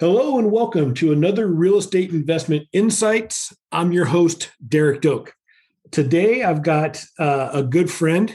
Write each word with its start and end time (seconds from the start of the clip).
Hello 0.00 0.38
and 0.38 0.50
welcome 0.50 0.94
to 0.94 1.12
another 1.12 1.46
Real 1.46 1.76
Estate 1.76 2.08
Investment 2.08 2.66
Insights. 2.72 3.54
I'm 3.70 3.92
your 3.92 4.06
host, 4.06 4.50
Derek 4.66 5.02
Doak. 5.02 5.34
Today 5.90 6.42
I've 6.42 6.62
got 6.62 7.04
uh, 7.18 7.50
a 7.52 7.62
good 7.62 7.90
friend, 7.90 8.34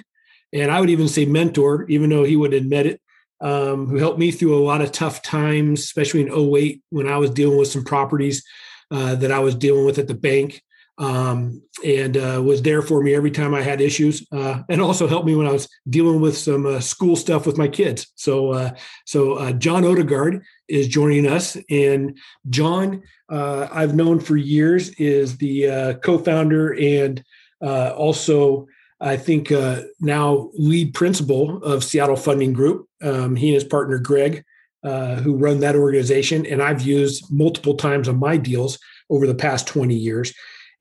and 0.54 0.70
I 0.70 0.80
would 0.80 0.92
even 0.92 1.08
say 1.08 1.26
mentor, 1.26 1.88
even 1.90 2.12
though 2.12 2.24
he 2.24 2.36
would 2.36 2.54
admit 2.54 2.86
it, 2.86 3.02
um, 3.42 3.88
who 3.88 3.98
helped 3.98 4.20
me 4.20 4.30
through 4.30 4.56
a 4.56 4.64
lot 4.64 4.82
of 4.82 4.92
tough 4.92 5.24
times, 5.24 5.80
especially 5.80 6.22
in 6.22 6.32
08 6.32 6.84
when 6.92 7.08
I 7.08 7.18
was 7.18 7.32
dealing 7.32 7.58
with 7.58 7.70
some 7.70 7.84
properties 7.84 8.44
uh, 8.92 9.16
that 9.16 9.32
I 9.32 9.40
was 9.40 9.56
dealing 9.56 9.88
with 9.88 9.98
at 9.98 10.08
the 10.08 10.14
bank 10.14 10.62
um, 10.98 11.62
and 11.84 12.16
uh, 12.16 12.42
was 12.44 12.62
there 12.62 12.82
for 12.82 13.02
me 13.02 13.14
every 13.14 13.32
time 13.32 13.54
I 13.54 13.62
had 13.62 13.82
issues, 13.82 14.26
uh, 14.32 14.62
and 14.70 14.82
also 14.82 15.08
helped 15.08 15.28
me 15.28 15.36
when 15.36 15.48
I 15.48 15.52
was 15.52 15.68
dealing 15.90 16.22
with 16.22 16.38
some 16.38 16.66
uh, 16.66 16.80
school 16.80 17.16
stuff 17.16 17.46
with 17.46 17.58
my 17.58 17.68
kids. 17.68 18.08
So, 18.16 18.52
uh, 18.52 18.72
so 19.06 19.34
uh, 19.34 19.52
John 19.54 19.84
Odegard 19.84 20.42
is 20.68 20.88
joining 20.88 21.28
us, 21.28 21.58
and 21.70 22.18
John, 22.50 23.04
uh, 23.30 23.68
I've 23.72 23.96
known 23.96 24.20
for 24.20 24.38
years, 24.38 24.90
is 24.92 25.38
the 25.38 26.00
co-founder 26.02 26.76
and 26.80 27.24
also, 27.62 28.68
I 29.02 29.18
think, 29.18 29.52
now 30.00 30.50
lead 30.54 30.94
principal 30.94 31.62
of 31.64 31.84
Seattle 31.84 32.16
Funding 32.16 32.54
Group. 32.54 32.88
Um, 33.02 33.36
he 33.36 33.50
and 33.50 33.56
his 33.56 33.64
partner 33.64 34.00
Greg. 34.00 34.46
who 34.84 35.36
run 35.36 35.60
that 35.60 35.76
organization, 35.76 36.46
and 36.46 36.62
I've 36.62 36.82
used 36.82 37.26
multiple 37.32 37.76
times 37.76 38.08
on 38.08 38.18
my 38.18 38.38
deals 38.38 38.80
over 39.10 39.28
the 39.28 39.36
past 39.36 39.68
20 39.68 39.94
years. 39.94 40.34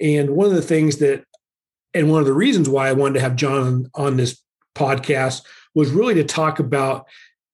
And 0.05 0.37
one 0.37 0.47
of 0.49 0.55
the 0.55 0.63
things 0.63 0.99
that, 0.99 1.25
and 1.95 2.11
one 2.11 2.21
of 2.21 2.27
the 2.27 2.35
reasons 2.35 2.69
why 2.69 2.89
I 2.89 2.93
wanted 2.93 3.15
to 3.15 3.21
have 3.21 3.37
John 3.37 3.91
on 3.95 4.19
this 4.19 4.41
podcast 4.77 5.43
was 5.75 5.91
really 5.91 6.13
to 6.15 6.25
talk 6.25 6.59
about 6.59 7.07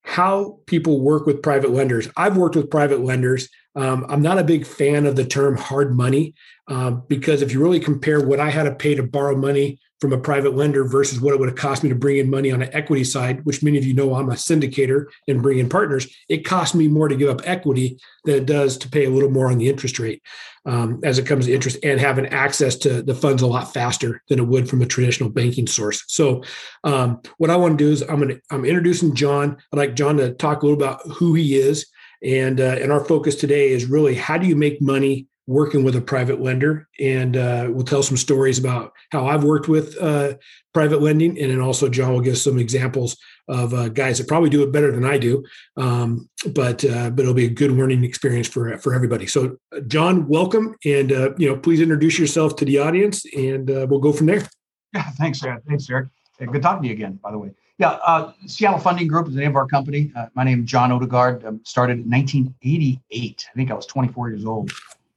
how 0.02 0.58
people 0.66 1.00
work 1.00 1.26
with 1.26 1.42
private 1.42 1.70
lenders. 1.70 2.08
I've 2.16 2.36
worked 2.36 2.56
with 2.56 2.68
private 2.68 3.00
lenders. 3.00 3.48
Um, 3.76 4.04
I'm 4.08 4.22
not 4.22 4.38
a 4.38 4.44
big 4.44 4.66
fan 4.66 5.06
of 5.06 5.16
the 5.16 5.24
term 5.24 5.56
hard 5.56 5.96
money 5.96 6.34
um, 6.68 7.04
because 7.08 7.42
if 7.42 7.52
you 7.52 7.62
really 7.62 7.80
compare 7.80 8.20
what 8.24 8.40
I 8.40 8.50
had 8.50 8.64
to 8.64 8.74
pay 8.74 8.94
to 8.94 9.02
borrow 9.02 9.36
money 9.36 9.78
from 10.00 10.12
a 10.12 10.18
private 10.18 10.56
lender 10.56 10.84
versus 10.84 11.20
what 11.20 11.34
it 11.34 11.38
would 11.38 11.48
have 11.50 11.58
cost 11.58 11.82
me 11.82 11.88
to 11.90 11.94
bring 11.94 12.16
in 12.16 12.30
money 12.30 12.50
on 12.50 12.62
an 12.62 12.70
equity 12.72 13.04
side, 13.04 13.44
which 13.44 13.62
many 13.62 13.76
of 13.76 13.84
you 13.84 13.92
know 13.92 14.14
I'm 14.14 14.30
a 14.30 14.34
syndicator 14.34 15.06
and 15.28 15.42
bring 15.42 15.58
in 15.58 15.68
partners, 15.68 16.08
it 16.28 16.44
costs 16.44 16.74
me 16.74 16.88
more 16.88 17.08
to 17.08 17.16
give 17.16 17.28
up 17.28 17.42
equity 17.44 17.98
than 18.24 18.36
it 18.36 18.46
does 18.46 18.78
to 18.78 18.88
pay 18.88 19.04
a 19.04 19.10
little 19.10 19.30
more 19.30 19.50
on 19.50 19.58
the 19.58 19.68
interest 19.68 19.98
rate 19.98 20.22
um, 20.64 21.00
as 21.04 21.18
it 21.18 21.26
comes 21.26 21.46
to 21.46 21.52
interest 21.52 21.78
and 21.82 22.00
having 22.00 22.26
access 22.26 22.76
to 22.76 23.02
the 23.02 23.14
funds 23.14 23.42
a 23.42 23.46
lot 23.46 23.74
faster 23.74 24.22
than 24.28 24.38
it 24.38 24.46
would 24.46 24.68
from 24.68 24.80
a 24.80 24.86
traditional 24.86 25.28
banking 25.28 25.66
source. 25.66 26.02
So, 26.08 26.42
um, 26.84 27.20
what 27.36 27.50
I 27.50 27.56
want 27.56 27.78
to 27.78 27.84
do 27.84 27.90
is 27.90 28.02
I'm 28.02 28.20
going 28.20 28.28
to 28.28 28.40
I'm 28.50 28.64
introducing 28.64 29.14
John. 29.14 29.58
I'd 29.72 29.76
like 29.76 29.96
John 29.96 30.16
to 30.16 30.32
talk 30.32 30.62
a 30.62 30.66
little 30.66 30.82
about 30.82 31.00
who 31.06 31.34
he 31.34 31.56
is, 31.56 31.86
and 32.22 32.60
uh, 32.60 32.76
and 32.80 32.92
our 32.92 33.04
focus 33.04 33.34
today 33.34 33.70
is 33.70 33.86
really 33.86 34.14
how 34.14 34.38
do 34.38 34.46
you 34.46 34.56
make 34.56 34.80
money 34.80 35.26
working 35.46 35.82
with 35.82 35.96
a 35.96 36.00
private 36.00 36.40
lender, 36.40 36.88
and 37.00 37.36
uh, 37.36 37.66
we'll 37.68 37.84
tell 37.84 38.04
some 38.04 38.16
stories 38.16 38.58
about 38.58 38.92
how 39.10 39.26
I've 39.26 39.42
worked 39.42 39.66
with 39.66 40.00
uh, 40.00 40.34
private 40.72 41.02
lending, 41.02 41.38
and 41.40 41.50
then 41.50 41.60
also 41.60 41.88
John 41.88 42.12
will 42.12 42.20
give 42.20 42.38
some 42.38 42.58
examples 42.58 43.16
of 43.48 43.74
uh, 43.74 43.88
guys 43.88 44.18
that 44.18 44.28
probably 44.28 44.48
do 44.48 44.62
it 44.62 44.70
better 44.70 44.92
than 44.92 45.04
I 45.04 45.18
do, 45.18 45.44
um, 45.76 46.28
but 46.54 46.84
uh, 46.84 47.10
but 47.10 47.22
it'll 47.22 47.34
be 47.34 47.46
a 47.46 47.50
good 47.50 47.72
learning 47.72 48.04
experience 48.04 48.46
for 48.46 48.78
for 48.78 48.94
everybody. 48.94 49.26
So, 49.26 49.56
John, 49.88 50.28
welcome, 50.28 50.76
and 50.84 51.10
uh, 51.10 51.30
you 51.36 51.48
know, 51.48 51.56
please 51.56 51.80
introduce 51.80 52.18
yourself 52.18 52.54
to 52.56 52.64
the 52.64 52.78
audience, 52.78 53.24
and 53.36 53.70
uh, 53.70 53.86
we'll 53.90 54.00
go 54.00 54.12
from 54.12 54.26
there. 54.26 54.46
Yeah, 54.94 55.10
thanks, 55.18 55.42
Eric. 55.42 55.64
Thanks, 55.68 55.88
Eric. 55.90 56.08
Good 56.38 56.62
talking 56.62 56.82
to 56.82 56.88
you 56.88 56.94
again, 56.94 57.18
by 57.22 57.32
the 57.32 57.38
way. 57.38 57.50
Yeah, 57.80 58.32
Seattle 58.46 58.78
Funding 58.78 59.08
Group 59.08 59.28
is 59.28 59.34
the 59.34 59.40
name 59.40 59.50
of 59.50 59.56
our 59.56 59.66
company. 59.66 60.12
my 60.34 60.44
name 60.44 60.64
is 60.64 60.70
John 60.70 60.90
Odegard. 60.90 61.44
Um, 61.44 61.60
started 61.64 61.98
in 61.98 62.10
1988. 62.10 63.46
I 63.50 63.56
think 63.56 63.70
I 63.70 63.74
was 63.74 63.86
24 63.86 64.28
years 64.28 64.44
old 64.44 64.70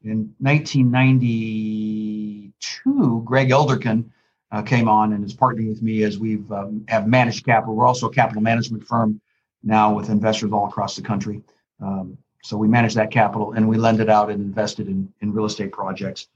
in 0.04 0.36
1992, 0.40 3.22
Greg 3.26 3.50
Elderkin 3.50 4.06
uh, 4.52 4.62
came 4.62 4.88
on 4.90 5.14
and 5.14 5.26
is 5.26 5.34
partnering 5.34 5.70
with 5.70 5.82
me 5.82 6.04
as 6.04 6.20
we've 6.20 6.52
um, 6.52 6.84
have 6.90 7.08
managed 7.08 7.46
capital. 7.46 7.74
We're 7.76 7.88
also 7.88 8.08
a 8.08 8.14
capital 8.14 8.42
management 8.42 8.86
firm 8.86 9.22
now 9.64 9.94
with 9.94 10.10
investors 10.10 10.52
all 10.52 10.68
across 10.68 10.98
the 10.98 11.02
country. 11.02 11.42
Um, 11.82 12.18
so 12.44 12.58
we 12.58 12.68
manage 12.68 12.96
that 12.96 13.12
capital 13.12 13.54
and 13.54 13.70
we 13.70 13.78
lend 13.78 14.02
it 14.02 14.10
out 14.10 14.30
and 14.30 14.42
invested 14.42 14.90
in, 14.90 15.08
in 15.22 15.32
real 15.32 15.46
estate 15.46 15.72
projects 15.72 16.28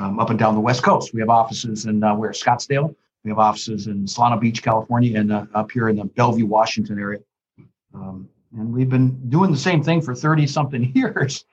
um, 0.00 0.18
up 0.18 0.30
and 0.30 0.38
down 0.38 0.54
the 0.54 0.60
West 0.60 0.82
Coast. 0.82 1.12
We 1.12 1.20
have 1.20 1.28
offices 1.28 1.84
in 1.84 2.02
uh, 2.02 2.14
where 2.14 2.30
Scottsdale. 2.30 2.96
We 3.24 3.30
have 3.30 3.38
offices 3.38 3.86
in 3.86 4.04
Solana 4.04 4.40
Beach, 4.40 4.62
California, 4.62 5.18
and 5.18 5.32
uh, 5.32 5.46
up 5.54 5.70
here 5.70 5.88
in 5.88 5.96
the 5.96 6.04
Bellevue, 6.04 6.46
Washington 6.46 6.98
area. 6.98 7.20
Um, 7.94 8.28
and 8.56 8.72
we've 8.72 8.90
been 8.90 9.28
doing 9.30 9.50
the 9.50 9.56
same 9.56 9.82
thing 9.82 10.00
for 10.00 10.14
30 10.14 10.46
something 10.46 10.92
years. 10.94 11.44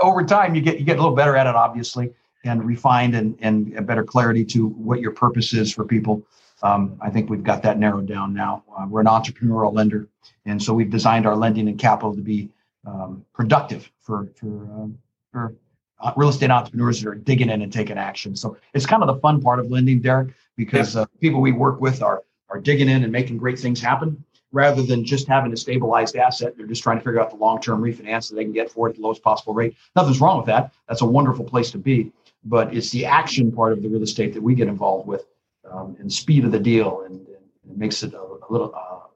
over 0.00 0.22
time 0.22 0.54
you 0.54 0.60
get 0.60 0.78
you 0.78 0.84
get 0.84 0.98
a 0.98 1.00
little 1.00 1.16
better 1.16 1.36
at 1.36 1.48
it 1.48 1.56
obviously 1.56 2.12
and 2.44 2.64
refined 2.64 3.16
and 3.16 3.36
and 3.40 3.76
a 3.76 3.82
better 3.82 4.04
clarity 4.04 4.44
to 4.44 4.68
what 4.68 5.00
your 5.00 5.10
purpose 5.10 5.52
is 5.52 5.72
for 5.72 5.84
people 5.84 6.22
um, 6.62 6.96
i 7.00 7.10
think 7.10 7.28
we've 7.28 7.42
got 7.42 7.60
that 7.62 7.76
narrowed 7.76 8.06
down 8.06 8.32
now 8.32 8.62
uh, 8.78 8.86
we're 8.88 9.00
an 9.00 9.06
entrepreneurial 9.06 9.74
lender 9.74 10.06
and 10.46 10.62
so 10.62 10.72
we've 10.72 10.90
designed 10.90 11.26
our 11.26 11.34
lending 11.34 11.68
and 11.68 11.78
capital 11.78 12.14
to 12.14 12.22
be 12.22 12.48
um, 12.86 13.24
productive 13.34 13.90
for 14.00 14.28
for 14.36 14.46
um, 14.46 14.96
for 15.32 15.54
uh, 16.00 16.12
real 16.16 16.28
estate 16.28 16.50
entrepreneurs 16.50 17.00
that 17.00 17.08
are 17.08 17.14
digging 17.14 17.50
in 17.50 17.62
and 17.62 17.72
taking 17.72 17.98
action 17.98 18.36
so 18.36 18.56
it's 18.74 18.86
kind 18.86 19.02
of 19.02 19.08
the 19.08 19.20
fun 19.20 19.40
part 19.40 19.58
of 19.58 19.70
lending 19.70 20.00
derek 20.00 20.34
because 20.56 20.96
uh, 20.96 21.04
people 21.20 21.40
we 21.40 21.52
work 21.52 21.80
with 21.80 22.02
are 22.02 22.22
are 22.50 22.60
digging 22.60 22.88
in 22.88 23.02
and 23.02 23.12
making 23.12 23.36
great 23.36 23.58
things 23.58 23.80
happen 23.80 24.24
rather 24.52 24.82
than 24.82 25.04
just 25.04 25.28
having 25.28 25.52
a 25.52 25.56
stabilized 25.56 26.16
asset. 26.16 26.54
They're 26.56 26.66
just 26.66 26.82
trying 26.82 26.98
to 26.98 27.04
figure 27.04 27.20
out 27.20 27.30
the 27.30 27.36
long 27.36 27.60
term 27.60 27.82
refinance 27.82 28.28
that 28.28 28.36
they 28.36 28.44
can 28.44 28.52
get 28.52 28.70
for 28.70 28.88
it 28.88 28.90
at 28.90 28.96
the 28.96 29.02
lowest 29.02 29.22
possible 29.22 29.54
rate. 29.54 29.76
Nothing's 29.94 30.20
wrong 30.20 30.38
with 30.38 30.46
that. 30.46 30.72
That's 30.88 31.02
a 31.02 31.06
wonderful 31.06 31.44
place 31.44 31.70
to 31.72 31.78
be. 31.78 32.12
But 32.44 32.74
it's 32.74 32.90
the 32.90 33.04
action 33.04 33.52
part 33.52 33.72
of 33.72 33.82
the 33.82 33.88
real 33.88 34.02
estate 34.02 34.32
that 34.34 34.42
we 34.42 34.54
get 34.54 34.68
involved 34.68 35.06
with 35.06 35.26
um, 35.70 35.96
and 35.98 36.10
speed 36.10 36.44
of 36.44 36.52
the 36.52 36.58
deal. 36.58 37.02
And, 37.02 37.16
and 37.16 37.72
it 37.72 37.76
makes 37.76 38.02
it 38.02 38.14
a, 38.14 38.20
a 38.20 38.48
little, 38.48 38.74
uh, 38.74 39.06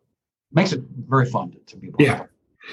makes 0.52 0.72
it 0.72 0.82
very 1.08 1.30
fun 1.30 1.52
to, 1.52 1.58
to 1.58 1.76
be 1.76 1.90
yeah. 1.98 2.26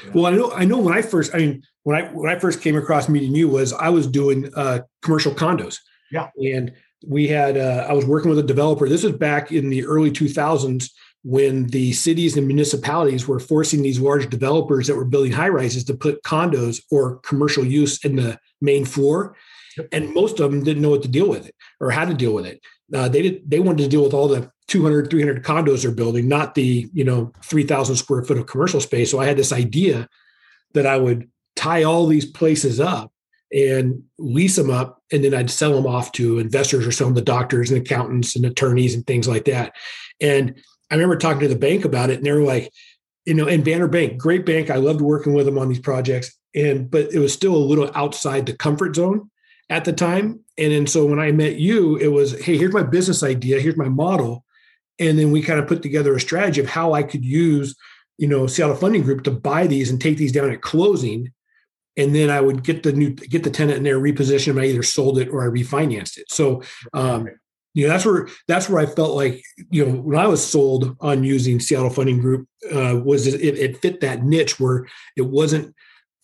yeah. 0.06 0.12
Well, 0.14 0.26
I 0.26 0.32
know. 0.32 0.52
I 0.52 0.66
know. 0.66 0.80
When 0.80 0.94
I 0.94 1.02
first, 1.02 1.34
I 1.34 1.38
mean, 1.38 1.64
when 1.90 2.06
I 2.06 2.08
when 2.10 2.30
I 2.30 2.38
first 2.38 2.62
came 2.62 2.78
across 2.78 3.10
meeting 3.10 3.34
you, 3.34 3.48
was 3.48 3.74
I 3.74 3.90
was 3.90 4.06
doing 4.06 4.54
uh, 4.56 4.82
commercial 5.02 5.34
condos. 5.34 5.80
Yeah. 6.12 6.30
And 6.38 6.72
we 7.08 7.28
had, 7.28 7.58
uh, 7.58 7.88
I 7.90 7.94
was 7.94 8.06
working 8.06 8.30
with 8.30 8.38
a 8.38 8.44
developer. 8.44 8.88
This 8.88 9.04
was 9.04 9.14
back 9.14 9.52
in 9.52 9.72
the 9.72 9.84
early 9.86 10.12
2000s 10.12 10.92
when 11.24 11.66
the 11.68 11.92
cities 11.94 12.38
and 12.38 12.46
municipalities 12.46 13.28
were 13.28 13.40
forcing 13.40 13.82
these 13.82 14.00
large 14.00 14.30
developers 14.30 14.86
that 14.86 14.96
were 14.96 15.04
building 15.04 15.32
high 15.32 15.50
rises 15.50 15.84
to 15.86 15.96
put 15.96 16.22
condos 16.22 16.80
or 16.92 17.18
commercial 17.22 17.66
use 17.66 18.06
in 18.06 18.18
the 18.18 18.38
main 18.62 18.86
floor. 18.86 19.36
Yep. 19.76 19.88
And 19.92 20.14
most 20.14 20.40
of 20.40 20.52
them 20.52 20.64
didn't 20.64 20.84
know 20.84 20.92
what 20.92 21.02
to 21.02 21.08
deal 21.08 21.28
with 21.28 21.48
it 21.48 21.56
or 21.80 21.90
how 21.90 22.06
to 22.06 22.14
deal 22.14 22.36
with 22.36 22.46
it. 22.46 22.62
Uh, 22.94 23.10
they 23.10 23.24
did. 23.24 23.50
They 23.50 23.62
wanted 23.62 23.82
to 23.82 23.90
deal 23.90 24.04
with 24.04 24.14
all 24.14 24.28
the 24.28 24.52
200, 24.68 25.10
300 25.10 25.44
condos 25.44 25.82
they're 25.82 25.92
building, 25.92 26.28
not 26.28 26.54
the 26.54 26.88
you 26.94 27.04
know 27.04 27.34
3,000 27.44 27.96
square 27.96 28.24
foot 28.24 28.38
of 28.38 28.46
commercial 28.46 28.80
space. 28.80 29.10
So 29.10 29.20
I 29.20 29.26
had 29.26 29.38
this 29.38 29.52
idea 29.52 30.08
that 30.76 30.86
I 30.86 30.98
would 30.98 31.28
tie 31.60 31.84
all 31.84 32.08
these 32.08 32.26
places 32.26 32.80
up 32.80 33.12
and 33.52 34.04
lease 34.18 34.56
them 34.56 34.70
up, 34.70 35.02
and 35.12 35.24
then 35.24 35.34
I'd 35.34 35.50
sell 35.50 35.74
them 35.74 35.86
off 35.86 36.12
to 36.14 36.40
investors 36.40 36.88
or 36.88 36.92
some 36.92 37.10
of 37.10 37.16
the 37.16 37.22
doctors 37.22 37.70
and 37.70 37.82
accountants 37.82 38.36
and 38.36 38.46
attorneys 38.46 38.96
and 38.96 39.06
things 39.06 39.28
like 39.28 39.46
that. 39.46 39.76
And 40.22 40.62
I 40.90 40.96
remember 40.96 41.18
talking 41.18 41.42
to 41.42 41.48
the 41.48 41.56
bank 41.56 41.84
about 41.84 42.10
it, 42.12 42.18
and 42.18 42.26
they 42.26 42.32
were 42.32 42.44
like, 42.44 42.72
you 43.26 43.34
know, 43.34 43.48
and 43.48 43.66
Banner 43.66 43.88
Bank, 43.88 44.18
great 44.18 44.46
bank. 44.46 44.70
I 44.70 44.76
loved 44.76 45.02
working 45.02 45.34
with 45.34 45.46
them 45.46 45.58
on 45.58 45.68
these 45.68 45.80
projects, 45.80 46.32
and 46.56 46.90
but 46.90 47.12
it 47.12 47.20
was 47.20 47.34
still 47.34 47.56
a 47.56 47.58
little 47.58 47.92
outside 47.94 48.46
the 48.46 48.54
comfort 48.54 48.96
zone 48.96 49.30
at 49.70 49.84
the 49.84 49.94
time. 49.94 50.40
And 50.58 50.72
then 50.72 50.88
so 50.88 51.06
when 51.06 51.20
I 51.20 51.32
met 51.32 51.58
you, 51.58 51.98
it 51.98 52.08
was, 52.08 52.40
hey, 52.40 52.58
here's 52.58 52.74
my 52.74 52.84
business 52.84 53.22
idea, 53.22 53.60
here's 53.60 53.78
my 53.78 53.90
model, 53.90 54.46
and 55.00 55.20
then 55.20 55.32
we 55.32 55.42
kind 55.42 55.60
of 55.60 55.68
put 55.68 55.82
together 55.82 56.16
a 56.16 56.20
strategy 56.20 56.62
of 56.62 56.70
how 56.70 56.94
I 56.94 57.04
could 57.04 57.26
use, 57.26 57.76
you 58.18 58.28
know, 58.28 58.48
Seattle 58.48 58.76
Funding 58.76 59.04
Group 59.04 59.24
to 59.24 59.32
buy 59.32 59.68
these 59.68 59.90
and 59.90 60.00
take 60.00 60.18
these 60.18 60.32
down 60.32 60.52
at 60.52 60.62
closing. 60.62 61.32
And 62.00 62.16
then 62.16 62.30
I 62.30 62.40
would 62.40 62.64
get 62.64 62.84
the 62.84 62.94
new 62.94 63.10
get 63.12 63.44
the 63.44 63.50
tenant 63.50 63.78
in 63.78 63.84
there, 63.84 64.00
reposition 64.00 64.48
them. 64.48 64.60
I 64.60 64.66
either 64.66 64.84
sold 64.84 65.20
it 65.20 65.28
or 65.28 65.44
I 65.44 65.48
refinanced 65.48 66.18
it. 66.18 66.32
So 66.32 66.64
um, 66.94 67.28
you 67.74 67.88
know 67.88 67.94
that's 67.94 68.06
where 68.06 68.28
that's 68.48 68.70
where 68.70 68.82
i 68.82 68.86
felt 68.86 69.16
like 69.16 69.44
you 69.70 69.86
know 69.86 69.92
when 69.94 70.18
i 70.18 70.28
was 70.28 70.46
sold 70.46 70.96
on 71.00 71.24
using 71.24 71.60
seattle 71.60 71.90
funding 71.90 72.20
group 72.20 72.48
uh, 72.74 73.00
was 73.04 73.28
it, 73.28 73.58
it 73.58 73.78
fit 73.78 74.02
that 74.02 74.24
niche 74.24 74.60
where 74.60 74.88
it 75.16 75.22
wasn't 75.22 75.74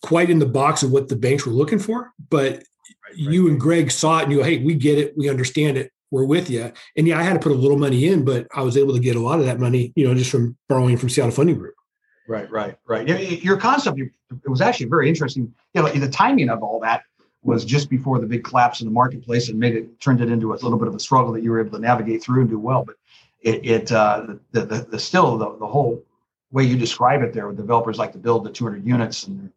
quite 0.02 0.28
in 0.28 0.38
the 0.38 0.46
box 0.46 0.82
of 0.82 0.90
what 0.90 1.08
the 1.08 1.16
banks 1.16 1.46
were 1.46 1.52
looking 1.52 1.78
for 1.78 2.12
but 2.30 2.54
right, 2.54 3.16
you 3.16 3.48
and 3.48 3.60
greg 3.60 3.90
saw 3.90 4.18
it 4.18 4.24
and 4.24 4.32
you 4.32 4.38
go 4.38 4.44
hey 4.44 4.58
we 4.58 4.74
get 4.74 4.98
it. 4.98 5.14
We 5.16 5.28
understand 5.28 5.78
it. 5.78 5.92
We're 6.10 6.24
with 6.24 6.50
you 6.50 6.72
and 6.96 7.06
yeah 7.06 7.18
i 7.18 7.22
had 7.22 7.34
to 7.34 7.40
put 7.40 7.52
a 7.52 7.60
little 7.60 7.78
money 7.78 8.06
in 8.06 8.24
but 8.24 8.46
i 8.54 8.62
was 8.62 8.76
able 8.76 8.94
to 8.94 9.00
get 9.00 9.16
a 9.16 9.20
lot 9.20 9.40
of 9.40 9.46
that 9.46 9.58
money 9.58 9.92
you 9.96 10.06
know 10.06 10.14
just 10.14 10.30
from 10.30 10.56
borrowing 10.68 10.96
from 10.96 11.08
seattle 11.08 11.32
funding 11.32 11.58
group 11.58 11.74
right 12.28 12.50
right 12.50 12.76
right 12.86 13.06
your 13.42 13.56
concept 13.56 13.98
it 13.98 14.48
was 14.48 14.60
actually 14.60 14.86
very 14.86 15.08
interesting 15.08 15.52
you 15.74 15.82
know 15.82 15.88
the 15.88 16.08
timing 16.08 16.48
of 16.48 16.62
all 16.62 16.80
that 16.80 17.02
was 17.46 17.64
just 17.64 17.88
before 17.88 18.18
the 18.18 18.26
big 18.26 18.44
collapse 18.44 18.80
in 18.80 18.86
the 18.86 18.92
marketplace 18.92 19.48
and 19.48 19.58
made 19.58 19.74
it 19.74 20.00
turned 20.00 20.20
it 20.20 20.30
into 20.30 20.52
a 20.52 20.56
little 20.56 20.78
bit 20.78 20.88
of 20.88 20.94
a 20.94 21.00
struggle 21.00 21.32
that 21.32 21.42
you 21.42 21.50
were 21.50 21.60
able 21.60 21.70
to 21.70 21.78
navigate 21.78 22.22
through 22.22 22.40
and 22.40 22.50
do 22.50 22.58
well. 22.58 22.84
But 22.84 22.96
it, 23.40 23.64
it 23.64 23.92
uh, 23.92 24.34
the, 24.50 24.62
the, 24.62 24.86
the 24.90 24.98
still 24.98 25.38
the, 25.38 25.56
the 25.58 25.66
whole 25.66 26.02
way 26.50 26.64
you 26.64 26.76
describe 26.76 27.22
it 27.22 27.32
there, 27.32 27.46
with 27.46 27.56
developers 27.56 27.98
like 27.98 28.12
to 28.12 28.18
build 28.18 28.44
the 28.44 28.50
200 28.50 28.84
units 28.84 29.26
and 29.28 29.50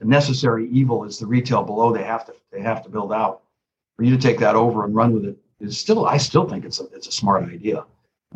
a 0.00 0.04
necessary 0.04 0.68
evil 0.70 1.04
is 1.04 1.18
the 1.18 1.26
retail 1.26 1.62
below 1.62 1.92
they 1.92 2.04
have 2.04 2.24
to 2.26 2.34
they 2.52 2.60
have 2.60 2.82
to 2.84 2.88
build 2.88 3.12
out. 3.12 3.42
For 3.96 4.04
you 4.04 4.16
to 4.16 4.22
take 4.22 4.38
that 4.38 4.56
over 4.56 4.84
and 4.84 4.94
run 4.94 5.12
with 5.12 5.24
it 5.24 5.36
is 5.60 5.78
still 5.78 6.06
I 6.06 6.16
still 6.16 6.48
think 6.48 6.64
it's 6.64 6.80
a 6.80 6.84
it's 6.94 7.08
a 7.08 7.12
smart 7.12 7.44
idea. 7.44 7.84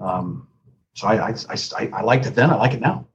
Um, 0.00 0.49
so 0.94 1.06
I, 1.06 1.29
I, 1.29 1.35
I 1.50 1.88
I 1.93 2.03
liked 2.03 2.27
it 2.27 2.35
then. 2.35 2.50
I 2.50 2.56
like 2.56 2.75
it 2.75 2.81
now. 2.81 3.06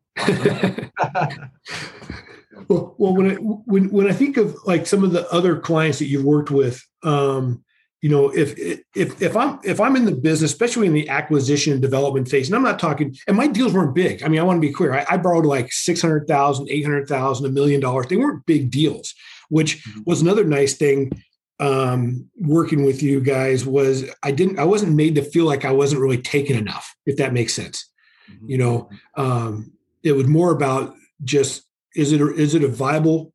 Well, 2.67 2.95
well, 2.97 3.15
when 3.15 3.31
I 3.31 3.35
when 3.35 3.89
when 3.89 4.07
I 4.07 4.13
think 4.13 4.37
of 4.37 4.55
like 4.65 4.85
some 4.85 5.03
of 5.03 5.11
the 5.11 5.29
other 5.31 5.59
clients 5.59 5.99
that 5.99 6.05
you've 6.05 6.25
worked 6.25 6.51
with, 6.51 6.85
um, 7.03 7.63
you 8.01 8.09
know, 8.09 8.29
if 8.29 8.57
if 8.95 9.21
if 9.21 9.37
I'm 9.37 9.59
if 9.63 9.79
I'm 9.79 9.95
in 9.95 10.05
the 10.05 10.11
business, 10.11 10.51
especially 10.51 10.87
in 10.87 10.93
the 10.93 11.07
acquisition 11.07 11.73
and 11.73 11.81
development 11.81 12.27
phase, 12.27 12.47
and 12.47 12.55
I'm 12.55 12.63
not 12.63 12.79
talking, 12.79 13.15
and 13.27 13.37
my 13.37 13.47
deals 13.47 13.73
weren't 13.73 13.95
big. 13.95 14.23
I 14.23 14.27
mean, 14.27 14.39
I 14.39 14.43
want 14.43 14.57
to 14.57 14.67
be 14.67 14.73
clear. 14.73 14.93
I, 14.93 15.05
I 15.09 15.17
borrowed 15.17 15.45
like 15.45 15.71
six 15.71 16.01
hundred 16.01 16.27
thousand, 16.27 16.69
eight 16.69 16.83
hundred 16.83 17.07
thousand, 17.07 17.45
a 17.45 17.49
million 17.49 17.79
dollars. 17.79 18.07
They 18.07 18.17
weren't 18.17 18.45
big 18.45 18.71
deals, 18.71 19.13
which 19.49 19.83
mm-hmm. 19.83 20.01
was 20.05 20.21
another 20.21 20.43
nice 20.43 20.73
thing 20.73 21.11
um, 21.61 22.27
working 22.39 22.83
with 22.83 23.03
you 23.03 23.21
guys 23.21 23.65
was 23.65 24.05
I 24.23 24.31
didn't 24.31 24.59
I 24.59 24.65
wasn't 24.65 24.95
made 24.95 25.15
to 25.15 25.21
feel 25.21 25.45
like 25.45 25.63
I 25.63 25.71
wasn't 25.71 26.01
really 26.01 26.21
taking 26.21 26.57
enough, 26.57 26.95
if 27.05 27.17
that 27.17 27.33
makes 27.33 27.53
sense. 27.53 27.87
Mm-hmm. 28.29 28.49
You 28.49 28.57
know, 28.57 28.89
um, 29.15 29.71
it 30.03 30.13
was 30.13 30.27
more 30.27 30.51
about 30.51 30.95
just 31.23 31.63
is 31.95 32.11
it 32.11 32.21
a, 32.21 32.33
is 32.33 32.55
it 32.55 32.63
a 32.63 32.67
viable 32.67 33.33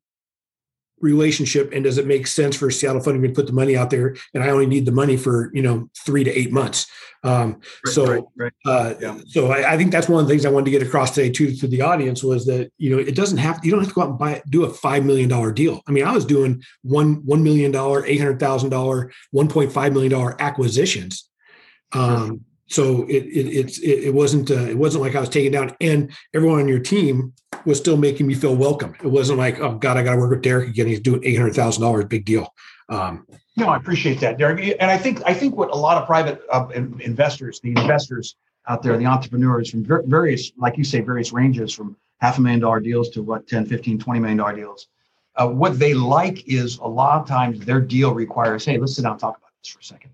relationship 0.99 1.71
and 1.73 1.83
does 1.83 1.97
it 1.97 2.07
make 2.07 2.25
sense 2.25 2.55
for 2.55 2.71
Seattle 2.71 3.01
Funding 3.01 3.21
to 3.21 3.29
put 3.29 3.45
the 3.45 3.53
money 3.53 3.77
out 3.77 3.91
there 3.91 4.15
and 4.33 4.43
I 4.43 4.49
only 4.49 4.65
need 4.65 4.85
the 4.85 4.91
money 4.91 5.15
for 5.15 5.51
you 5.53 5.61
know 5.61 5.89
three 6.05 6.23
to 6.23 6.31
eight 6.31 6.51
months. 6.51 6.87
Um, 7.23 7.61
right, 7.85 7.93
so 7.93 8.05
right, 8.05 8.23
right. 8.37 8.53
Uh, 8.65 8.93
yeah. 8.99 9.17
so 9.27 9.51
I, 9.51 9.73
I, 9.73 9.77
think 9.77 9.91
that's 9.91 10.07
one 10.07 10.21
of 10.21 10.27
the 10.27 10.31
things 10.31 10.45
I 10.45 10.49
wanted 10.49 10.65
to 10.65 10.71
get 10.71 10.83
across 10.83 11.13
today 11.13 11.29
too 11.29 11.53
to 11.55 11.67
the 11.67 11.81
audience 11.81 12.23
was 12.23 12.45
that 12.45 12.71
you 12.77 12.89
know 12.89 12.97
it 12.97 13.15
doesn't 13.15 13.37
have 13.37 13.63
you 13.63 13.71
don't 13.71 13.79
have 13.79 13.89
to 13.89 13.95
go 13.95 14.01
out 14.01 14.09
and 14.09 14.19
buy 14.19 14.41
do 14.49 14.65
a 14.65 14.73
five 14.73 15.05
million 15.05 15.29
dollar 15.29 15.51
deal. 15.51 15.81
I 15.87 15.91
mean 15.91 16.05
I 16.05 16.13
was 16.13 16.25
doing 16.25 16.63
one 16.81 17.25
one 17.25 17.43
million 17.43 17.71
dollar 17.71 18.05
eight 18.05 18.19
hundred 18.19 18.39
thousand 18.39 18.69
dollar 18.69 19.11
one 19.31 19.47
point 19.47 19.71
five 19.71 19.93
million 19.93 20.11
dollar 20.11 20.39
acquisitions. 20.41 21.29
Um, 21.93 22.41
so 22.67 23.03
it 23.03 23.23
it 23.25 23.77
it, 23.79 24.05
it 24.05 24.13
wasn't 24.13 24.51
uh, 24.51 24.65
it 24.65 24.77
wasn't 24.77 25.03
like 25.03 25.15
I 25.15 25.19
was 25.19 25.29
taken 25.29 25.51
down, 25.51 25.75
and 25.81 26.11
everyone 26.33 26.59
on 26.59 26.67
your 26.67 26.79
team 26.79 27.33
was 27.65 27.77
still 27.77 27.97
making 27.97 28.27
me 28.27 28.33
feel 28.33 28.55
welcome. 28.55 28.93
It 29.03 29.07
wasn't 29.07 29.39
like, 29.39 29.59
oh 29.59 29.75
God, 29.75 29.97
I 29.97 30.03
got 30.03 30.13
to 30.13 30.17
work 30.17 30.31
with 30.31 30.41
Derek 30.41 30.69
again. 30.69 30.87
He's 30.87 30.99
doing 30.99 31.21
eight 31.23 31.37
hundred 31.37 31.55
thousand 31.55 31.81
dollars, 31.81 32.05
big 32.05 32.25
deal. 32.25 32.53
Um, 32.89 33.25
no, 33.55 33.69
I 33.69 33.77
appreciate 33.77 34.19
that, 34.19 34.37
Derek. 34.37 34.77
And 34.79 34.91
I 34.91 34.97
think 34.97 35.21
I 35.25 35.33
think 35.33 35.55
what 35.55 35.71
a 35.71 35.75
lot 35.75 35.97
of 35.97 36.05
private 36.05 36.41
uh, 36.51 36.67
investors, 36.69 37.59
the 37.61 37.69
investors 37.69 38.35
out 38.67 38.83
there, 38.83 38.97
the 38.97 39.05
entrepreneurs 39.05 39.71
from 39.71 39.85
various, 40.05 40.51
like 40.57 40.77
you 40.77 40.83
say, 40.83 40.99
various 40.99 41.31
ranges 41.31 41.73
from 41.73 41.95
half 42.19 42.37
a 42.37 42.41
million 42.41 42.59
dollar 42.59 42.81
deals 42.81 43.09
to 43.09 43.23
what 43.23 43.47
10, 43.47 43.65
15, 43.65 43.97
20 43.97 44.19
million 44.19 44.37
dollar 44.37 44.55
deals. 44.55 44.87
Uh, 45.35 45.47
what 45.47 45.77
they 45.79 45.93
like 45.93 46.47
is 46.47 46.77
a 46.79 46.87
lot 46.87 47.21
of 47.21 47.27
times 47.27 47.63
their 47.63 47.79
deal 47.79 48.13
requires, 48.13 48.65
hey, 48.65 48.77
let's 48.77 48.95
sit 48.95 49.03
down 49.03 49.11
and 49.11 49.21
talk 49.21 49.37
about 49.37 49.51
this 49.61 49.71
for 49.71 49.79
a 49.79 49.83
second 49.83 50.11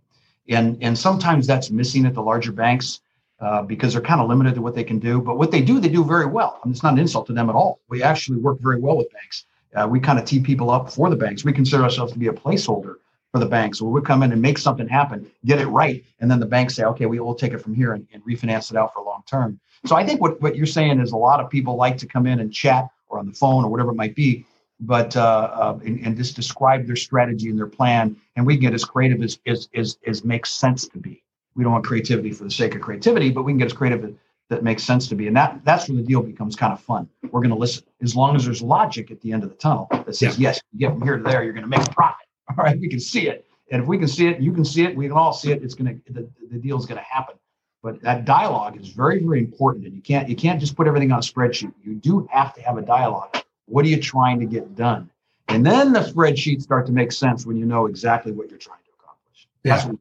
and 0.50 0.78
and 0.82 0.98
sometimes 0.98 1.48
that's 1.48 1.70
missing 1.70 2.06
at 2.06 2.14
the 2.14 2.22
larger 2.22 2.52
banks 2.52 3.02
uh, 3.40 3.62
because 3.62 3.94
they're 3.94 4.02
kind 4.02 4.22
of 4.22 4.28
limited 4.28 4.56
to 4.56 4.62
what 4.62 4.76
they 4.76 4.84
can 4.84 5.00
do. 5.00 5.22
But 5.22 5.38
what 5.38 5.52
they 5.52 5.62
do, 5.62 5.80
they 5.80 5.90
do 5.90 6.04
very 6.04 6.26
well. 6.26 6.60
I 6.62 6.68
mean, 6.68 6.74
it's 6.74 6.84
not 6.84 6.94
an 6.94 7.00
insult 7.00 7.28
to 7.28 7.34
them 7.34 7.50
at 7.50 7.56
all. 7.56 7.80
We 7.90 8.04
actually 8.04 8.38
work 8.38 8.60
very 8.62 8.80
well 8.80 8.98
with 8.98 9.12
banks. 9.12 9.46
Uh, 9.76 9.88
we 9.88 10.00
kind 10.00 10.20
of 10.20 10.26
tee 10.26 10.40
people 10.40 10.70
up 10.70 10.92
for 10.92 11.10
the 11.10 11.16
banks. 11.16 11.44
We 11.44 11.52
consider 11.52 11.84
ourselves 11.84 12.14
to 12.14 12.20
be 12.20 12.28
a 12.28 12.34
placeholder 12.34 12.96
for 13.32 13.40
the 13.40 13.46
banks. 13.46 13.80
So 13.80 13.86
we 13.86 14.02
come 14.02 14.22
in 14.22 14.32
and 14.32 14.42
make 14.42 14.60
something 14.60 14.88
happen, 14.88 15.30
get 15.46 15.60
it 15.60 15.66
right, 15.66 16.06
and 16.20 16.30
then 16.30 16.40
the 16.40 16.46
banks 16.46 16.76
say, 16.76 16.84
okay, 16.84 17.08
we 17.08 17.20
will 17.20 17.34
take 17.34 17.54
it 17.54 17.58
from 17.58 17.74
here 17.74 17.94
and, 17.94 18.08
and 18.14 18.24
refinance 18.24 18.70
it 18.70 18.78
out 18.78 18.94
for 18.94 19.04
long 19.04 19.24
term. 19.28 19.60
So 19.86 19.96
I 19.96 20.06
think 20.06 20.22
what, 20.22 20.40
what 20.42 20.56
you're 20.56 20.68
saying 20.68 21.00
is 21.02 21.12
a 21.12 21.18
lot 21.18 21.40
of 21.40 21.50
people 21.50 21.76
like 21.76 21.98
to 21.98 22.06
come 22.06 22.28
in 22.28 22.40
and 22.40 22.54
chat 22.54 22.88
or 23.10 23.18
on 23.20 23.26
the 23.26 23.34
phone 23.34 23.66
or 23.66 23.72
whatever 23.72 23.90
it 23.90 23.96
might 23.96 24.16
be 24.16 24.46
but 24.86 25.16
uh, 25.16 25.22
uh, 25.22 25.80
and, 25.86 26.00
and, 26.06 26.18
just 26.18 26.36
describe 26.36 26.86
their 26.86 26.96
strategy 26.96 27.50
and 27.50 27.58
their 27.58 27.68
plan, 27.68 28.18
and 28.36 28.46
we 28.46 28.56
can 28.56 28.62
get 28.62 28.74
as 28.74 28.84
creative 28.84 29.22
as, 29.22 29.40
as 29.46 29.70
as 29.74 29.98
as 30.06 30.24
makes 30.24 30.52
sense 30.52 30.88
to 30.90 30.98
be. 30.98 31.24
We 31.56 31.64
don't 31.64 31.72
want 31.72 31.86
creativity 31.86 32.32
for 32.32 32.44
the 32.44 32.52
sake 32.52 32.76
of 32.76 32.82
creativity, 32.82 33.32
but 33.32 33.44
we 33.44 33.54
can 33.54 33.60
get 33.60 33.68
as 33.68 33.74
creative 33.74 34.04
as, 34.04 34.12
that 34.50 34.64
makes 34.64 34.84
sense 34.84 35.08
to 35.08 35.16
be, 35.16 35.28
and 35.28 35.36
that 35.38 35.62
that's 35.64 35.88
when 35.88 35.98
the 35.98 36.04
deal 36.04 36.22
becomes 36.22 36.56
kind 36.56 36.74
of 36.74 36.82
fun. 36.82 37.08
We're 37.24 37.40
going 37.40 37.50
to 37.50 37.56
listen 37.56 37.86
as 38.02 38.16
long 38.16 38.36
as 38.36 38.46
there's 38.46 38.62
logic 38.62 39.10
at 39.10 39.22
the 39.22 39.32
end 39.32 39.44
of 39.44 39.50
the 39.50 39.56
tunnel 39.56 39.88
that 39.92 40.16
says, 40.16 40.38
yeah. 40.38 40.50
yes, 40.50 40.62
you 40.74 40.80
get 40.80 40.92
from 40.92 41.02
here 41.02 41.18
to 41.18 41.24
there, 41.24 41.44
you're 41.44 41.54
going 41.54 41.64
to 41.64 41.70
make 41.70 41.88
a 41.88 41.92
profit. 41.92 42.28
All 42.50 42.64
right, 42.64 42.78
we 42.78 42.90
can 42.90 43.00
see 43.00 43.30
it, 43.30 43.48
and 43.72 43.82
if 43.82 43.88
we 43.88 43.98
can 43.98 44.10
see 44.10 44.28
it, 44.28 44.42
you 44.42 44.52
can 44.52 44.66
see 44.66 44.84
it, 44.84 44.96
we 44.96 45.08
can 45.08 45.16
all 45.16 45.34
see 45.34 45.52
it. 45.52 45.64
It's 45.64 45.76
going 45.76 46.02
to 46.06 46.14
the, 46.14 46.30
the 46.52 46.58
deal 46.58 46.78
is 46.78 46.86
going 46.86 47.00
to 47.00 47.06
happen. 47.06 47.36
But 47.82 48.02
that 48.02 48.26
dialogue 48.26 48.80
is 48.80 48.90
very, 48.90 49.24
very 49.24 49.40
important, 49.40 49.86
and 49.86 49.96
you 49.96 50.02
can't 50.02 50.28
you 50.28 50.36
can't 50.36 50.60
just 50.60 50.76
put 50.76 50.88
everything 50.88 51.12
on 51.12 51.20
a 51.20 51.22
spreadsheet. 51.22 51.74
You 51.84 51.96
do 51.96 52.28
have 52.32 52.54
to 52.56 52.62
have 52.62 52.78
a 52.78 52.82
dialogue 52.82 53.44
what 53.66 53.86
are 53.86 53.90
you 53.90 54.00
trying 54.00 54.40
to 54.40 54.46
get 54.46 54.76
done? 54.76 55.10
And 55.48 55.66
then 55.66 55.94
the 55.94 56.00
spreadsheets 56.00 56.64
start 56.64 56.86
to 56.88 56.92
make 56.92 57.12
sense 57.12 57.46
when 57.46 57.58
you 57.58 57.66
know 57.66 57.86
exactly 57.86 58.32
what 58.32 58.50
you're 58.50 58.60
trying 58.60 58.80
to 58.86 58.92
accomplish. 59.00 59.48
Yeah. 59.64 59.86
What, 59.86 60.00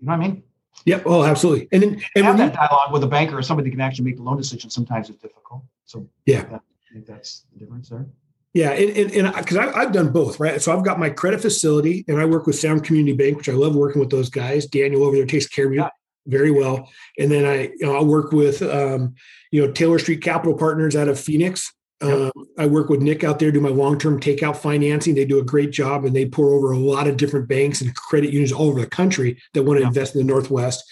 you 0.00 0.06
know 0.06 0.12
what 0.12 0.14
I 0.14 0.16
mean? 0.16 0.42
Yep. 0.84 1.02
Oh, 1.06 1.24
absolutely. 1.24 1.68
And 1.72 1.82
then 1.82 2.02
and 2.16 2.24
have 2.24 2.38
that 2.38 2.52
you, 2.52 2.58
dialogue 2.58 2.92
with 2.92 3.04
a 3.04 3.06
banker 3.06 3.38
or 3.38 3.42
somebody 3.42 3.70
that 3.70 3.76
can 3.76 3.80
actually 3.80 4.04
make 4.04 4.16
the 4.16 4.22
loan 4.22 4.36
decision. 4.36 4.70
Sometimes 4.70 5.08
it's 5.10 5.20
difficult. 5.20 5.62
So 5.84 6.08
yeah, 6.26 6.42
that, 6.44 6.62
I 6.90 6.94
think 6.94 7.06
that's 7.06 7.44
the 7.52 7.60
difference 7.60 7.88
there. 7.88 8.06
Yeah, 8.54 8.70
and 8.72 9.12
and 9.12 9.34
because 9.34 9.56
I've 9.56 9.92
done 9.92 10.10
both, 10.10 10.38
right? 10.38 10.60
So 10.60 10.76
I've 10.76 10.84
got 10.84 10.98
my 10.98 11.08
credit 11.08 11.40
facility, 11.40 12.04
and 12.06 12.20
I 12.20 12.26
work 12.26 12.46
with 12.46 12.58
Sound 12.58 12.84
Community 12.84 13.16
Bank, 13.16 13.38
which 13.38 13.48
I 13.48 13.52
love 13.52 13.74
working 13.74 14.00
with 14.00 14.10
those 14.10 14.28
guys. 14.28 14.66
Daniel 14.66 15.04
over 15.04 15.16
there 15.16 15.24
takes 15.24 15.46
care 15.46 15.66
of 15.66 15.70
me 15.70 15.78
yeah. 15.78 15.88
very 16.26 16.50
well, 16.50 16.90
and 17.18 17.30
then 17.30 17.46
I 17.46 17.62
you 17.62 17.86
know 17.86 17.96
I 17.96 18.02
work 18.02 18.32
with 18.32 18.60
um, 18.60 19.14
you 19.50 19.64
know 19.64 19.72
Taylor 19.72 19.98
Street 19.98 20.20
Capital 20.20 20.54
Partners 20.54 20.96
out 20.96 21.08
of 21.08 21.18
Phoenix. 21.18 21.72
Uh, 22.02 22.30
I 22.58 22.66
work 22.66 22.88
with 22.88 23.00
Nick 23.00 23.24
out 23.24 23.38
there, 23.38 23.52
do 23.52 23.60
my 23.60 23.68
long 23.68 23.98
term 23.98 24.20
takeout 24.20 24.56
financing. 24.56 25.14
They 25.14 25.24
do 25.24 25.38
a 25.38 25.44
great 25.44 25.70
job 25.70 26.04
and 26.04 26.14
they 26.14 26.26
pour 26.26 26.52
over 26.52 26.72
a 26.72 26.78
lot 26.78 27.06
of 27.06 27.16
different 27.16 27.48
banks 27.48 27.80
and 27.80 27.94
credit 27.94 28.30
unions 28.30 28.52
all 28.52 28.68
over 28.68 28.80
the 28.80 28.86
country 28.86 29.40
that 29.54 29.62
want 29.62 29.78
to 29.78 29.82
yep. 29.82 29.88
invest 29.88 30.14
in 30.14 30.26
the 30.26 30.32
Northwest. 30.32 30.84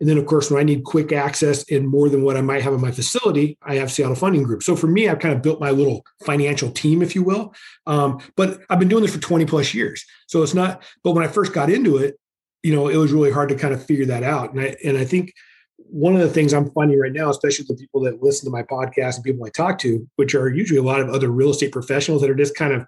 And 0.00 0.08
then, 0.08 0.18
of 0.18 0.26
course, 0.26 0.50
when 0.50 0.60
I 0.60 0.64
need 0.64 0.84
quick 0.84 1.12
access 1.12 1.64
and 1.70 1.88
more 1.88 2.08
than 2.08 2.22
what 2.22 2.36
I 2.36 2.42
might 2.42 2.62
have 2.62 2.74
in 2.74 2.80
my 2.80 2.90
facility, 2.90 3.56
I 3.62 3.76
have 3.76 3.90
Seattle 3.90 4.14
Funding 4.14 4.42
Group. 4.42 4.62
So 4.62 4.76
for 4.76 4.88
me, 4.88 5.08
I've 5.08 5.20
kind 5.20 5.34
of 5.34 5.42
built 5.42 5.60
my 5.60 5.70
little 5.70 6.04
financial 6.24 6.70
team, 6.70 7.02
if 7.02 7.14
you 7.14 7.22
will. 7.22 7.54
Um, 7.86 8.20
but 8.36 8.60
I've 8.68 8.78
been 8.78 8.88
doing 8.88 9.02
this 9.02 9.14
for 9.14 9.20
20 9.20 9.46
plus 9.46 9.72
years. 9.72 10.04
So 10.26 10.42
it's 10.42 10.54
not, 10.54 10.82
but 11.02 11.12
when 11.12 11.24
I 11.24 11.28
first 11.28 11.52
got 11.52 11.70
into 11.70 11.96
it, 11.96 12.18
you 12.62 12.74
know, 12.74 12.88
it 12.88 12.96
was 12.96 13.12
really 13.12 13.30
hard 13.30 13.48
to 13.50 13.54
kind 13.54 13.72
of 13.72 13.84
figure 13.84 14.06
that 14.06 14.22
out. 14.22 14.52
And 14.52 14.60
I, 14.60 14.76
and 14.84 14.98
I 14.98 15.04
think 15.04 15.32
one 15.78 16.14
of 16.14 16.20
the 16.20 16.30
things 16.30 16.52
I'm 16.52 16.70
finding 16.70 16.98
right 16.98 17.12
now, 17.12 17.30
especially 17.30 17.66
the 17.68 17.74
people 17.74 18.00
that 18.02 18.22
listen 18.22 18.46
to 18.46 18.50
my 18.50 18.62
podcast 18.62 19.16
and 19.16 19.24
people 19.24 19.44
I 19.46 19.50
talk 19.50 19.78
to, 19.78 20.06
which 20.16 20.34
are 20.34 20.48
usually 20.48 20.78
a 20.78 20.82
lot 20.82 21.00
of 21.00 21.08
other 21.08 21.28
real 21.28 21.50
estate 21.50 21.72
professionals 21.72 22.22
that 22.22 22.30
are 22.30 22.34
just 22.34 22.56
kind 22.56 22.72
of 22.72 22.86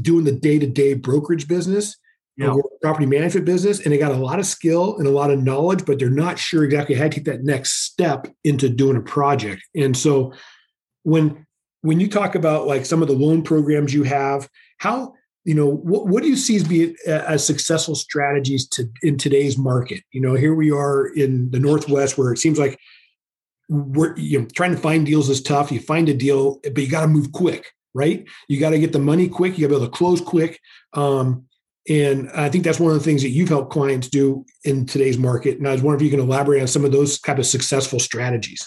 doing 0.00 0.24
the 0.24 0.32
day 0.32 0.58
to 0.58 0.66
day 0.66 0.94
brokerage 0.94 1.48
business, 1.48 1.96
yeah. 2.36 2.54
property 2.82 3.06
management 3.06 3.46
business, 3.46 3.80
and 3.80 3.92
they 3.92 3.98
got 3.98 4.12
a 4.12 4.16
lot 4.16 4.38
of 4.38 4.46
skill 4.46 4.96
and 4.98 5.06
a 5.06 5.10
lot 5.10 5.30
of 5.30 5.42
knowledge, 5.42 5.84
but 5.86 5.98
they're 5.98 6.10
not 6.10 6.38
sure 6.38 6.64
exactly 6.64 6.94
how 6.94 7.04
to 7.04 7.10
take 7.10 7.24
that 7.24 7.44
next 7.44 7.84
step 7.84 8.26
into 8.44 8.68
doing 8.68 8.96
a 8.96 9.00
project. 9.00 9.62
And 9.74 9.96
so 9.96 10.32
when 11.02 11.46
when 11.82 12.00
you 12.00 12.08
talk 12.08 12.34
about 12.34 12.66
like 12.66 12.84
some 12.84 13.00
of 13.00 13.08
the 13.08 13.14
loan 13.14 13.42
programs 13.42 13.94
you 13.94 14.02
have, 14.02 14.48
how 14.78 15.14
you 15.46 15.54
know 15.54 15.68
what, 15.68 16.08
what 16.08 16.22
do 16.22 16.28
you 16.28 16.36
see 16.36 16.56
as 16.56 16.64
being 16.64 16.96
as 17.06 17.46
successful 17.46 17.94
strategies 17.94 18.66
to 18.70 18.90
in 19.02 19.16
today's 19.16 19.56
market? 19.56 20.02
You 20.12 20.20
know 20.20 20.34
here 20.34 20.54
we 20.54 20.72
are 20.72 21.06
in 21.06 21.50
the 21.52 21.60
northwest 21.60 22.18
where 22.18 22.32
it 22.32 22.38
seems 22.38 22.58
like 22.58 22.78
we're 23.68 24.16
you 24.16 24.40
know 24.40 24.46
trying 24.54 24.72
to 24.72 24.80
find 24.80 25.06
deals 25.06 25.30
is 25.30 25.40
tough. 25.40 25.70
You 25.70 25.80
find 25.80 26.08
a 26.08 26.14
deal 26.14 26.58
but 26.62 26.78
you 26.78 26.90
got 26.90 27.02
to 27.02 27.08
move 27.08 27.32
quick 27.32 27.72
right? 27.94 28.26
You 28.46 28.60
got 28.60 28.70
to 28.70 28.78
get 28.78 28.92
the 28.92 28.98
money 28.98 29.26
quick. 29.26 29.56
You 29.56 29.66
got 29.66 29.72
to 29.72 29.80
be 29.80 29.84
able 29.84 29.90
to 29.90 29.96
close 29.96 30.20
quick. 30.20 30.60
Um, 30.92 31.46
and 31.88 32.28
i 32.34 32.48
think 32.48 32.64
that's 32.64 32.80
one 32.80 32.90
of 32.90 32.98
the 32.98 33.04
things 33.04 33.22
that 33.22 33.28
you've 33.28 33.48
helped 33.48 33.70
clients 33.70 34.08
do 34.08 34.44
in 34.64 34.86
today's 34.86 35.16
market. 35.16 35.58
And 35.58 35.68
i 35.68 35.72
was 35.72 35.82
wondering 35.82 36.00
if 36.00 36.12
you 36.12 36.18
can 36.18 36.26
elaborate 36.26 36.60
on 36.60 36.66
some 36.66 36.84
of 36.84 36.90
those 36.90 37.16
kind 37.18 37.38
of 37.38 37.46
successful 37.46 38.00
strategies. 38.00 38.66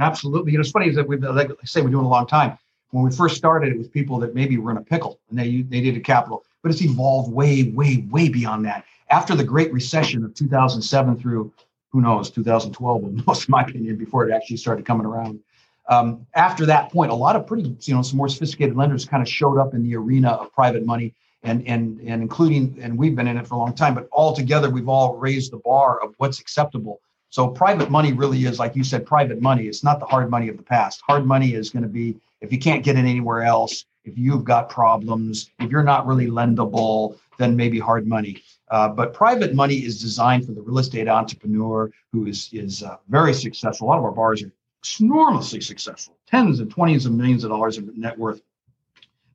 Absolutely. 0.00 0.52
You 0.52 0.58
know 0.58 0.62
it's 0.62 0.70
funny 0.70 0.90
that 0.90 1.06
we've 1.06 1.22
like 1.22 1.50
I 1.50 1.64
say 1.64 1.80
we're 1.80 1.90
doing 1.90 2.04
a 2.04 2.08
long 2.08 2.26
time 2.26 2.58
when 2.90 3.04
we 3.04 3.10
first 3.10 3.36
started, 3.36 3.72
it 3.72 3.78
was 3.78 3.88
people 3.88 4.18
that 4.18 4.34
maybe 4.34 4.56
were 4.56 4.70
in 4.70 4.76
a 4.76 4.82
pickle 4.82 5.18
and 5.30 5.38
they 5.38 5.62
they 5.62 5.80
needed 5.80 6.04
capital, 6.04 6.44
but 6.62 6.70
it's 6.70 6.82
evolved 6.82 7.32
way, 7.32 7.64
way, 7.74 8.06
way 8.10 8.28
beyond 8.28 8.64
that. 8.64 8.84
After 9.10 9.34
the 9.34 9.44
Great 9.44 9.72
Recession 9.72 10.24
of 10.24 10.34
2007 10.34 11.18
through 11.18 11.52
who 11.90 12.00
knows 12.00 12.30
2012, 12.30 13.02
in 13.02 13.24
most 13.26 13.48
in 13.48 13.52
my 13.52 13.62
opinion, 13.62 13.96
before 13.96 14.28
it 14.28 14.32
actually 14.32 14.56
started 14.56 14.84
coming 14.84 15.06
around. 15.06 15.40
Um, 15.88 16.26
after 16.34 16.66
that 16.66 16.92
point, 16.92 17.10
a 17.10 17.14
lot 17.14 17.34
of 17.34 17.46
pretty 17.46 17.74
you 17.82 17.94
know 17.94 18.02
some 18.02 18.18
more 18.18 18.28
sophisticated 18.28 18.76
lenders 18.76 19.04
kind 19.04 19.22
of 19.22 19.28
showed 19.28 19.58
up 19.58 19.74
in 19.74 19.82
the 19.82 19.96
arena 19.96 20.30
of 20.32 20.52
private 20.52 20.84
money 20.84 21.14
and 21.42 21.66
and 21.66 22.00
and 22.00 22.22
including 22.22 22.78
and 22.80 22.96
we've 22.96 23.16
been 23.16 23.26
in 23.26 23.38
it 23.38 23.46
for 23.46 23.54
a 23.54 23.58
long 23.58 23.74
time, 23.74 23.94
but 23.94 24.08
all 24.12 24.34
together 24.34 24.68
we've 24.70 24.88
all 24.88 25.16
raised 25.16 25.52
the 25.52 25.58
bar 25.58 26.02
of 26.02 26.14
what's 26.18 26.40
acceptable. 26.40 27.00
So 27.30 27.48
private 27.48 27.90
money 27.90 28.12
really 28.12 28.44
is 28.44 28.58
like 28.58 28.74
you 28.74 28.84
said, 28.84 29.04
private 29.06 29.40
money. 29.40 29.66
It's 29.66 29.84
not 29.84 30.00
the 30.00 30.06
hard 30.06 30.30
money 30.30 30.48
of 30.48 30.56
the 30.56 30.62
past. 30.62 31.02
Hard 31.06 31.26
money 31.26 31.54
is 31.54 31.70
going 31.70 31.82
to 31.82 31.88
be 31.88 32.16
if 32.40 32.52
you 32.52 32.58
can't 32.58 32.84
get 32.84 32.96
it 32.96 33.00
anywhere 33.00 33.42
else, 33.42 33.84
if 34.04 34.16
you've 34.16 34.44
got 34.44 34.68
problems, 34.68 35.50
if 35.58 35.70
you're 35.70 35.82
not 35.82 36.06
really 36.06 36.28
lendable, 36.28 37.18
then 37.38 37.56
maybe 37.56 37.78
hard 37.78 38.06
money. 38.06 38.42
Uh, 38.70 38.88
but 38.88 39.12
private 39.12 39.54
money 39.54 39.76
is 39.76 40.00
designed 40.00 40.46
for 40.46 40.52
the 40.52 40.60
real 40.60 40.78
estate 40.78 41.08
entrepreneur 41.08 41.90
who 42.12 42.26
is 42.26 42.48
is 42.52 42.82
uh, 42.82 42.96
very 43.08 43.34
successful. 43.34 43.86
A 43.86 43.88
lot 43.88 43.98
of 43.98 44.04
our 44.04 44.12
bars 44.12 44.42
are 44.42 44.52
enormously 45.00 45.60
successful, 45.60 46.16
tens 46.26 46.60
and 46.60 46.70
twenties 46.70 47.06
of 47.06 47.12
millions 47.12 47.44
of 47.44 47.50
dollars 47.50 47.78
of 47.78 47.96
net 47.96 48.18
worth. 48.18 48.40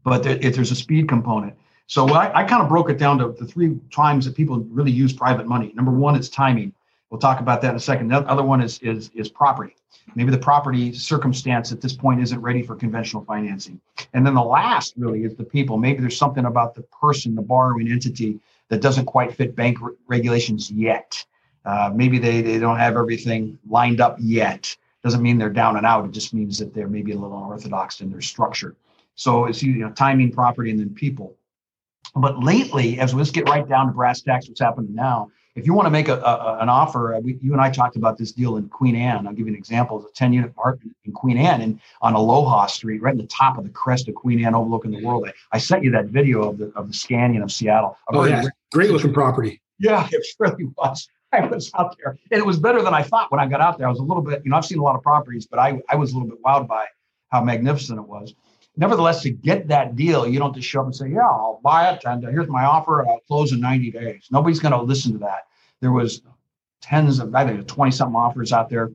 but 0.03 0.23
there, 0.23 0.37
if 0.41 0.55
there's 0.55 0.71
a 0.71 0.75
speed 0.75 1.07
component. 1.07 1.53
So 1.87 2.07
I, 2.13 2.41
I 2.41 2.43
kind 2.45 2.61
of 2.63 2.69
broke 2.69 2.89
it 2.89 2.97
down 2.97 3.17
to 3.19 3.35
the 3.37 3.45
three 3.45 3.77
times 3.91 4.25
that 4.25 4.35
people 4.35 4.59
really 4.69 4.91
use 4.91 5.13
private 5.13 5.47
money. 5.47 5.73
Number 5.75 5.91
one, 5.91 6.15
it's 6.15 6.29
timing. 6.29 6.73
We'll 7.13 7.19
talk 7.19 7.39
about 7.39 7.61
that 7.61 7.69
in 7.69 7.75
a 7.75 7.79
second. 7.79 8.07
The 8.07 8.21
other 8.21 8.41
one 8.41 8.59
is 8.59 8.79
is 8.79 9.11
is 9.13 9.29
property. 9.29 9.75
Maybe 10.15 10.31
the 10.31 10.37
property 10.39 10.91
circumstance 10.93 11.71
at 11.71 11.79
this 11.79 11.93
point 11.93 12.19
isn't 12.19 12.41
ready 12.41 12.63
for 12.63 12.75
conventional 12.75 13.23
financing. 13.23 13.79
And 14.15 14.25
then 14.25 14.33
the 14.33 14.43
last 14.43 14.95
really 14.97 15.23
is 15.23 15.35
the 15.35 15.43
people. 15.43 15.77
Maybe 15.77 15.99
there's 15.99 16.17
something 16.17 16.45
about 16.45 16.73
the 16.73 16.81
person, 16.81 17.35
the 17.35 17.43
borrowing 17.43 17.91
entity, 17.91 18.39
that 18.69 18.81
doesn't 18.81 19.05
quite 19.05 19.31
fit 19.31 19.55
bank 19.55 19.79
re- 19.79 19.93
regulations 20.07 20.71
yet. 20.71 21.23
Uh, 21.65 21.91
maybe 21.93 22.17
they, 22.17 22.41
they 22.41 22.57
don't 22.57 22.79
have 22.79 22.97
everything 22.97 23.59
lined 23.69 24.01
up 24.01 24.17
yet. 24.19 24.75
Doesn't 25.03 25.21
mean 25.21 25.37
they're 25.37 25.51
down 25.51 25.77
and 25.77 25.85
out. 25.85 26.05
It 26.05 26.11
just 26.13 26.33
means 26.33 26.57
that 26.57 26.73
they're 26.73 26.87
maybe 26.87 27.11
a 27.11 27.15
little 27.15 27.37
unorthodox 27.37 28.01
in 28.01 28.09
their 28.09 28.21
structure. 28.21 28.75
So 29.13 29.45
it's 29.45 29.61
you 29.61 29.75
know 29.75 29.91
timing, 29.91 30.31
property, 30.31 30.71
and 30.71 30.79
then 30.79 30.95
people. 30.95 31.35
But 32.15 32.43
lately, 32.43 32.99
as 32.99 33.13
we 33.13 33.19
let's 33.19 33.29
get 33.29 33.47
right 33.47 33.69
down 33.69 33.85
to 33.85 33.93
brass 33.93 34.21
tacks, 34.21 34.49
what's 34.49 34.61
happening 34.61 34.95
now? 34.95 35.29
If 35.55 35.67
you 35.67 35.73
want 35.73 35.85
to 35.85 35.91
make 35.91 36.07
a, 36.07 36.15
a 36.15 36.57
an 36.61 36.69
offer, 36.69 37.15
uh, 37.15 37.19
we, 37.19 37.37
you 37.41 37.53
and 37.53 37.61
I 37.61 37.69
talked 37.69 37.95
about 37.95 38.17
this 38.17 38.31
deal 38.31 38.57
in 38.57 38.69
Queen 38.69 38.95
Anne. 38.95 39.27
I'll 39.27 39.33
give 39.33 39.45
you 39.47 39.53
an 39.53 39.57
example. 39.57 40.01
It's 40.01 40.09
a 40.09 40.13
10 40.13 40.33
unit 40.33 40.49
apartment 40.49 40.95
in 41.05 41.11
Queen 41.11 41.37
Anne 41.37 41.61
and 41.61 41.79
on 42.01 42.13
Aloha 42.13 42.65
Street, 42.65 43.01
right 43.01 43.11
in 43.11 43.19
the 43.19 43.27
top 43.27 43.57
of 43.59 43.63
the 43.63 43.69
crest 43.69 44.07
of 44.07 44.15
Queen 44.15 44.43
Anne, 44.43 44.55
overlooking 44.55 44.91
the 44.91 45.05
world. 45.05 45.27
I, 45.27 45.33
I 45.51 45.57
sent 45.59 45.83
you 45.83 45.91
that 45.91 46.05
video 46.05 46.49
of 46.49 46.57
the 46.57 46.71
of 46.75 46.87
the 46.87 46.93
scanning 46.93 47.41
of 47.41 47.51
Seattle. 47.51 47.97
Oh, 48.11 48.25
yeah. 48.25 48.45
Great 48.73 48.89
looking 48.89 49.13
property. 49.13 49.61
Yeah, 49.77 50.07
it 50.11 50.25
really 50.39 50.71
was. 50.77 51.07
I 51.31 51.45
was 51.47 51.71
out 51.77 51.95
there, 51.97 52.17
and 52.31 52.39
it 52.39 52.45
was 52.45 52.59
better 52.59 52.81
than 52.81 52.93
I 52.93 53.01
thought 53.01 53.31
when 53.31 53.39
I 53.39 53.47
got 53.47 53.59
out 53.59 53.77
there. 53.77 53.87
I 53.87 53.89
was 53.89 53.99
a 53.99 54.03
little 54.03 54.21
bit, 54.21 54.43
you 54.45 54.51
know, 54.51 54.57
I've 54.57 54.65
seen 54.65 54.77
a 54.77 54.83
lot 54.83 54.95
of 54.95 55.01
properties, 55.01 55.47
but 55.47 55.57
I, 55.57 55.81
I 55.89 55.95
was 55.95 56.11
a 56.11 56.13
little 56.13 56.29
bit 56.29 56.41
wowed 56.43 56.67
by 56.67 56.85
how 57.29 57.43
magnificent 57.43 57.97
it 57.97 58.07
was 58.07 58.35
nevertheless, 58.77 59.21
to 59.23 59.29
get 59.29 59.67
that 59.67 59.95
deal, 59.95 60.27
you 60.27 60.39
don't 60.39 60.55
just 60.55 60.67
show 60.67 60.81
up 60.81 60.87
and 60.87 60.95
say, 60.95 61.09
"Yeah, 61.09 61.21
I'll 61.21 61.59
buy 61.63 61.91
it, 61.91 62.03
and 62.05 62.23
here's 62.23 62.47
my 62.47 62.65
offer, 62.65 63.07
I'll 63.07 63.19
close 63.27 63.51
in 63.51 63.59
90 63.59 63.91
days." 63.91 64.27
Nobody's 64.31 64.59
going 64.59 64.73
to 64.73 64.81
listen 64.81 65.13
to 65.13 65.19
that. 65.19 65.47
There 65.79 65.91
was 65.91 66.21
tens 66.81 67.19
of, 67.19 67.33
I 67.33 67.45
think, 67.45 67.67
20 67.67 67.91
something 67.91 68.15
offers 68.15 68.51
out 68.51 68.69
there, 68.69 68.91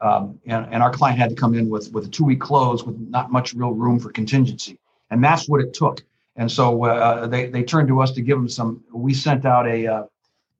um, 0.00 0.38
and, 0.46 0.66
and 0.72 0.82
our 0.82 0.90
client 0.90 1.18
had 1.18 1.30
to 1.30 1.36
come 1.36 1.54
in 1.54 1.68
with 1.68 1.92
with 1.92 2.06
a 2.06 2.08
two 2.08 2.24
week 2.24 2.40
close 2.40 2.84
with 2.84 2.98
not 2.98 3.30
much 3.30 3.54
real 3.54 3.72
room 3.72 3.98
for 3.98 4.10
contingency, 4.10 4.78
and 5.10 5.22
that's 5.22 5.48
what 5.48 5.60
it 5.60 5.74
took. 5.74 6.02
And 6.36 6.50
so 6.50 6.84
uh, 6.84 7.26
they 7.26 7.46
they 7.46 7.64
turned 7.64 7.88
to 7.88 8.00
us 8.00 8.12
to 8.12 8.22
give 8.22 8.38
them 8.38 8.48
some. 8.48 8.84
We 8.92 9.12
sent 9.12 9.44
out 9.44 9.66
a, 9.66 9.86
uh, 9.86 10.04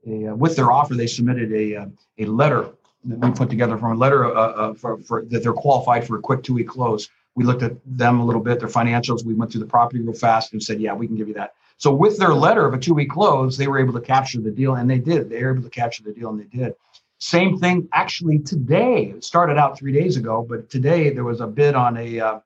a 0.07 0.29
uh, 0.29 0.35
with 0.35 0.57
their 0.57 0.73
offer, 0.73 0.95
they 0.95 1.07
submitted 1.07 1.53
a 1.53 1.77
uh, 1.77 1.87
a 2.19 2.27
letter 2.27 2.71
that 3.05 3.19
we 3.19 3.31
put 3.31 3.49
together 3.49 3.79
from 3.79 3.93
a 3.93 3.95
letter 3.95 4.25
uh, 4.27 4.41
uh, 4.41 4.75
for, 4.75 4.99
for 4.99 5.25
that 5.27 5.43
they're 5.43 5.53
qualified 5.53 6.07
for 6.07 6.17
a 6.17 6.21
quick 6.21 6.43
two 6.43 6.55
week 6.55 6.69
close 6.69 7.09
we 7.38 7.45
looked 7.45 7.62
at 7.62 7.76
them 7.87 8.18
a 8.18 8.25
little 8.25 8.42
bit, 8.42 8.59
their 8.59 8.68
financials. 8.68 9.25
We 9.25 9.33
went 9.33 9.52
through 9.52 9.61
the 9.61 9.66
property 9.68 10.00
real 10.00 10.12
fast 10.12 10.52
and 10.52 10.61
said, 10.61 10.80
yeah, 10.80 10.92
we 10.92 11.07
can 11.07 11.14
give 11.14 11.28
you 11.28 11.35
that. 11.35 11.54
So 11.76 11.95
with 11.95 12.18
their 12.18 12.35
letter 12.35 12.66
of 12.66 12.75
a 12.75 12.78
two 12.78 12.95
week 12.95 13.11
close, 13.11 13.57
they 13.57 13.68
were 13.68 13.78
able 13.78 13.92
to 13.92 14.00
capture 14.00 14.40
the 14.40 14.50
deal, 14.50 14.75
and 14.75 14.90
they 14.90 14.99
did. 14.99 15.30
They 15.30 15.40
were 15.45 15.52
able 15.52 15.62
to 15.62 15.71
capture 15.71 16.02
the 16.02 16.12
deal, 16.12 16.30
and 16.30 16.40
they 16.40 16.59
did. 16.59 16.75
Same 17.21 17.57
thing 17.57 17.88
actually 17.92 18.40
today. 18.40 19.12
It 19.16 19.23
started 19.23 19.57
out 19.57 19.78
three 19.78 19.92
days 19.92 20.16
ago, 20.16 20.45
but 20.49 20.68
today 20.68 21.11
there 21.11 21.23
was 21.23 21.40
a 21.40 21.47
bid 21.47 21.76
on 21.76 21.97
a, 21.97 22.18
uh, 22.18 22.40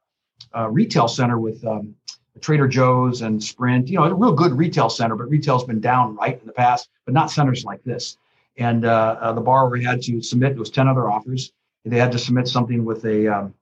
a 0.53 0.71
retail 0.71 1.09
center 1.09 1.39
with 1.39 1.65
um, 1.67 1.95
Trader 2.43 2.69
Joe's 2.69 3.23
and 3.23 3.43
Sprint. 3.43 3.89
You 3.89 3.97
know, 3.97 4.05
a 4.05 4.15
real 4.15 4.35
good 4.35 4.53
retail 4.53 4.91
center, 4.91 5.17
but 5.17 5.31
retail's 5.31 5.65
been 5.65 5.81
down 5.81 6.17
right 6.17 6.39
in 6.39 6.47
the 6.47 6.53
past, 6.53 6.91
but 7.07 7.15
not 7.15 7.31
centers 7.31 7.65
like 7.65 7.83
this. 7.85 8.19
And 8.59 8.85
uh, 8.85 9.17
uh, 9.19 9.33
the 9.33 9.41
borrower 9.41 9.79
had 9.79 10.03
to 10.03 10.21
submit. 10.21 10.53
It 10.53 10.59
was 10.59 10.69
ten 10.69 10.87
other 10.87 11.11
offers. 11.11 11.51
They 11.87 11.99
had 11.99 12.13
to 12.13 12.19
submit 12.19 12.47
something 12.47 12.85
with 12.85 13.07
a 13.07 13.27
um, 13.29 13.55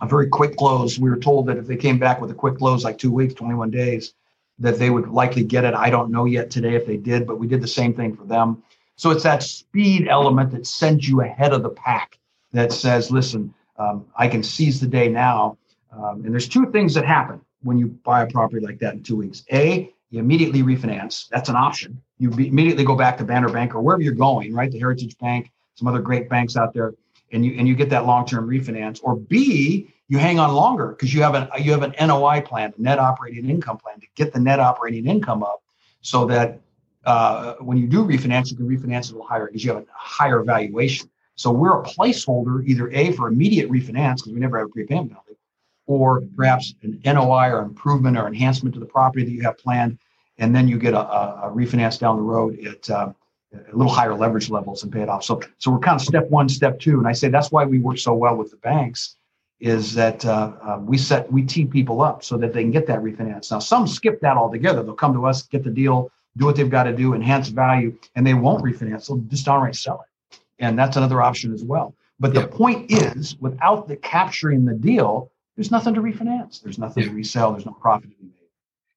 a 0.00 0.06
very 0.06 0.28
quick 0.28 0.56
close. 0.56 0.98
We 0.98 1.10
were 1.10 1.18
told 1.18 1.46
that 1.46 1.58
if 1.58 1.66
they 1.66 1.76
came 1.76 1.98
back 1.98 2.20
with 2.20 2.30
a 2.30 2.34
quick 2.34 2.58
close, 2.58 2.84
like 2.84 2.98
two 2.98 3.12
weeks, 3.12 3.34
21 3.34 3.70
days, 3.70 4.14
that 4.58 4.78
they 4.78 4.90
would 4.90 5.08
likely 5.08 5.44
get 5.44 5.64
it. 5.64 5.74
I 5.74 5.90
don't 5.90 6.10
know 6.10 6.24
yet 6.24 6.50
today 6.50 6.74
if 6.74 6.86
they 6.86 6.96
did, 6.96 7.26
but 7.26 7.38
we 7.38 7.46
did 7.46 7.60
the 7.60 7.68
same 7.68 7.94
thing 7.94 8.16
for 8.16 8.24
them. 8.24 8.62
So 8.96 9.10
it's 9.10 9.24
that 9.24 9.42
speed 9.42 10.08
element 10.08 10.52
that 10.52 10.66
sends 10.66 11.08
you 11.08 11.22
ahead 11.22 11.52
of 11.52 11.62
the 11.62 11.70
pack 11.70 12.18
that 12.52 12.72
says, 12.72 13.10
listen, 13.10 13.54
um, 13.78 14.06
I 14.16 14.28
can 14.28 14.42
seize 14.42 14.80
the 14.80 14.86
day 14.86 15.08
now. 15.08 15.58
Um, 15.90 16.22
and 16.24 16.32
there's 16.32 16.48
two 16.48 16.70
things 16.70 16.94
that 16.94 17.04
happen 17.04 17.40
when 17.62 17.78
you 17.78 17.88
buy 17.88 18.22
a 18.22 18.30
property 18.30 18.64
like 18.64 18.78
that 18.80 18.94
in 18.94 19.02
two 19.02 19.16
weeks. 19.16 19.44
A, 19.52 19.92
you 20.10 20.20
immediately 20.20 20.62
refinance. 20.62 21.28
That's 21.28 21.48
an 21.48 21.56
option. 21.56 22.00
You 22.18 22.30
be, 22.30 22.48
immediately 22.48 22.84
go 22.84 22.94
back 22.94 23.18
to 23.18 23.24
Banner 23.24 23.48
Bank 23.48 23.74
or 23.74 23.80
wherever 23.80 24.02
you're 24.02 24.12
going, 24.12 24.54
right? 24.54 24.70
The 24.70 24.78
Heritage 24.78 25.18
Bank, 25.18 25.50
some 25.74 25.88
other 25.88 26.00
great 26.00 26.28
banks 26.28 26.56
out 26.56 26.74
there 26.74 26.94
and 27.32 27.44
you 27.44 27.54
and 27.58 27.66
you 27.66 27.74
get 27.74 27.90
that 27.90 28.06
long-term 28.06 28.48
refinance 28.48 29.00
or 29.02 29.16
b 29.16 29.92
you 30.08 30.18
hang 30.18 30.38
on 30.38 30.52
longer 30.52 30.88
because 30.88 31.14
you 31.14 31.22
have 31.22 31.34
an 31.34 31.48
you 31.58 31.72
have 31.72 31.82
an 31.82 31.94
NOI 31.98 32.42
plan, 32.42 32.74
net 32.76 32.98
operating 32.98 33.48
income 33.48 33.78
plan 33.78 33.98
to 34.00 34.06
get 34.14 34.32
the 34.32 34.38
net 34.38 34.60
operating 34.60 35.06
income 35.06 35.42
up 35.42 35.62
so 36.02 36.26
that 36.26 36.60
uh, 37.04 37.54
when 37.60 37.78
you 37.78 37.86
do 37.86 38.04
refinance, 38.04 38.50
you 38.50 38.56
can 38.56 38.68
refinance 38.68 39.08
a 39.08 39.12
little 39.12 39.26
higher 39.26 39.46
because 39.46 39.64
you 39.64 39.72
have 39.72 39.82
a 39.82 39.86
higher 39.90 40.42
valuation. 40.42 41.08
So 41.34 41.50
we're 41.50 41.80
a 41.80 41.82
placeholder, 41.82 42.64
either 42.66 42.90
A 42.90 43.12
for 43.12 43.28
immediate 43.28 43.70
refinance 43.70 44.16
because 44.16 44.32
we 44.32 44.40
never 44.40 44.58
have 44.58 44.68
a 44.68 44.70
prepayment 44.70 45.08
penalty, 45.08 45.38
or 45.86 46.22
perhaps 46.36 46.74
an 46.82 47.00
NOI 47.04 47.50
or 47.50 47.62
improvement 47.62 48.18
or 48.18 48.26
enhancement 48.26 48.74
to 48.74 48.80
the 48.80 48.86
property 48.86 49.24
that 49.24 49.32
you 49.32 49.42
have 49.42 49.58
planned, 49.58 49.98
and 50.38 50.54
then 50.54 50.68
you 50.68 50.78
get 50.78 50.94
a, 50.94 51.00
a, 51.00 51.52
refinance 51.54 51.98
down 51.98 52.16
the 52.16 52.22
road 52.22 52.58
at 52.66 52.90
uh, 52.90 53.12
a 53.52 53.76
little 53.76 53.92
higher 53.92 54.14
leverage 54.14 54.50
levels 54.50 54.82
and 54.82 54.92
pay 54.92 55.02
it 55.02 55.08
off. 55.08 55.24
So, 55.24 55.40
so 55.58 55.70
we're 55.70 55.78
kind 55.78 56.00
of 56.00 56.06
step 56.06 56.28
one, 56.30 56.48
step 56.48 56.78
two, 56.78 56.98
and 56.98 57.06
I 57.06 57.12
say 57.12 57.28
that's 57.28 57.52
why 57.52 57.64
we 57.64 57.78
work 57.78 57.98
so 57.98 58.14
well 58.14 58.36
with 58.36 58.50
the 58.50 58.56
banks, 58.56 59.16
is 59.60 59.94
that 59.94 60.24
uh, 60.24 60.52
uh, 60.62 60.78
we 60.80 60.98
set 60.98 61.30
we 61.30 61.42
tee 61.42 61.66
people 61.66 62.02
up 62.02 62.24
so 62.24 62.36
that 62.38 62.52
they 62.52 62.62
can 62.62 62.70
get 62.70 62.86
that 62.86 63.00
refinance. 63.00 63.50
Now, 63.50 63.58
some 63.58 63.86
skip 63.86 64.20
that 64.20 64.36
altogether. 64.36 64.82
They'll 64.82 64.94
come 64.94 65.12
to 65.14 65.26
us, 65.26 65.42
get 65.42 65.64
the 65.64 65.70
deal, 65.70 66.10
do 66.36 66.46
what 66.46 66.56
they've 66.56 66.70
got 66.70 66.84
to 66.84 66.94
do, 66.94 67.14
enhance 67.14 67.48
value, 67.48 67.96
and 68.14 68.26
they 68.26 68.34
won't 68.34 68.64
refinance. 68.64 69.08
They'll 69.08 69.18
just 69.18 69.44
downright 69.44 69.76
sell 69.76 70.04
it, 70.30 70.38
and 70.58 70.78
that's 70.78 70.96
another 70.96 71.22
option 71.22 71.52
as 71.52 71.62
well. 71.62 71.94
But 72.18 72.34
the 72.34 72.40
yeah. 72.40 72.46
point 72.46 72.90
is, 72.90 73.36
without 73.40 73.88
the 73.88 73.96
capturing 73.96 74.64
the 74.64 74.74
deal, 74.74 75.30
there's 75.56 75.70
nothing 75.70 75.94
to 75.94 76.00
refinance. 76.00 76.62
There's 76.62 76.78
nothing 76.78 77.02
yeah. 77.02 77.10
to 77.10 77.14
resell. 77.14 77.52
There's 77.52 77.66
no 77.66 77.72
profit 77.72 78.10
to 78.10 78.16
be 78.16 78.24
made. 78.24 78.32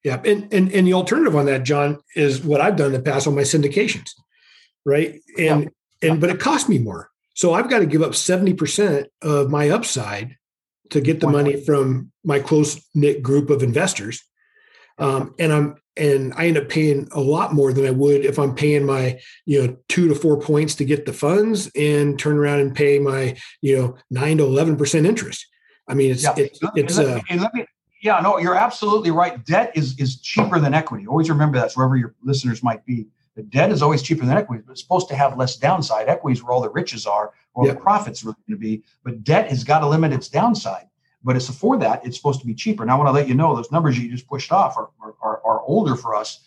Yeah, 0.04 0.22
and, 0.24 0.54
and 0.54 0.72
and 0.72 0.88
the 0.88 0.94
alternative 0.94 1.36
on 1.36 1.46
that, 1.48 1.64
John, 1.64 2.00
is 2.16 2.44
what 2.44 2.62
I've 2.62 2.76
done 2.76 2.88
in 2.88 2.94
the 2.94 3.00
past 3.00 3.28
on 3.28 3.36
my 3.36 3.42
syndications 3.42 4.12
right? 4.86 5.22
And 5.38 5.72
yeah. 6.01 6.10
and 6.12 6.22
but 6.22 6.30
it 6.30 6.39
cost 6.39 6.70
me 6.70 6.77
more. 6.77 7.10
So 7.34 7.54
I've 7.54 7.70
got 7.70 7.80
to 7.80 7.86
give 7.86 8.01
up 8.01 8.12
70% 8.12 9.08
of 9.22 9.50
my 9.50 9.70
upside 9.70 10.38
to 10.92 11.01
get 11.01 11.20
the 11.20 11.27
money 11.27 11.62
from 11.62 12.12
my 12.24 12.39
close 12.39 12.82
knit 12.96 13.22
group 13.22 13.50
of 13.50 13.62
investors. 13.62 14.24
Um, 14.98 15.36
and 15.38 15.51
I'm 15.51 15.75
and 15.98 16.34
I 16.36 16.48
end 16.48 16.58
up 16.58 16.70
paying 16.70 17.08
a 17.12 17.20
lot 17.20 17.54
more 17.54 17.74
than 17.74 17.86
I 17.86 17.92
would 17.92 18.25
if 18.25 18.38
I'm 18.38 18.56
paying 18.56 18.86
my 18.86 19.20
you 19.46 19.62
know 19.62 19.77
two 19.89 20.08
to 20.08 20.15
four 20.15 20.39
points 20.39 20.75
to 20.75 20.86
get 20.86 21.06
the 21.06 21.13
funds 21.13 21.70
and 21.75 22.18
turn 22.18 22.38
around 22.38 22.60
and 22.60 22.75
pay 22.75 23.00
my 23.00 23.38
you 23.62 23.77
know 23.77 23.98
nine 24.10 24.38
to 24.38 24.46
eleven 24.46 24.77
percent 24.77 25.06
interest. 25.06 25.46
I 25.88 25.94
mean, 25.94 26.12
it's 26.12 26.24
yeah. 26.24 26.34
it's, 26.38 26.60
it's 26.75 26.98
and 26.98 27.08
let, 27.08 27.18
uh, 27.18 27.22
and 27.30 27.42
let 27.42 27.54
me, 27.54 27.65
yeah, 28.01 28.20
no, 28.20 28.38
you're 28.38 28.56
absolutely 28.56 29.12
right. 29.12 29.44
Debt 29.46 29.72
is 29.75 30.00
is 30.00 30.22
cheaper 30.22 30.60
than 30.60 30.74
equity. 30.74 31.08
Always 31.08 31.30
remember 31.30 31.60
that, 31.60 31.74
wherever 31.74 31.98
your 31.98 32.15
listeners 32.24 32.63
might 32.63 32.86
be. 32.86 33.08
The 33.36 33.44
debt 33.44 33.72
is 33.72 33.82
always 33.82 34.01
cheaper 34.01 34.25
than 34.25 34.38
equities, 34.38 34.63
but 34.65 34.74
it's 34.74 34.82
supposed 34.82 35.10
to 35.10 35.15
have 35.15 35.38
less 35.38 35.58
downside. 35.58 36.08
Equities 36.08 36.42
where 36.42 36.54
all 36.54 36.62
the 36.62 36.70
riches 36.70 37.06
are, 37.06 37.34
where 37.54 37.68
yep. 37.68 37.75
the 37.75 37.82
profits 37.82 38.24
are 38.24 38.27
going 38.27 38.36
to 38.50 38.58
be. 38.58 38.84
But 39.04 39.24
debt 39.24 39.50
has 39.50 39.63
got 39.63 39.80
to 39.80 39.88
limit 39.88 40.13
its 40.13 40.30
downside. 40.30 40.88
But 41.24 41.36
it's 41.36 41.50
for 41.50 41.77
that, 41.80 42.06
it's 42.06 42.15
supposed 42.15 42.39
to 42.42 42.46
be 42.46 42.54
cheaper. 42.54 42.86
Now, 42.86 42.96
I 42.96 42.98
want 42.98 43.08
to 43.08 43.12
let 43.12 43.27
you 43.27 43.34
know 43.34 43.56
those 43.56 43.72
numbers 43.72 43.98
you 43.98 44.10
just 44.10 44.27
pushed 44.27 44.51
off 44.51 44.77
are, 44.77 44.89
are, 45.01 45.42
are 45.44 45.62
older 45.63 45.96
for 45.96 46.15
us. 46.15 46.42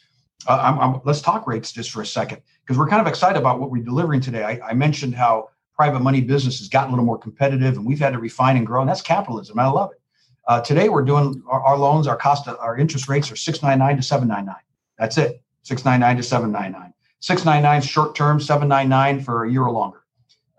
Uh, 0.47 0.59
I'm, 0.62 0.78
I'm, 0.78 1.00
let's 1.04 1.21
talk 1.21 1.49
rates 1.49 1.73
just 1.73 1.90
for 1.90 2.00
a 2.00 2.07
second 2.07 2.40
because 2.62 2.78
we're 2.78 2.88
kind 2.88 3.00
of 3.00 3.09
excited 3.09 3.38
about 3.38 3.59
what 3.59 3.73
we're 3.73 3.83
delivering 3.83 4.21
today. 4.21 4.45
I, 4.45 4.68
I 4.68 4.75
mentioned 4.75 5.16
how 5.16 5.50
private 5.75 6.00
money 6.00 6.21
business 6.21 6.59
has 6.61 6.68
gotten 6.68 6.90
a 6.90 6.92
little 6.92 7.04
more 7.04 7.18
competitive 7.18 7.76
and 7.76 7.85
we've 7.85 7.99
had 7.99 8.12
to 8.12 8.21
refine 8.21 8.57
and 8.57 8.66
grow, 8.66 8.80
and 8.80 8.88
that's 8.88 9.02
capitalism. 9.02 9.59
I 9.59 9.66
love 9.66 9.90
it. 9.90 10.00
Uh, 10.47 10.61
today, 10.61 10.88
we're 10.88 11.04
doing 11.04 11.42
our, 11.49 11.61
our, 11.61 11.76
loans, 11.76 12.07
our 12.07 12.16
cost, 12.16 12.49
of, 12.49 12.57
our 12.61 12.78
interest 12.78 13.09
rates 13.09 13.30
are 13.30 13.37
699 13.37 13.97
to 13.97 14.02
799. 14.02 14.57
That's 14.97 15.18
it. 15.18 15.42
699 15.68 16.16
to 16.16 16.22
799. 16.22 16.94
699 17.20 17.82
short 17.82 18.14
term, 18.14 18.40
799 18.40 19.22
for 19.22 19.44
a 19.44 19.50
year 19.50 19.62
or 19.62 19.70
longer. 19.70 20.02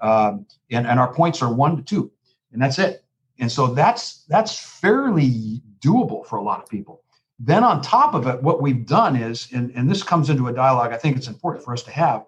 Um, 0.01 0.45
and, 0.71 0.85
and 0.85 0.99
our 0.99 1.11
points 1.11 1.41
are 1.41 1.51
one 1.51 1.77
to 1.77 1.83
two, 1.83 2.11
and 2.53 2.61
that's 2.61 2.79
it. 2.79 3.03
And 3.39 3.51
so 3.51 3.67
that's 3.67 4.23
that's 4.25 4.57
fairly 4.57 5.61
doable 5.79 6.25
for 6.25 6.37
a 6.37 6.43
lot 6.43 6.61
of 6.61 6.69
people. 6.69 7.03
Then 7.39 7.63
on 7.63 7.81
top 7.81 8.13
of 8.13 8.27
it, 8.27 8.43
what 8.43 8.61
we've 8.61 8.85
done 8.85 9.15
is, 9.15 9.47
and, 9.53 9.71
and 9.71 9.89
this 9.89 10.03
comes 10.03 10.29
into 10.29 10.47
a 10.47 10.53
dialogue 10.53 10.91
I 10.91 10.97
think 10.97 11.15
it's 11.17 11.27
important 11.27 11.63
for 11.63 11.73
us 11.73 11.83
to 11.83 11.91
have. 11.91 12.25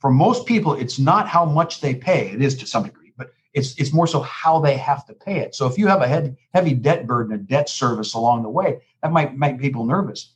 For 0.00 0.10
most 0.10 0.46
people, 0.46 0.74
it's 0.74 0.98
not 0.98 1.28
how 1.28 1.44
much 1.44 1.80
they 1.80 1.94
pay. 1.94 2.30
It 2.30 2.42
is 2.42 2.56
to 2.58 2.66
some 2.66 2.82
degree, 2.84 3.12
but 3.16 3.32
it's 3.54 3.74
it's 3.78 3.92
more 3.92 4.06
so 4.06 4.20
how 4.20 4.60
they 4.60 4.76
have 4.76 5.06
to 5.06 5.14
pay 5.14 5.38
it. 5.38 5.54
So 5.54 5.66
if 5.66 5.78
you 5.78 5.86
have 5.86 6.02
a 6.02 6.08
head, 6.08 6.36
heavy 6.52 6.74
debt 6.74 7.06
burden, 7.06 7.32
a 7.32 7.38
debt 7.38 7.68
service 7.68 8.14
along 8.14 8.42
the 8.42 8.50
way, 8.50 8.80
that 9.02 9.12
might 9.12 9.38
make 9.38 9.58
people 9.58 9.84
nervous. 9.84 10.34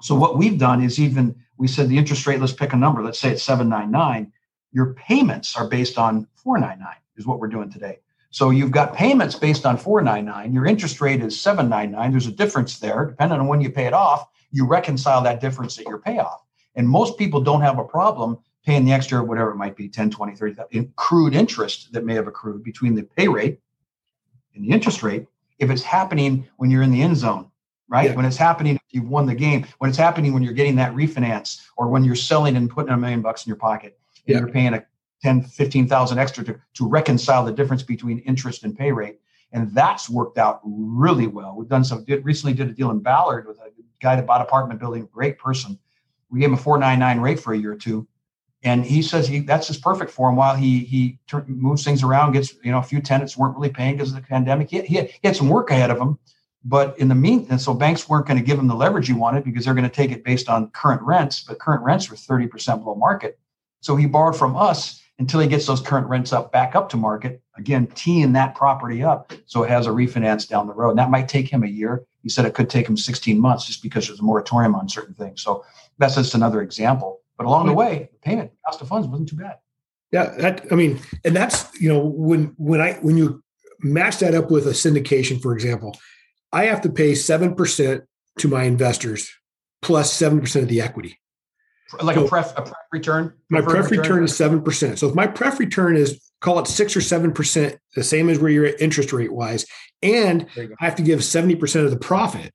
So 0.00 0.14
what 0.14 0.36
we've 0.36 0.58
done 0.58 0.82
is 0.82 0.98
even 1.00 1.34
we 1.56 1.68
said 1.68 1.88
the 1.88 1.98
interest 1.98 2.26
rate, 2.26 2.40
let's 2.40 2.52
pick 2.52 2.72
a 2.72 2.76
number, 2.76 3.02
let's 3.02 3.18
say 3.18 3.30
it's 3.30 3.42
799. 3.42 4.32
Your 4.72 4.94
payments 4.94 5.56
are 5.56 5.66
based 5.66 5.98
on 5.98 6.26
499 6.36 6.94
is 7.16 7.26
what 7.26 7.40
we're 7.40 7.48
doing 7.48 7.70
today. 7.70 7.98
So 8.30 8.50
you've 8.50 8.70
got 8.70 8.94
payments 8.94 9.34
based 9.34 9.64
on 9.64 9.76
499. 9.76 10.52
Your 10.52 10.66
interest 10.66 11.00
rate 11.00 11.22
is 11.22 11.40
799. 11.40 12.10
There's 12.10 12.26
a 12.26 12.32
difference 12.32 12.78
there. 12.78 13.06
Depending 13.06 13.40
on 13.40 13.48
when 13.48 13.60
you 13.60 13.70
pay 13.70 13.86
it 13.86 13.94
off, 13.94 14.28
you 14.50 14.66
reconcile 14.66 15.22
that 15.22 15.40
difference 15.40 15.78
at 15.78 15.86
your 15.86 15.98
payoff. 15.98 16.42
And 16.74 16.88
most 16.88 17.18
people 17.18 17.40
don't 17.40 17.62
have 17.62 17.78
a 17.78 17.84
problem 17.84 18.38
paying 18.64 18.84
the 18.84 18.92
extra, 18.92 19.24
whatever 19.24 19.50
it 19.50 19.56
might 19.56 19.76
be, 19.76 19.88
10, 19.88 20.10
20, 20.10 20.36
30, 20.36 20.78
accrued 20.78 21.34
interest 21.34 21.92
that 21.92 22.04
may 22.04 22.14
have 22.14 22.26
accrued 22.26 22.62
between 22.62 22.94
the 22.94 23.02
pay 23.02 23.28
rate 23.28 23.60
and 24.54 24.64
the 24.64 24.70
interest 24.70 25.02
rate. 25.02 25.26
If 25.58 25.70
it's 25.70 25.82
happening 25.82 26.46
when 26.58 26.70
you're 26.70 26.82
in 26.82 26.90
the 26.90 27.02
end 27.02 27.16
zone, 27.16 27.50
right? 27.88 28.10
Yeah. 28.10 28.14
When 28.14 28.24
it's 28.26 28.36
happening, 28.36 28.77
you've 28.90 29.08
won 29.08 29.26
the 29.26 29.34
game, 29.34 29.66
when 29.78 29.88
it's 29.88 29.98
happening 29.98 30.32
when 30.32 30.42
you're 30.42 30.52
getting 30.52 30.76
that 30.76 30.94
refinance 30.94 31.62
or 31.76 31.88
when 31.88 32.04
you're 32.04 32.14
selling 32.14 32.56
and 32.56 32.70
putting 32.70 32.92
a 32.92 32.96
million 32.96 33.22
bucks 33.22 33.46
in 33.46 33.50
your 33.50 33.56
pocket 33.56 33.98
and 34.26 34.34
yeah. 34.34 34.40
you're 34.40 34.50
paying 34.50 34.74
a 34.74 34.84
10, 35.22 35.42
15,000 35.42 36.18
extra 36.18 36.44
to, 36.44 36.60
to 36.74 36.88
reconcile 36.88 37.44
the 37.44 37.52
difference 37.52 37.82
between 37.82 38.18
interest 38.20 38.64
and 38.64 38.76
pay 38.76 38.92
rate. 38.92 39.18
And 39.52 39.72
that's 39.74 40.08
worked 40.08 40.38
out 40.38 40.60
really 40.64 41.26
well. 41.26 41.54
We've 41.56 41.68
done 41.68 41.84
some, 41.84 42.04
did, 42.04 42.24
recently 42.24 42.52
did 42.52 42.68
a 42.68 42.72
deal 42.72 42.90
in 42.90 43.00
Ballard 43.00 43.46
with 43.46 43.58
a 43.58 43.70
guy 44.00 44.16
that 44.16 44.26
bought 44.26 44.42
apartment 44.42 44.78
building, 44.78 45.08
great 45.10 45.38
person. 45.38 45.78
We 46.30 46.40
gave 46.40 46.50
him 46.50 46.54
a 46.54 46.58
499 46.58 47.20
rate 47.22 47.40
for 47.40 47.54
a 47.54 47.58
year 47.58 47.72
or 47.72 47.76
two. 47.76 48.06
And 48.64 48.84
he 48.84 49.02
says 49.02 49.28
he 49.28 49.38
that's 49.38 49.68
just 49.68 49.82
perfect 49.82 50.10
for 50.10 50.28
him 50.28 50.34
while 50.34 50.56
he 50.56 50.80
he 50.80 51.20
tur- 51.28 51.44
moves 51.46 51.84
things 51.84 52.02
around, 52.02 52.32
gets, 52.32 52.54
you 52.64 52.72
know, 52.72 52.78
a 52.78 52.82
few 52.82 53.00
tenants 53.00 53.36
weren't 53.36 53.56
really 53.56 53.70
paying 53.70 53.96
because 53.96 54.10
of 54.10 54.16
the 54.16 54.22
pandemic. 54.22 54.68
He, 54.68 54.82
he, 54.82 54.96
had, 54.96 55.10
he 55.10 55.20
had 55.22 55.36
some 55.36 55.48
work 55.48 55.70
ahead 55.70 55.92
of 55.92 55.98
him. 55.98 56.18
But 56.64 56.98
in 56.98 57.08
the 57.08 57.14
meantime, 57.14 57.58
so 57.58 57.72
banks 57.72 58.08
weren't 58.08 58.26
going 58.26 58.38
to 58.38 58.44
give 58.44 58.58
him 58.58 58.66
the 58.66 58.74
leverage 58.74 59.06
he 59.06 59.12
wanted 59.12 59.44
because 59.44 59.64
they're 59.64 59.74
going 59.74 59.88
to 59.88 59.94
take 59.94 60.10
it 60.10 60.24
based 60.24 60.48
on 60.48 60.70
current 60.70 61.02
rents, 61.02 61.40
but 61.40 61.58
current 61.58 61.82
rents 61.82 62.10
were 62.10 62.16
30% 62.16 62.82
below 62.82 62.94
market. 62.94 63.38
So 63.80 63.96
he 63.96 64.06
borrowed 64.06 64.36
from 64.36 64.56
us 64.56 65.00
until 65.18 65.40
he 65.40 65.48
gets 65.48 65.66
those 65.66 65.80
current 65.80 66.06
rents 66.08 66.32
up 66.32 66.52
back 66.52 66.74
up 66.74 66.88
to 66.90 66.96
market. 66.96 67.42
Again, 67.56 67.86
teeing 67.94 68.32
that 68.32 68.54
property 68.54 69.02
up 69.02 69.32
so 69.46 69.62
it 69.62 69.70
has 69.70 69.86
a 69.86 69.90
refinance 69.90 70.48
down 70.48 70.66
the 70.66 70.74
road. 70.74 70.90
And 70.90 70.98
that 70.98 71.10
might 71.10 71.28
take 71.28 71.48
him 71.48 71.62
a 71.62 71.68
year. 71.68 72.04
He 72.22 72.28
said 72.28 72.44
it 72.44 72.54
could 72.54 72.70
take 72.70 72.88
him 72.88 72.96
16 72.96 73.38
months 73.38 73.66
just 73.66 73.82
because 73.82 74.06
there's 74.06 74.20
a 74.20 74.24
moratorium 74.24 74.74
on 74.74 74.88
certain 74.88 75.14
things. 75.14 75.42
So 75.42 75.64
that's 75.98 76.16
just 76.16 76.34
another 76.34 76.62
example. 76.62 77.20
But 77.36 77.46
along 77.46 77.66
the 77.66 77.72
way, 77.72 78.08
the 78.12 78.18
payment 78.18 78.50
cost 78.66 78.82
of 78.82 78.88
funds 78.88 79.06
wasn't 79.06 79.28
too 79.28 79.36
bad. 79.36 79.58
Yeah, 80.10 80.34
that 80.38 80.66
I 80.72 80.74
mean, 80.74 81.00
and 81.24 81.36
that's 81.36 81.68
you 81.80 81.88
know 81.88 82.00
when 82.00 82.54
when 82.56 82.80
I 82.80 82.94
when 82.94 83.16
you 83.16 83.42
match 83.80 84.18
that 84.18 84.34
up 84.34 84.50
with 84.50 84.66
a 84.66 84.70
syndication, 84.70 85.40
for 85.40 85.52
example, 85.52 85.96
I 86.52 86.64
have 86.64 86.80
to 86.82 86.90
pay 86.90 87.14
seven 87.14 87.54
percent 87.54 88.04
to 88.38 88.48
my 88.48 88.64
investors 88.64 89.30
plus 89.82 90.08
plus 90.08 90.12
seven 90.12 90.40
percent 90.40 90.64
of 90.64 90.68
the 90.68 90.80
equity 90.80 91.18
like 92.02 92.16
so 92.16 92.26
a 92.26 92.28
pref 92.28 92.52
a 92.56 92.62
pref 92.62 92.74
return. 92.92 93.32
My 93.50 93.60
pref 93.60 93.90
return, 93.90 93.98
return 93.98 94.24
is 94.24 94.36
seven 94.36 94.62
percent. 94.62 94.98
So 94.98 95.08
if 95.08 95.14
my 95.14 95.26
pref 95.26 95.58
return 95.58 95.96
is 95.96 96.20
call 96.40 96.58
it 96.58 96.66
six 96.66 96.96
or 96.96 97.00
seven 97.00 97.32
percent, 97.32 97.78
the 97.94 98.04
same 98.04 98.28
as 98.28 98.38
where 98.38 98.50
you're 98.50 98.66
at 98.66 98.80
interest 98.80 99.12
rate 99.12 99.32
wise, 99.32 99.66
and 100.02 100.46
I 100.56 100.84
have 100.84 100.96
to 100.96 101.02
give 101.02 101.24
seventy 101.24 101.56
percent 101.56 101.86
of 101.86 101.90
the 101.90 101.98
profit, 101.98 102.52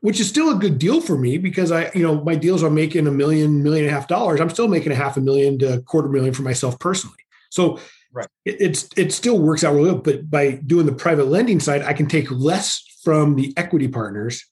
which 0.00 0.20
is 0.20 0.28
still 0.28 0.50
a 0.50 0.58
good 0.58 0.78
deal 0.78 1.00
for 1.00 1.18
me 1.18 1.38
because 1.38 1.72
I, 1.72 1.90
you 1.94 2.02
know, 2.02 2.22
my 2.22 2.36
deals 2.36 2.62
are 2.62 2.70
making 2.70 3.06
a 3.06 3.10
million, 3.10 3.62
million 3.62 3.86
and 3.86 3.92
a 3.92 3.96
half 3.96 4.08
dollars. 4.08 4.40
I'm 4.40 4.50
still 4.50 4.68
making 4.68 4.92
a 4.92 4.96
half 4.96 5.16
a 5.16 5.20
million 5.20 5.58
to 5.60 5.74
a 5.74 5.82
quarter 5.82 6.08
million 6.08 6.32
for 6.32 6.42
myself 6.42 6.78
personally. 6.78 7.18
So 7.50 7.80
right. 8.12 8.28
it, 8.44 8.56
it's 8.60 8.88
it 8.96 9.12
still 9.12 9.38
works 9.38 9.64
out 9.64 9.74
really 9.74 9.90
well. 9.90 10.00
But 10.00 10.30
by 10.30 10.52
doing 10.66 10.86
the 10.86 10.92
private 10.92 11.26
lending 11.26 11.58
side, 11.58 11.82
I 11.82 11.94
can 11.94 12.06
take 12.06 12.30
less 12.30 12.84
from 13.06 13.36
the 13.36 13.54
equity 13.56 13.86
partners 13.86 14.44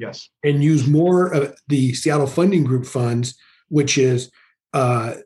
Yes. 0.00 0.30
And 0.42 0.64
use 0.64 0.88
more 0.88 1.26
of 1.26 1.54
the 1.68 1.92
Seattle 1.92 2.26
Funding 2.26 2.64
Group 2.64 2.86
funds, 2.86 3.36
which 3.68 3.98
is 3.98 4.30
uh, 4.72 5.16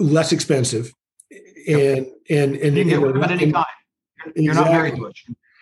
less 0.00 0.32
expensive. 0.32 0.92
And, 1.30 1.38
yep. 1.68 2.08
and, 2.28 2.56
and, 2.56 2.76
you 2.76 2.82
can 2.82 2.88
get 2.88 3.00
rid 3.00 3.16
of 3.16 3.22
it 3.22 3.30
any 3.30 3.52
time. 3.52 3.64
You're, 4.34 4.50
exactly. 4.50 4.64
not 4.64 4.72
married 4.72 4.96
to 4.96 5.06
it. 5.06 5.16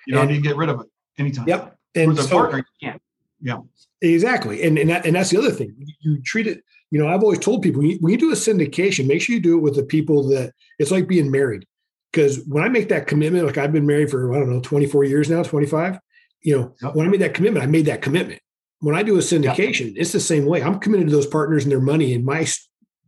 You 0.06 0.14
don't 0.14 0.28
need 0.28 0.36
to 0.36 0.40
get 0.40 0.56
rid 0.56 0.70
of 0.70 0.80
it 0.80 0.86
anytime. 1.18 1.46
Yep. 1.46 1.76
And 1.94 2.08
With 2.08 2.20
a 2.20 2.22
so, 2.22 2.36
partner, 2.36 2.58
you 2.58 2.88
can't. 2.88 3.02
Yeah. 3.42 3.58
Exactly. 4.00 4.62
And, 4.62 4.78
and, 4.78 4.88
that, 4.88 5.04
and 5.04 5.14
that's 5.14 5.28
the 5.28 5.38
other 5.38 5.50
thing. 5.50 5.74
You 6.00 6.22
treat 6.22 6.46
it, 6.46 6.62
you 6.90 6.98
know, 6.98 7.08
I've 7.08 7.22
always 7.22 7.40
told 7.40 7.62
people 7.62 7.82
when 7.82 7.90
you, 7.90 7.98
when 8.00 8.12
you 8.12 8.18
do 8.18 8.30
a 8.30 8.34
syndication, 8.34 9.06
make 9.06 9.20
sure 9.20 9.34
you 9.34 9.42
do 9.42 9.58
it 9.58 9.62
with 9.62 9.76
the 9.76 9.82
people 9.82 10.26
that 10.28 10.52
it's 10.78 10.90
like 10.90 11.06
being 11.06 11.30
married. 11.30 11.66
Because 12.12 12.42
when 12.46 12.64
I 12.64 12.68
make 12.68 12.88
that 12.88 13.06
commitment, 13.06 13.44
like 13.44 13.58
I've 13.58 13.72
been 13.72 13.86
married 13.86 14.10
for, 14.10 14.34
I 14.34 14.38
don't 14.38 14.50
know, 14.50 14.60
24 14.60 15.04
years 15.04 15.28
now, 15.28 15.42
25, 15.42 15.98
you 16.44 16.56
know, 16.56 16.74
yep. 16.80 16.94
when 16.94 17.06
I 17.06 17.10
made 17.10 17.20
that 17.22 17.34
commitment, 17.34 17.64
I 17.64 17.66
made 17.66 17.86
that 17.86 18.02
commitment 18.02 18.40
when 18.84 18.94
I 18.94 19.02
do 19.02 19.16
a 19.16 19.20
syndication, 19.20 19.94
yeah. 19.94 20.02
it's 20.02 20.12
the 20.12 20.20
same 20.20 20.44
way. 20.44 20.62
I'm 20.62 20.78
committed 20.78 21.06
to 21.06 21.12
those 21.12 21.26
partners 21.26 21.64
and 21.64 21.72
their 21.72 21.80
money 21.80 22.12
and 22.12 22.22
my 22.22 22.46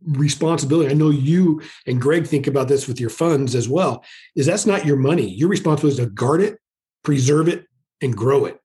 responsibility. 0.07 0.89
I 0.89 0.95
know 0.95 1.11
you 1.11 1.61
and 1.85 2.01
Greg 2.01 2.25
think 2.25 2.47
about 2.47 2.67
this 2.67 2.87
with 2.87 2.99
your 2.99 3.11
funds 3.11 3.53
as 3.53 3.69
well. 3.69 4.03
Is 4.35 4.47
that's 4.47 4.65
not 4.65 4.87
your 4.87 4.95
money. 4.95 5.29
Your 5.29 5.49
responsibility 5.49 6.01
is 6.01 6.07
to 6.07 6.11
guard 6.11 6.41
it, 6.41 6.57
preserve 7.03 7.47
it, 7.47 7.65
and 8.01 8.17
grow 8.17 8.45
it. 8.45 8.59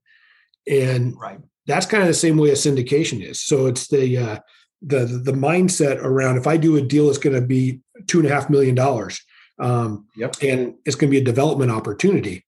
And 0.67 1.15
right. 1.21 1.39
that's 1.67 1.85
kind 1.85 2.03
of 2.03 2.09
the 2.09 2.15
same 2.15 2.39
way 2.39 2.49
a 2.49 2.55
syndication 2.55 3.23
is. 3.23 3.43
So 3.43 3.67
it's 3.67 3.89
the 3.89 4.17
uh, 4.17 4.39
the 4.81 5.05
the 5.05 5.33
mindset 5.33 5.99
around 6.03 6.39
if 6.39 6.47
I 6.47 6.57
do 6.57 6.79
a 6.79 6.81
deal, 6.81 7.11
it's 7.11 7.19
going 7.19 7.37
to 7.37 7.47
be 7.47 7.81
two 8.07 8.21
and 8.21 8.29
a 8.29 8.33
half 8.33 8.49
million 8.49 8.75
dollars, 8.75 9.21
um, 9.59 10.07
yep. 10.17 10.35
and 10.41 10.77
it's 10.87 10.97
going 10.97 11.11
to 11.11 11.15
be 11.15 11.21
a 11.21 11.25
development 11.25 11.71
opportunity. 11.71 12.47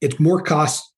It's 0.00 0.20
more 0.20 0.40
cost 0.40 0.93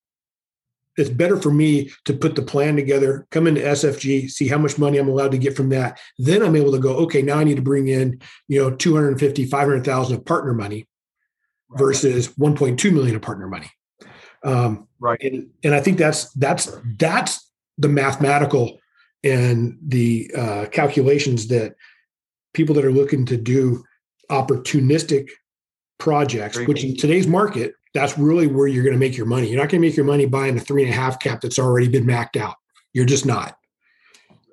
it's 0.97 1.11
better 1.11 1.37
for 1.37 1.51
me 1.51 1.91
to 2.05 2.15
put 2.15 2.35
the 2.35 2.43
plan 2.43 2.77
together, 2.77 3.27
come 3.31 3.47
into 3.47 3.61
SFG, 3.61 4.31
see 4.31 4.49
how 4.49 4.59
much 4.59 4.79
money 4.79 4.99
I'm 4.99 5.09
allowed 5.09 5.33
to 5.33 5.39
get 5.39 5.57
from 5.57 5.69
that. 5.71 5.99
Then 6.19 6.43
I'm 6.43 6.57
able 6.57 6.73
to 6.73 6.79
go, 6.79 6.97
okay, 6.99 7.23
now 7.23 7.39
I 7.39 7.45
need 7.45 7.57
to 7.57 7.63
bring 7.63 7.89
in, 7.89 8.21
you 8.49 8.61
know, 8.61 8.75
250, 8.75 9.45
500,000 9.45 10.17
of 10.17 10.25
partner 10.25 10.55
money 10.55 10.87
right. 11.69 11.79
versus 11.79 12.29
1.2 12.29 12.93
million 12.93 13.17
of 13.17 13.23
partner 13.23 13.47
money. 13.47 13.71
Um, 14.43 14.89
right. 15.01 15.21
And, 15.23 15.51
and 15.63 15.75
I 15.75 15.81
think 15.81 15.99
that's, 15.99 16.31
that's, 16.33 16.77
that's 16.99 17.51
the 17.79 17.89
mathematical 17.89 18.79
and 19.23 19.79
the 19.83 20.31
uh, 20.37 20.67
calculations 20.67 21.49
that 21.49 21.75
people 22.55 22.75
that 22.75 22.85
are 22.85 22.93
looking 22.93 23.27
to 23.27 23.37
do 23.37 23.85
opportunistic 24.31 25.29
projects, 25.99 26.59
which 26.59 26.85
in 26.85 26.97
today's 26.97 27.27
market 27.27 27.75
that's 27.97 28.19
really 28.19 28.47
where 28.47 28.67
you're 28.67 28.85
going 28.85 28.95
to 28.95 29.01
make 29.01 29.17
your 29.17 29.27
money. 29.27 29.49
You're 29.49 29.61
not 29.61 29.71
going 29.71 29.81
to 29.81 29.89
make 29.89 29.97
your 29.97 30.07
money 30.07 30.27
buying 30.27 30.57
a 30.57 30.61
three 30.61 30.85
and 30.85 30.93
a 30.93 30.97
half 30.97 31.19
cap 31.19 31.41
that's 31.41 31.59
already 31.59 31.89
been 31.89 32.07
macked 32.07 32.37
out. 32.37 32.57
You're 32.93 33.07
just 33.07 33.27
not. 33.27 33.57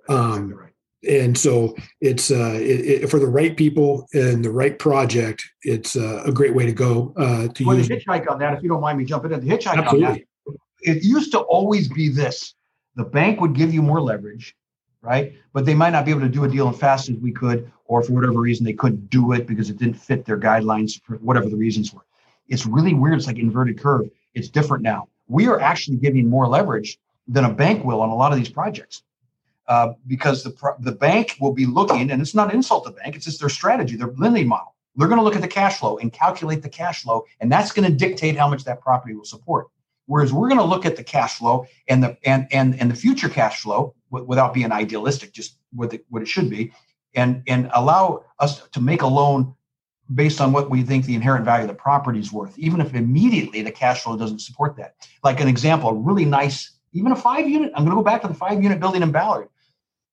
Um, 0.09 0.59
and 1.07 1.37
so 1.37 1.75
it's 1.99 2.31
uh, 2.31 2.53
it, 2.55 3.03
it, 3.03 3.09
for 3.09 3.19
the 3.19 3.27
right 3.27 3.55
people 3.57 4.07
and 4.13 4.43
the 4.43 4.51
right 4.51 4.79
project. 4.79 5.43
It's 5.63 5.95
uh, 5.95 6.23
a 6.25 6.31
great 6.31 6.55
way 6.55 6.65
to 6.65 6.71
go. 6.71 7.13
Uh, 7.17 7.49
to 7.49 7.65
well, 7.65 7.77
use 7.77 7.89
the 7.89 7.97
hitchhike 7.97 8.31
on 8.31 8.39
that, 8.39 8.53
if 8.53 8.63
you 8.63 8.69
don't 8.69 8.81
mind 8.81 8.97
me 8.97 9.05
jumping 9.05 9.33
in, 9.33 9.41
the 9.41 9.47
hitchhike 9.47 9.77
Absolutely. 9.77 10.05
on 10.05 10.13
that. 10.13 10.21
It 10.81 11.03
used 11.03 11.31
to 11.33 11.39
always 11.39 11.89
be 11.89 12.09
this: 12.09 12.55
the 12.95 13.03
bank 13.03 13.41
would 13.41 13.53
give 13.53 13.73
you 13.73 13.81
more 13.81 14.01
leverage, 14.01 14.55
right? 15.01 15.33
But 15.51 15.65
they 15.65 15.73
might 15.73 15.89
not 15.89 16.05
be 16.05 16.11
able 16.11 16.21
to 16.21 16.29
do 16.29 16.45
a 16.45 16.47
deal 16.47 16.69
as 16.69 16.77
fast 16.77 17.09
as 17.09 17.17
we 17.17 17.31
could, 17.31 17.69
or 17.85 18.01
for 18.01 18.13
whatever 18.13 18.39
reason 18.39 18.65
they 18.65 18.73
couldn't 18.73 19.09
do 19.09 19.33
it 19.33 19.45
because 19.45 19.69
it 19.69 19.77
didn't 19.77 19.95
fit 19.95 20.23
their 20.25 20.39
guidelines 20.39 21.01
for 21.03 21.17
whatever 21.17 21.49
the 21.49 21.57
reasons 21.57 21.93
were. 21.93 22.05
It's 22.53 22.65
really 22.65 22.93
weird. 22.93 23.17
It's 23.17 23.27
like 23.27 23.39
inverted 23.39 23.79
curve. 23.79 24.09
It's 24.35 24.47
different 24.47 24.83
now. 24.83 25.09
We 25.27 25.47
are 25.47 25.59
actually 25.59 25.97
giving 25.97 26.29
more 26.29 26.47
leverage 26.47 26.99
than 27.27 27.45
a 27.45 27.53
bank 27.53 27.83
will 27.83 28.01
on 28.01 28.09
a 28.09 28.15
lot 28.15 28.31
of 28.31 28.37
these 28.37 28.49
projects. 28.49 29.03
Uh, 29.67 29.93
because 30.07 30.43
the 30.43 30.53
the 30.81 30.91
bank 30.91 31.37
will 31.39 31.53
be 31.53 31.65
looking, 31.65 32.11
and 32.11 32.21
it's 32.21 32.35
not 32.35 32.49
an 32.49 32.55
insult 32.55 32.85
to 32.85 32.91
bank, 32.91 33.15
it's 33.15 33.23
just 33.23 33.39
their 33.39 33.47
strategy, 33.49 33.95
their 33.95 34.11
lending 34.17 34.45
model. 34.45 34.75
They're 34.95 35.07
going 35.07 35.19
to 35.19 35.23
look 35.23 35.37
at 35.37 35.41
the 35.41 35.47
cash 35.47 35.79
flow 35.79 35.97
and 35.97 36.11
calculate 36.11 36.61
the 36.61 36.69
cash 36.69 37.03
flow, 37.03 37.23
and 37.39 37.49
that's 37.49 37.71
going 37.71 37.89
to 37.89 37.97
dictate 38.05 38.35
how 38.35 38.49
much 38.49 38.65
that 38.65 38.81
property 38.81 39.15
will 39.15 39.23
support. 39.23 39.67
Whereas 40.05 40.33
we're 40.33 40.49
going 40.49 40.59
to 40.59 40.65
look 40.65 40.85
at 40.85 40.97
the 40.97 41.03
cash 41.03 41.37
flow 41.37 41.65
and 41.87 42.03
the 42.03 42.17
and 42.25 42.45
and 42.51 42.77
and 42.79 42.91
the 42.91 42.95
future 42.95 43.29
cash 43.29 43.61
flow 43.61 43.95
w- 44.11 44.27
without 44.27 44.53
being 44.53 44.73
idealistic, 44.73 45.31
just 45.31 45.57
what 45.71 45.91
the, 45.91 46.01
what 46.09 46.21
it 46.21 46.27
should 46.27 46.49
be, 46.49 46.73
and 47.15 47.41
and 47.47 47.71
allow 47.73 48.25
us 48.39 48.67
to 48.69 48.81
make 48.81 49.01
a 49.01 49.07
loan 49.07 49.55
based 50.13 50.41
on 50.41 50.51
what 50.51 50.69
we 50.69 50.83
think 50.83 51.05
the 51.05 51.15
inherent 51.15 51.45
value 51.45 51.63
of 51.63 51.69
the 51.69 51.73
property 51.73 52.19
is 52.19 52.31
worth, 52.31 52.57
even 52.57 52.81
if 52.81 52.93
immediately 52.93 53.61
the 53.61 53.71
cash 53.71 54.01
flow 54.01 54.17
doesn't 54.17 54.39
support 54.39 54.75
that. 54.77 54.95
Like 55.23 55.39
an 55.39 55.47
example, 55.47 55.89
a 55.89 55.93
really 55.93 56.25
nice, 56.25 56.71
even 56.93 57.11
a 57.11 57.15
five 57.15 57.47
unit, 57.47 57.71
I'm 57.75 57.83
going 57.83 57.95
to 57.95 58.01
go 58.01 58.03
back 58.03 58.21
to 58.23 58.27
the 58.27 58.33
five 58.33 58.61
unit 58.61 58.79
building 58.79 59.01
in 59.01 59.11
Ballard. 59.11 59.47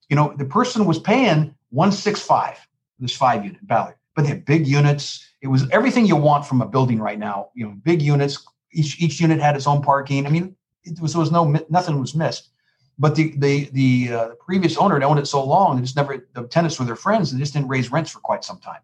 You 0.08 0.16
know, 0.16 0.34
the 0.36 0.44
person 0.44 0.86
was 0.86 0.98
paying 0.98 1.54
165, 1.70 2.58
this 2.98 3.16
five 3.16 3.44
unit 3.44 3.66
Ballard, 3.66 3.96
but 4.14 4.22
they 4.22 4.28
had 4.28 4.44
big 4.44 4.66
units. 4.66 5.26
It 5.40 5.48
was 5.48 5.68
everything 5.70 6.06
you 6.06 6.16
want 6.16 6.46
from 6.46 6.62
a 6.62 6.66
building 6.66 7.00
right 7.00 7.18
now. 7.18 7.50
You 7.54 7.66
know, 7.66 7.76
big 7.82 8.02
units. 8.02 8.44
Each 8.72 9.00
each 9.00 9.20
unit 9.20 9.40
had 9.40 9.56
its 9.56 9.66
own 9.66 9.82
parking. 9.82 10.26
I 10.26 10.30
mean, 10.30 10.54
it 10.84 11.00
was 11.00 11.12
there 11.12 11.20
was 11.20 11.32
no 11.32 11.56
nothing 11.68 11.98
was 11.98 12.14
missed. 12.14 12.50
But 12.98 13.14
the 13.14 13.34
the 13.38 13.70
the 13.72 14.12
uh, 14.12 14.28
previous 14.44 14.76
owner 14.76 14.94
had 14.94 15.02
owned 15.02 15.18
it 15.18 15.26
so 15.26 15.42
long, 15.42 15.76
they 15.76 15.82
just 15.82 15.96
never 15.96 16.28
the 16.34 16.44
tenants 16.44 16.78
were 16.78 16.84
their 16.84 16.96
friends, 16.96 17.32
and 17.32 17.40
just 17.40 17.54
didn't 17.54 17.68
raise 17.68 17.90
rents 17.90 18.10
for 18.10 18.20
quite 18.20 18.44
some 18.44 18.58
time. 18.58 18.80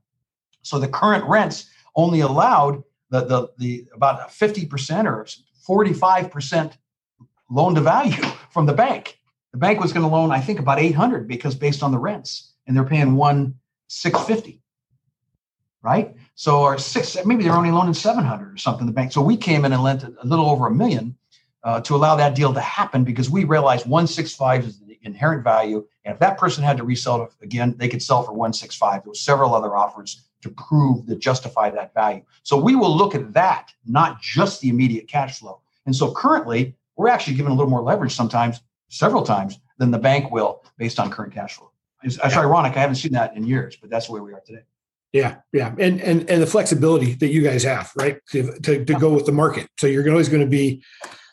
So 0.67 0.79
the 0.79 0.89
current 0.89 1.25
rents 1.25 1.71
only 1.95 2.21
allowed 2.21 2.83
the, 3.11 3.21
the, 3.21 3.49
the 3.59 3.89
about 3.95 4.31
50% 4.31 5.05
or 5.05 5.27
45% 5.69 6.77
loan 7.51 7.75
to 7.75 7.81
value 7.81 8.23
from 8.51 8.67
the 8.67 8.73
bank. 8.73 9.19
The 9.53 9.59
bank 9.59 9.81
was 9.81 9.93
going 9.93 10.05
to 10.07 10.13
loan, 10.13 10.33
I 10.33 10.41
think, 10.41 10.59
about 10.59 10.79
800 10.79 11.27
because 11.27 11.55
based 11.55 11.83
on 11.83 11.93
the 11.93 11.99
rents, 11.99 12.53
and 12.67 12.77
they're 12.77 12.85
paying 12.85 13.15
one 13.17 13.55
650. 13.89 14.61
right? 15.83 16.15
So 16.35 16.63
our 16.65 16.79
six, 16.79 17.17
maybe 17.25 17.45
they're 17.45 17.53
only 17.53 17.71
loaning 17.71 17.95
700 17.95 18.53
or 18.53 18.57
something, 18.57 18.87
the 18.87 18.93
bank. 18.93 19.13
So 19.13 19.23
we 19.23 19.37
came 19.37 19.65
in 19.65 19.73
and 19.73 19.83
lent 19.83 20.03
a 20.03 20.15
little 20.25 20.51
over 20.51 20.67
a 20.67 20.75
million 20.75 21.17
uh, 21.63 21.81
to 21.83 21.95
allow 21.95 22.17
that 22.17 22.35
deal 22.35 22.53
to 22.53 22.61
happen 22.61 23.05
because 23.05 23.31
we 23.31 23.45
realized 23.45 23.87
165 23.87 24.65
is 24.65 24.81
the 24.81 24.99
inherent 25.03 25.45
value. 25.45 25.87
And 26.05 26.13
if 26.15 26.21
that 26.21 26.39
person 26.39 26.65
had 26.65 26.77
to 26.79 26.85
resell 26.85 27.23
it 27.23 27.31
again, 27.41 27.77
they 27.79 27.89
could 27.89 28.03
sell 28.03 28.23
for 28.23 28.33
165. 28.33 29.05
There 29.05 29.11
were 29.11 29.15
several 29.15 29.55
other 29.55 29.77
offers 29.77 30.26
to 30.47 30.55
prove 30.55 31.07
that 31.07 31.19
justify 31.19 31.71
that 31.71 31.95
value. 31.95 32.23
So 32.43 32.57
we 32.57 32.75
will 32.75 32.95
look 32.95 33.15
at 33.15 33.33
that, 33.35 33.73
not 33.87 34.21
just 34.21 34.61
the 34.61 34.69
immediate 34.69 35.09
cash 35.09 35.39
flow. 35.39 35.61
And 35.87 35.95
so 35.95 36.13
currently, 36.13 36.75
we're 36.97 37.09
actually 37.09 37.37
given 37.37 37.53
a 37.53 37.55
little 37.55 37.71
more 37.71 37.83
leverage 37.83 38.15
sometimes, 38.15 38.61
several 38.89 39.23
times, 39.23 39.59
than 39.79 39.91
the 39.91 39.99
bank 39.99 40.31
will 40.31 40.63
based 40.79 40.99
on 40.99 41.11
current 41.11 41.33
cash 41.33 41.55
flow. 41.55 41.71
It's, 42.03 42.19
it's 42.23 42.37
ironic. 42.37 42.77
I 42.77 42.81
haven't 42.81 42.97
seen 42.97 43.13
that 43.13 43.37
in 43.37 43.45
years, 43.45 43.77
but 43.77 43.91
that's 43.91 44.09
where 44.09 44.23
we 44.23 44.33
are 44.33 44.41
today. 44.41 44.63
Yeah, 45.13 45.37
yeah, 45.53 45.75
and 45.79 46.01
and 46.01 46.29
and 46.29 46.43
the 46.43 46.47
flexibility 46.47 47.15
that 47.15 47.29
you 47.29 47.41
guys 47.41 47.63
have, 47.63 47.91
right, 47.97 48.19
to 48.33 48.53
to, 48.65 48.85
to 48.85 48.95
go 48.95 49.15
with 49.15 49.25
the 49.25 49.33
market. 49.33 49.69
So 49.79 49.87
you're 49.87 50.09
always 50.11 50.29
going 50.29 50.43
to 50.43 50.49
be 50.49 50.83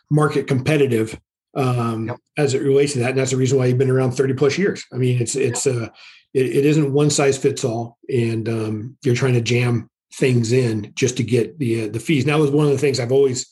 market 0.10 0.47
competitive 0.47 1.19
um, 1.56 2.08
yep. 2.08 2.17
as 2.38 2.54
it 2.54 2.62
relates 2.62 2.93
to 2.93 2.99
that, 2.99 3.10
and 3.10 3.17
that's 3.17 3.32
the 3.32 3.38
reason 3.38 3.58
why 3.58 3.65
you've 3.65 3.78
been 3.78 3.89
around 3.89 4.12
30 4.12 4.36
plus 4.36 4.58
years. 4.58 4.86
I 4.93 4.97
mean, 4.97 5.21
it's 5.21 5.36
it's 5.36 5.67
uh, 5.67 5.89
it, 6.33 6.45
it 6.45 6.65
isn't 6.65 6.93
one 6.93 7.09
size 7.09 7.37
fits 7.37 7.63
all, 7.63 7.97
and 8.09 8.49
um, 8.49 8.97
you're 9.03 9.15
trying 9.15 9.33
to 9.33 9.41
jam 9.41 9.89
things 10.13 10.51
in 10.51 10.91
just 10.95 11.17
to 11.17 11.23
get 11.23 11.59
the 11.59 11.83
uh, 11.83 11.87
the 11.89 11.99
fees. 11.99 12.25
Now, 12.25 12.39
was 12.39 12.51
one 12.51 12.65
of 12.65 12.71
the 12.71 12.77
things 12.77 12.99
I've 12.99 13.11
always 13.11 13.47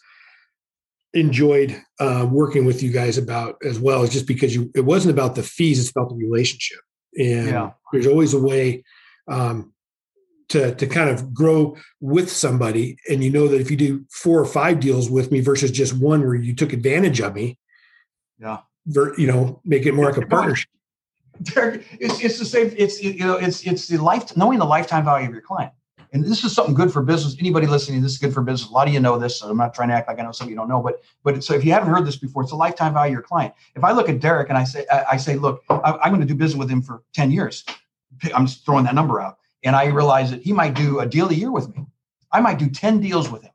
enjoyed 1.14 1.80
uh, 2.00 2.28
working 2.30 2.66
with 2.66 2.82
you 2.82 2.92
guys 2.92 3.18
about 3.18 3.58
as 3.64 3.80
well, 3.80 4.04
is 4.04 4.12
just 4.12 4.28
because 4.28 4.56
you 4.56 4.72
it 4.76 4.86
wasn't 4.86 5.14
about 5.14 5.36
the 5.36 5.44
fees; 5.44 5.80
it's 5.80 5.92
about 5.92 6.10
the 6.10 6.16
relationship, 6.16 6.80
and 7.18 7.48
yeah. 7.48 7.72
there's 7.92 8.08
always 8.08 8.34
a 8.34 8.42
way. 8.42 8.84
Um, 9.28 9.74
to 10.50 10.76
to 10.76 10.86
kind 10.86 11.10
of 11.10 11.34
grow 11.34 11.78
with 12.02 12.30
somebody 12.30 12.98
and 13.10 13.24
you 13.24 13.30
know 13.30 13.48
that 13.48 13.62
if 13.62 13.72
you 13.72 13.78
do 13.78 14.04
four 14.12 14.38
or 14.38 14.46
five 14.46 14.82
deals 14.82 15.10
with 15.10 15.32
me 15.32 15.40
versus 15.40 15.72
just 15.72 15.94
one 15.94 16.20
where 16.20 16.36
you 16.36 16.54
took 16.54 16.74
advantage 16.74 17.22
of 17.22 17.34
me 17.34 17.58
yeah 18.38 18.58
you 19.18 19.28
know 19.28 19.62
make 19.64 19.86
it 19.86 19.94
more 19.94 20.06
like 20.06 20.18
a 20.18 20.28
partnership 20.28 20.70
it's, 21.48 22.20
it's 22.20 22.40
the 22.40 22.46
same 22.46 22.74
it's 22.78 23.02
you 23.02 23.26
know 23.26 23.36
it's 23.36 23.66
it's 23.66 23.88
the 23.88 23.98
life 23.98 24.36
knowing 24.38 24.60
the 24.60 24.66
lifetime 24.66 25.06
value 25.06 25.28
of 25.28 25.34
your 25.34 25.42
client 25.42 25.72
and 26.14 26.24
this 26.24 26.44
is 26.44 26.54
something 26.54 26.76
good 26.76 26.92
for 26.92 27.02
business 27.02 27.36
anybody 27.40 27.68
listening 27.68 28.02
this 28.02 28.12
is 28.12 28.18
good 28.18 28.34
for 28.34 28.42
business 28.42 28.70
a 28.70 28.74
lot 28.74 28.88
of 28.88 28.94
you 28.94 29.00
know 29.00 29.18
this 29.18 29.40
so 29.40 29.50
i'm 29.50 29.58
not 29.58 29.74
trying 29.74 29.90
to 29.90 29.96
act 29.96 30.08
like 30.08 30.20
i 30.20 30.24
know 30.24 30.32
some 30.32 30.48
of 30.48 30.52
you 30.52 30.56
don't 30.56 30.70
know 30.70 30.82
but 30.82 31.02
but 31.24 31.44
so 31.44 31.54
if 31.54 31.64
you 31.66 31.72
haven't 31.72 31.90
heard 31.90 32.06
this 32.06 32.16
before 32.16 32.42
it's 32.44 32.52
the 32.52 32.58
lifetime 32.58 32.94
value 32.94 33.12
of 33.12 33.14
your 33.14 33.22
client 33.22 33.54
if 33.76 33.84
i 33.84 33.92
look 33.92 34.10
at 34.10 34.20
derek 34.20 34.50
and 34.50 34.58
i 34.58 34.64
say 34.64 34.86
i 35.10 35.18
say 35.18 35.36
look 35.36 35.64
i'm 35.70 36.12
going 36.12 36.22
to 36.22 36.28
do 36.28 36.36
business 36.36 36.60
with 36.60 36.70
him 36.70 36.82
for 36.82 37.04
10 37.14 37.32
years 37.32 37.64
i'm 38.36 38.46
just 38.46 38.66
throwing 38.66 38.86
that 38.86 38.96
number 38.96 39.20
out 39.20 39.38
and 39.64 39.76
I 39.76 39.86
realize 39.86 40.32
that 40.32 40.42
he 40.42 40.54
might 40.54 40.74
do 40.74 41.00
a 41.00 41.06
deal 41.06 41.30
a 41.30 41.34
year 41.34 41.52
with 41.52 41.76
me. 41.76 41.86
I 42.32 42.42
might 42.42 42.58
do 42.58 42.70
10 42.70 43.00
deals 43.00 43.30
with 43.30 43.44
him. 43.44 43.52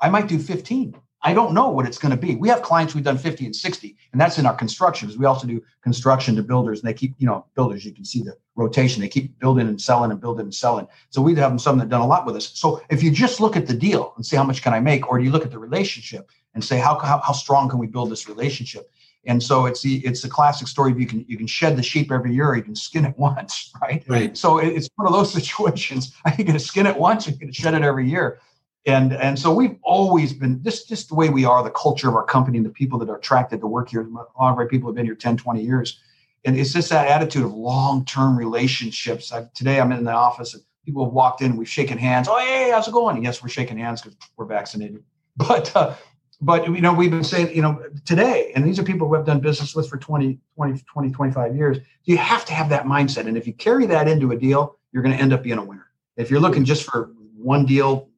I 0.00 0.08
might 0.08 0.28
do 0.28 0.38
15. 0.38 0.94
I 1.26 1.34
don't 1.34 1.54
know 1.54 1.68
what 1.70 1.86
it's 1.86 1.98
going 1.98 2.12
to 2.12 2.16
be. 2.16 2.36
We 2.36 2.48
have 2.50 2.62
clients 2.62 2.94
we've 2.94 3.02
done 3.02 3.18
50 3.18 3.46
and 3.46 3.56
60, 3.56 3.96
and 4.12 4.20
that's 4.20 4.38
in 4.38 4.46
our 4.46 4.54
construction. 4.54 5.08
because 5.08 5.18
We 5.18 5.26
also 5.26 5.44
do 5.48 5.60
construction 5.82 6.36
to 6.36 6.42
builders, 6.44 6.78
and 6.78 6.88
they 6.88 6.94
keep, 6.94 7.16
you 7.18 7.26
know, 7.26 7.44
builders, 7.56 7.84
you 7.84 7.92
can 7.92 8.04
see 8.04 8.22
the 8.22 8.36
rotation. 8.54 9.02
They 9.02 9.08
keep 9.08 9.36
building 9.40 9.66
and 9.66 9.80
selling 9.80 10.12
and 10.12 10.20
building 10.20 10.44
and 10.44 10.54
selling. 10.54 10.86
So 11.10 11.20
we 11.20 11.34
have 11.34 11.60
some 11.60 11.78
that 11.78 11.88
done 11.88 12.00
a 12.00 12.06
lot 12.06 12.26
with 12.26 12.36
us. 12.36 12.52
So 12.54 12.80
if 12.90 13.02
you 13.02 13.10
just 13.10 13.40
look 13.40 13.56
at 13.56 13.66
the 13.66 13.74
deal 13.74 14.12
and 14.14 14.24
say 14.24 14.36
how 14.36 14.44
much 14.44 14.62
can 14.62 14.72
I 14.72 14.78
make, 14.78 15.08
or 15.08 15.18
do 15.18 15.24
you 15.24 15.32
look 15.32 15.44
at 15.44 15.50
the 15.50 15.58
relationship 15.58 16.30
and 16.54 16.62
say 16.62 16.78
how, 16.78 16.96
how, 17.00 17.18
how 17.18 17.32
strong 17.32 17.68
can 17.68 17.80
we 17.80 17.88
build 17.88 18.12
this 18.12 18.28
relationship? 18.28 18.88
And 19.26 19.42
so 19.42 19.66
it's 19.66 19.82
the 19.82 19.96
it's 20.06 20.22
a 20.22 20.28
classic 20.28 20.68
story. 20.68 20.94
You 20.96 21.08
can 21.08 21.24
you 21.26 21.36
can 21.36 21.48
shed 21.48 21.76
the 21.76 21.82
sheep 21.82 22.12
every 22.12 22.32
year, 22.32 22.50
or 22.50 22.56
you 22.56 22.62
can 22.62 22.76
skin 22.76 23.04
it 23.04 23.18
once, 23.18 23.72
right? 23.82 24.04
Right. 24.06 24.36
So 24.36 24.58
it's 24.58 24.88
one 24.94 25.08
of 25.08 25.12
those 25.12 25.32
situations. 25.40 26.14
Are 26.24 26.32
you 26.38 26.44
going 26.44 26.56
to 26.56 26.64
skin 26.64 26.86
it 26.86 26.96
once, 26.96 27.26
or 27.26 27.32
you 27.32 27.38
going 27.38 27.52
to 27.52 27.60
shed 27.60 27.74
it 27.74 27.82
every 27.82 28.08
year? 28.08 28.38
And 28.86 29.12
and 29.12 29.36
so 29.36 29.52
we've 29.52 29.76
always 29.82 30.32
been 30.32 30.62
this 30.62 30.84
just 30.84 31.08
the 31.08 31.16
way 31.16 31.28
we 31.28 31.44
are, 31.44 31.62
the 31.62 31.70
culture 31.70 32.08
of 32.08 32.14
our 32.14 32.24
company, 32.24 32.56
and 32.58 32.66
the 32.66 32.70
people 32.70 32.98
that 33.00 33.08
are 33.08 33.16
attracted 33.16 33.60
to 33.60 33.66
work 33.66 33.90
here. 33.90 34.02
A 34.02 34.08
lot 34.08 34.28
of 34.38 34.58
our 34.58 34.66
people 34.66 34.88
have 34.88 34.94
been 34.94 35.06
here 35.06 35.16
10, 35.16 35.36
20 35.36 35.60
years. 35.60 36.00
And 36.44 36.56
it's 36.56 36.72
just 36.72 36.90
that 36.90 37.08
attitude 37.08 37.44
of 37.44 37.52
long-term 37.52 38.38
relationships. 38.38 39.32
I've, 39.32 39.52
today 39.52 39.80
I'm 39.80 39.90
in 39.90 40.04
the 40.04 40.12
office 40.12 40.54
and 40.54 40.62
people 40.84 41.04
have 41.04 41.12
walked 41.12 41.42
in, 41.42 41.56
we've 41.56 41.68
shaken 41.68 41.98
hands. 41.98 42.28
Oh, 42.30 42.38
hey, 42.38 42.70
how's 42.70 42.86
it 42.86 42.92
going? 42.92 43.16
And 43.16 43.24
yes, 43.24 43.42
we're 43.42 43.48
shaking 43.48 43.78
hands 43.78 44.00
because 44.00 44.16
we're 44.36 44.46
vaccinated. 44.46 45.02
But 45.38 45.76
uh, 45.76 45.94
but 46.40 46.66
you 46.66 46.80
know 46.80 46.94
we've 46.94 47.10
been 47.10 47.24
saying 47.24 47.54
you 47.54 47.62
know 47.62 47.82
today 48.04 48.52
and 48.54 48.64
these 48.64 48.78
are 48.78 48.82
people 48.82 49.06
who 49.06 49.14
have 49.14 49.26
done 49.26 49.40
business 49.40 49.74
with 49.74 49.88
for 49.88 49.96
20 49.96 50.38
20 50.54 50.80
20 50.80 51.10
25 51.10 51.56
years 51.56 51.78
you 52.04 52.16
have 52.16 52.44
to 52.44 52.52
have 52.52 52.68
that 52.68 52.84
mindset 52.84 53.26
and 53.26 53.36
if 53.36 53.46
you 53.46 53.52
carry 53.52 53.86
that 53.86 54.08
into 54.08 54.32
a 54.32 54.36
deal 54.36 54.78
you're 54.92 55.02
going 55.02 55.14
to 55.14 55.20
end 55.20 55.32
up 55.32 55.42
being 55.42 55.58
a 55.58 55.64
winner 55.64 55.86
if 56.16 56.30
you're 56.30 56.40
looking 56.40 56.64
just 56.64 56.84
for 56.84 57.10
one 57.36 57.64
deal 57.64 58.08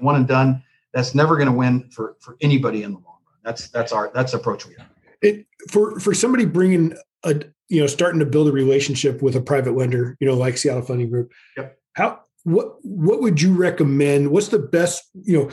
one 0.00 0.16
and 0.16 0.28
done 0.28 0.62
that's 0.92 1.14
never 1.14 1.36
going 1.36 1.48
to 1.48 1.56
win 1.56 1.88
for 1.90 2.16
for 2.20 2.36
anybody 2.40 2.82
in 2.82 2.92
the 2.92 2.98
long 2.98 3.18
run 3.26 3.34
that's 3.44 3.68
that's 3.68 3.92
our 3.92 4.10
that's 4.14 4.32
the 4.32 4.38
approach 4.38 4.66
we 4.66 4.74
have 4.76 4.88
it 5.20 5.46
for 5.70 5.98
for 6.00 6.14
somebody 6.14 6.44
bringing 6.44 6.94
a 7.24 7.42
you 7.68 7.80
know 7.80 7.86
starting 7.86 8.20
to 8.20 8.26
build 8.26 8.48
a 8.48 8.52
relationship 8.52 9.22
with 9.22 9.36
a 9.36 9.40
private 9.40 9.76
lender 9.76 10.16
you 10.20 10.26
know 10.26 10.34
like 10.34 10.56
seattle 10.56 10.82
funding 10.82 11.10
group 11.10 11.30
yep 11.56 11.78
how 11.94 12.20
what 12.44 12.76
what 12.82 13.20
would 13.20 13.40
you 13.40 13.54
recommend 13.54 14.30
what's 14.30 14.48
the 14.48 14.58
best 14.58 15.04
you 15.14 15.38
know 15.38 15.50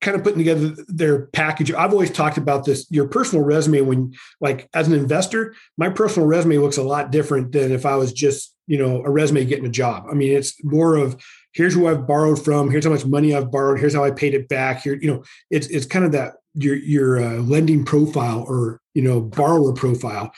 kind 0.00 0.16
of 0.16 0.22
putting 0.22 0.38
together 0.38 0.74
their 0.86 1.26
package. 1.26 1.72
I've 1.72 1.92
always 1.92 2.10
talked 2.10 2.38
about 2.38 2.64
this. 2.64 2.88
Your 2.90 3.08
personal 3.08 3.44
resume, 3.44 3.80
when 3.80 4.14
like 4.40 4.68
as 4.74 4.86
an 4.86 4.94
investor, 4.94 5.54
my 5.76 5.88
personal 5.88 6.28
resume 6.28 6.58
looks 6.58 6.76
a 6.76 6.82
lot 6.82 7.10
different 7.10 7.52
than 7.52 7.72
if 7.72 7.84
I 7.84 7.96
was 7.96 8.12
just 8.12 8.54
you 8.66 8.78
know 8.78 9.02
a 9.04 9.10
resume 9.10 9.44
getting 9.44 9.66
a 9.66 9.70
job. 9.70 10.06
I 10.10 10.14
mean, 10.14 10.36
it's 10.36 10.62
more 10.64 10.96
of 10.96 11.20
here's 11.52 11.74
who 11.74 11.88
I've 11.88 12.06
borrowed 12.06 12.42
from, 12.42 12.70
here's 12.70 12.84
how 12.84 12.90
much 12.90 13.06
money 13.06 13.34
I've 13.34 13.50
borrowed, 13.50 13.78
here's 13.78 13.94
how 13.94 14.04
I 14.04 14.10
paid 14.10 14.34
it 14.34 14.48
back. 14.48 14.82
Here, 14.82 14.98
you 15.00 15.12
know, 15.12 15.24
it's 15.50 15.66
it's 15.68 15.86
kind 15.86 16.04
of 16.04 16.12
that 16.12 16.34
your 16.54 16.76
your 16.76 17.20
uh, 17.20 17.38
lending 17.38 17.84
profile 17.84 18.44
or 18.48 18.80
you 18.94 19.02
know 19.02 19.20
borrower 19.20 19.72
profile. 19.72 20.32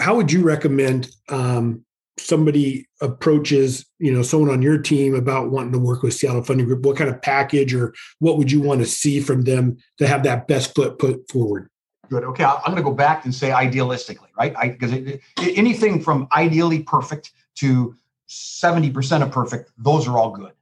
How 0.00 0.14
would 0.16 0.30
you 0.30 0.42
recommend 0.42 1.10
um, 1.28 1.84
somebody 2.18 2.86
approaches 3.00 3.86
you 3.98 4.12
know 4.12 4.22
someone 4.22 4.50
on 4.50 4.62
your 4.62 4.78
team 4.78 5.14
about 5.14 5.50
wanting 5.50 5.72
to 5.72 5.78
work 5.78 6.02
with 6.02 6.14
Seattle 6.14 6.42
Funding 6.42 6.66
Group, 6.66 6.84
what 6.84 6.96
kind 6.96 7.10
of 7.10 7.22
package 7.22 7.74
or 7.74 7.94
what 8.18 8.38
would 8.38 8.50
you 8.50 8.60
want 8.60 8.80
to 8.80 8.86
see 8.86 9.20
from 9.20 9.42
them 9.42 9.76
to 9.98 10.06
have 10.06 10.22
that 10.24 10.46
best 10.48 10.74
foot 10.74 10.98
put 10.98 11.30
forward? 11.30 11.68
Good. 12.10 12.24
Okay, 12.24 12.44
I'm 12.44 12.60
going 12.64 12.76
to 12.76 12.82
go 12.82 12.92
back 12.92 13.24
and 13.24 13.34
say 13.34 13.50
idealistically, 13.50 14.28
right? 14.38 14.54
Because 14.78 14.92
anything 15.38 16.02
from 16.02 16.28
ideally 16.36 16.82
perfect 16.82 17.32
to 17.56 17.94
70% 18.32 19.22
of 19.22 19.30
perfect, 19.30 19.70
those 19.76 20.08
are 20.08 20.16
all 20.18 20.30
good, 20.30 20.52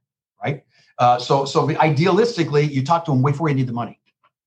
right? 0.43 0.63
Uh, 0.97 1.17
so, 1.17 1.45
so 1.45 1.67
idealistically, 1.67 2.69
you 2.69 2.83
talk 2.83 3.05
to 3.05 3.11
them 3.11 3.21
way 3.21 3.31
before 3.31 3.49
you 3.49 3.55
need 3.55 3.67
the 3.67 3.73
money. 3.73 3.99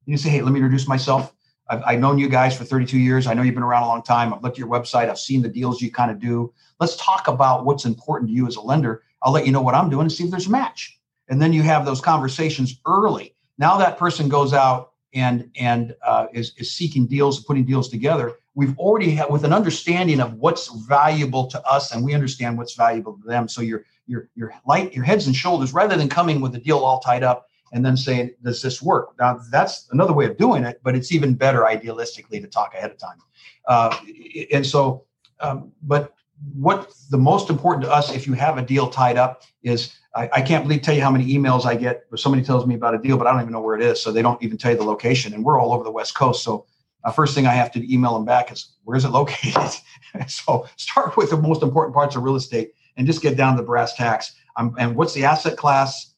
You 0.07 0.17
say, 0.17 0.29
hey, 0.29 0.43
let 0.43 0.53
me 0.53 0.61
introduce 0.61 0.87
myself. 0.87 1.33
I've, 1.69 1.83
I've, 1.87 1.99
known 2.01 2.19
you 2.19 2.29
guys 2.29 2.57
for 2.57 2.65
32 2.65 2.99
years. 2.99 3.27
I 3.27 3.33
know 3.33 3.43
you've 3.43 3.55
been 3.55 3.65
around 3.65 3.85
a 3.85 3.89
long 3.89 4.03
time. 4.03 4.35
I've 4.35 4.43
looked 4.43 4.57
at 4.57 4.59
your 4.59 4.69
website. 4.69 5.09
I've 5.09 5.19
seen 5.19 5.41
the 5.41 5.49
deals 5.49 5.81
you 5.81 5.91
kind 5.91 6.11
of 6.11 6.21
do. 6.21 6.53
Let's 6.79 6.97
talk 6.97 7.27
about 7.27 7.65
what's 7.65 7.87
important 7.87 8.29
to 8.29 8.35
you 8.35 8.47
as 8.47 8.57
a 8.57 8.61
lender. 8.61 9.03
I'll 9.23 9.33
let 9.33 9.47
you 9.47 9.53
know 9.53 9.63
what 9.63 9.75
I'm 9.75 9.89
doing 9.89 10.03
and 10.03 10.13
see 10.13 10.25
if 10.25 10.31
there's 10.31 10.47
a 10.47 10.51
match. 10.51 10.99
And 11.29 11.41
then 11.41 11.55
you 11.55 11.63
have 11.63 11.87
those 11.87 12.03
conversations 12.03 12.81
early. 12.87 13.35
Now 13.57 13.79
that 13.79 13.97
person 13.97 14.29
goes 14.29 14.53
out 14.53 14.93
and 15.15 15.51
and 15.57 15.95
uh, 16.05 16.27
is, 16.35 16.53
is 16.59 16.73
seeking 16.73 17.07
deals, 17.07 17.43
putting 17.43 17.65
deals 17.65 17.89
together. 17.89 18.39
We've 18.55 18.79
already 18.79 19.11
had 19.11 19.31
with 19.31 19.45
an 19.45 19.53
understanding 19.53 20.21
of 20.21 20.35
what's 20.35 20.69
valuable 20.87 21.47
to 21.49 21.62
us, 21.67 21.93
and 21.93 22.05
we 22.05 22.14
understand 22.14 22.57
what's 22.57 22.75
valuable 22.75 23.19
to 23.19 23.27
them. 23.27 23.49
So 23.49 23.61
your 23.61 23.85
your 24.07 24.29
your 24.35 24.55
light, 24.67 24.93
your 24.95 25.05
heads 25.05 25.27
and 25.27 25.35
shoulders, 25.35 25.73
rather 25.73 25.97
than 25.97 26.09
coming 26.09 26.40
with 26.40 26.53
the 26.53 26.59
deal 26.59 26.79
all 26.79 27.01
tied 27.01 27.23
up 27.23 27.49
and 27.75 27.85
then 27.85 27.97
saying, 27.97 28.31
does 28.43 28.62
this 28.62 28.81
work? 28.81 29.14
Now, 29.19 29.40
that's 29.51 29.88
another 29.90 30.12
way 30.12 30.27
of 30.27 30.37
doing 30.38 30.62
it, 30.62 30.81
but 30.85 30.95
it's 30.95 31.12
even 31.12 31.35
better 31.35 31.62
idealistically 31.62 32.40
to 32.40 32.47
talk 32.47 32.73
ahead 32.73 32.93
of 32.93 32.99
time. 32.99 33.19
Uh, 33.67 33.99
and 34.53 34.64
so, 34.64 35.05
um, 35.40 35.73
but 35.83 36.14
what 36.55 36.93
the 37.11 37.19
most 37.19 37.51
important 37.51 37.85
to 37.85 37.90
us, 37.90 38.14
if 38.14 38.29
you 38.29 38.33
have 38.35 38.59
a 38.59 38.62
deal 38.62 38.88
tied 38.88 39.17
up, 39.17 39.43
is 39.64 39.97
I, 40.14 40.31
I, 40.35 40.43
can't 40.43 40.62
believe 40.62 40.83
tell 40.83 40.95
you 40.95 41.03
how 41.03 41.11
many 41.11 41.27
emails 41.35 41.64
I 41.64 41.75
get 41.75 42.05
where 42.09 42.19
somebody 42.19 42.45
tells 42.45 42.64
me 42.64 42.77
about 42.77 42.95
a 42.95 42.99
deal, 42.99 43.17
but 43.17 43.27
I 43.27 43.33
don't 43.33 43.40
even 43.40 43.53
know 43.53 43.61
where 43.61 43.75
it 43.75 43.83
is. 43.83 44.01
So 44.01 44.12
they 44.12 44.23
don't 44.23 44.40
even 44.43 44.57
tell 44.57 44.71
you 44.71 44.77
the 44.77 44.85
location. 44.85 45.35
And 45.35 45.45
we're 45.45 45.61
all 45.61 45.73
over 45.73 45.83
the 45.83 45.90
West 45.90 46.14
Coast. 46.14 46.45
So 46.45 46.67
uh, 47.05 47.12
first 47.12 47.35
thing 47.35 47.47
I 47.47 47.53
have 47.53 47.71
to 47.73 47.93
email 47.93 48.14
them 48.14 48.25
back 48.25 48.51
is 48.51 48.73
where's 48.85 49.05
it 49.05 49.11
located? 49.11 49.73
so 50.29 50.67
start 50.77 51.17
with 51.17 51.31
the 51.31 51.37
most 51.37 51.62
important 51.62 51.95
parts 51.95 52.17
of 52.17 52.23
real 52.23 52.37
estate 52.37 52.73
and 52.97 53.07
just 53.07 53.23
get 53.23 53.37
down 53.37 53.57
to 53.57 53.62
brass 53.62 53.95
tacks. 53.95 54.35
Um, 54.57 54.75
and 54.79 54.97
what's 54.97 55.14
the 55.14 55.25
asset 55.25 55.57
class? 55.57 56.14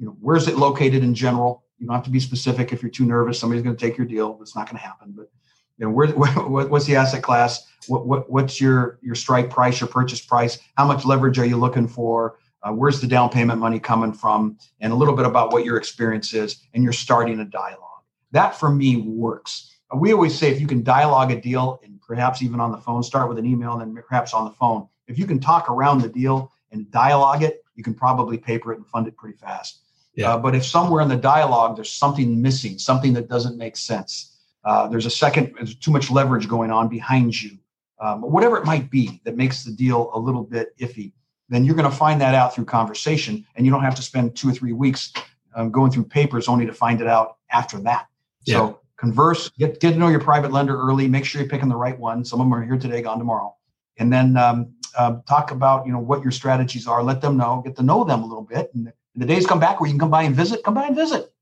you 0.00 0.06
know, 0.06 0.16
where's 0.20 0.48
it 0.48 0.56
located 0.56 1.04
in 1.04 1.14
general? 1.14 1.64
You 1.78 1.86
don't 1.86 1.94
have 1.94 2.04
to 2.04 2.10
be 2.10 2.20
specific 2.20 2.72
if 2.72 2.82
you're 2.82 2.90
too 2.90 3.04
nervous. 3.04 3.38
Somebody's 3.38 3.62
going 3.62 3.76
to 3.76 3.86
take 3.86 3.98
your 3.98 4.06
deal. 4.06 4.38
It's 4.40 4.56
not 4.56 4.66
going 4.66 4.78
to 4.78 4.82
happen. 4.82 5.12
But 5.14 5.30
you 5.76 5.86
know, 5.86 5.92
where, 5.92 6.08
where, 6.12 6.66
what's 6.66 6.86
the 6.86 6.96
asset 6.96 7.22
class? 7.22 7.66
What, 7.86 8.06
what, 8.06 8.30
what's 8.30 8.60
your 8.60 8.98
your 9.02 9.14
strike 9.14 9.50
price, 9.50 9.78
your 9.78 9.88
purchase 9.88 10.20
price? 10.20 10.58
How 10.76 10.86
much 10.86 11.04
leverage 11.04 11.38
are 11.38 11.44
you 11.44 11.58
looking 11.58 11.86
for? 11.86 12.38
Uh, 12.62 12.72
where's 12.72 13.00
the 13.00 13.06
down 13.06 13.28
payment 13.28 13.60
money 13.60 13.78
coming 13.78 14.12
from? 14.12 14.58
And 14.80 14.92
a 14.92 14.96
little 14.96 15.14
bit 15.14 15.26
about 15.26 15.52
what 15.52 15.64
your 15.64 15.76
experience 15.76 16.32
is. 16.34 16.66
And 16.74 16.82
you're 16.82 16.92
starting 16.92 17.38
a 17.40 17.44
dialogue. 17.44 18.02
That 18.32 18.58
for 18.58 18.70
me 18.70 18.96
works. 18.96 19.76
We 19.94 20.12
always 20.12 20.38
say 20.38 20.50
if 20.50 20.60
you 20.60 20.66
can 20.66 20.82
dialogue 20.82 21.32
a 21.32 21.40
deal 21.40 21.80
and 21.84 22.00
perhaps 22.00 22.42
even 22.42 22.60
on 22.60 22.70
the 22.70 22.78
phone, 22.78 23.02
start 23.02 23.28
with 23.28 23.38
an 23.38 23.46
email 23.46 23.72
and 23.72 23.96
then 23.96 24.02
perhaps 24.02 24.32
on 24.34 24.44
the 24.44 24.50
phone. 24.52 24.88
If 25.08 25.18
you 25.18 25.26
can 25.26 25.40
talk 25.40 25.68
around 25.68 26.00
the 26.00 26.08
deal 26.08 26.52
and 26.70 26.90
dialogue 26.90 27.42
it, 27.42 27.64
you 27.74 27.82
can 27.82 27.94
probably 27.94 28.38
paper 28.38 28.72
it 28.72 28.78
and 28.78 28.86
fund 28.86 29.08
it 29.08 29.16
pretty 29.16 29.36
fast. 29.36 29.80
Yeah. 30.14 30.34
Uh, 30.34 30.38
but 30.38 30.54
if 30.54 30.64
somewhere 30.64 31.02
in 31.02 31.08
the 31.08 31.16
dialogue 31.16 31.76
there's 31.76 31.90
something 31.90 32.40
missing, 32.40 32.78
something 32.78 33.12
that 33.14 33.28
doesn't 33.28 33.56
make 33.56 33.76
sense, 33.76 34.38
uh, 34.64 34.86
there's 34.88 35.06
a 35.06 35.10
second, 35.10 35.54
there's 35.56 35.74
too 35.74 35.90
much 35.90 36.10
leverage 36.10 36.48
going 36.48 36.70
on 36.70 36.88
behind 36.88 37.40
you, 37.40 37.58
um, 38.00 38.22
whatever 38.22 38.56
it 38.56 38.64
might 38.64 38.90
be 38.90 39.20
that 39.24 39.36
makes 39.36 39.64
the 39.64 39.72
deal 39.72 40.10
a 40.14 40.18
little 40.18 40.42
bit 40.42 40.76
iffy, 40.78 41.12
then 41.48 41.64
you're 41.64 41.74
going 41.74 41.90
to 41.90 41.96
find 41.96 42.20
that 42.20 42.34
out 42.34 42.54
through 42.54 42.64
conversation, 42.64 43.44
and 43.56 43.66
you 43.66 43.72
don't 43.72 43.82
have 43.82 43.94
to 43.94 44.02
spend 44.02 44.36
two 44.36 44.48
or 44.48 44.52
three 44.52 44.72
weeks 44.72 45.12
um, 45.54 45.70
going 45.70 45.90
through 45.90 46.04
papers 46.04 46.48
only 46.48 46.66
to 46.66 46.72
find 46.72 47.00
it 47.00 47.06
out 47.06 47.38
after 47.50 47.78
that. 47.80 48.06
Yeah. 48.44 48.56
So 48.56 48.80
converse, 49.00 49.48
get 49.58 49.80
get 49.80 49.92
to 49.92 49.98
know 49.98 50.08
your 50.08 50.20
private 50.20 50.52
lender 50.52 50.78
early. 50.78 51.08
Make 51.08 51.24
sure 51.24 51.40
you're 51.40 51.50
picking 51.50 51.68
the 51.68 51.76
right 51.76 51.98
one. 51.98 52.24
Some 52.24 52.40
of 52.40 52.46
them 52.46 52.54
are 52.54 52.62
here 52.62 52.76
today, 52.76 53.00
gone 53.00 53.18
tomorrow, 53.18 53.56
and 53.96 54.12
then 54.12 54.36
um, 54.36 54.74
uh, 54.96 55.16
talk 55.26 55.50
about 55.50 55.86
you 55.86 55.92
know 55.92 55.98
what 55.98 56.22
your 56.22 56.30
strategies 56.30 56.86
are. 56.86 57.02
Let 57.02 57.22
them 57.22 57.36
know, 57.36 57.62
get 57.64 57.74
to 57.76 57.82
know 57.82 58.04
them 58.04 58.22
a 58.22 58.26
little 58.26 58.44
bit, 58.44 58.70
and 58.74 58.92
the 59.16 59.26
days 59.26 59.46
come 59.46 59.58
back 59.58 59.80
where 59.80 59.88
you 59.88 59.94
can 59.94 60.00
come 60.00 60.10
by 60.10 60.22
and 60.22 60.36
visit. 60.36 60.62
Come 60.62 60.74
by 60.74 60.86
and 60.86 60.94
visit. 60.94 61.32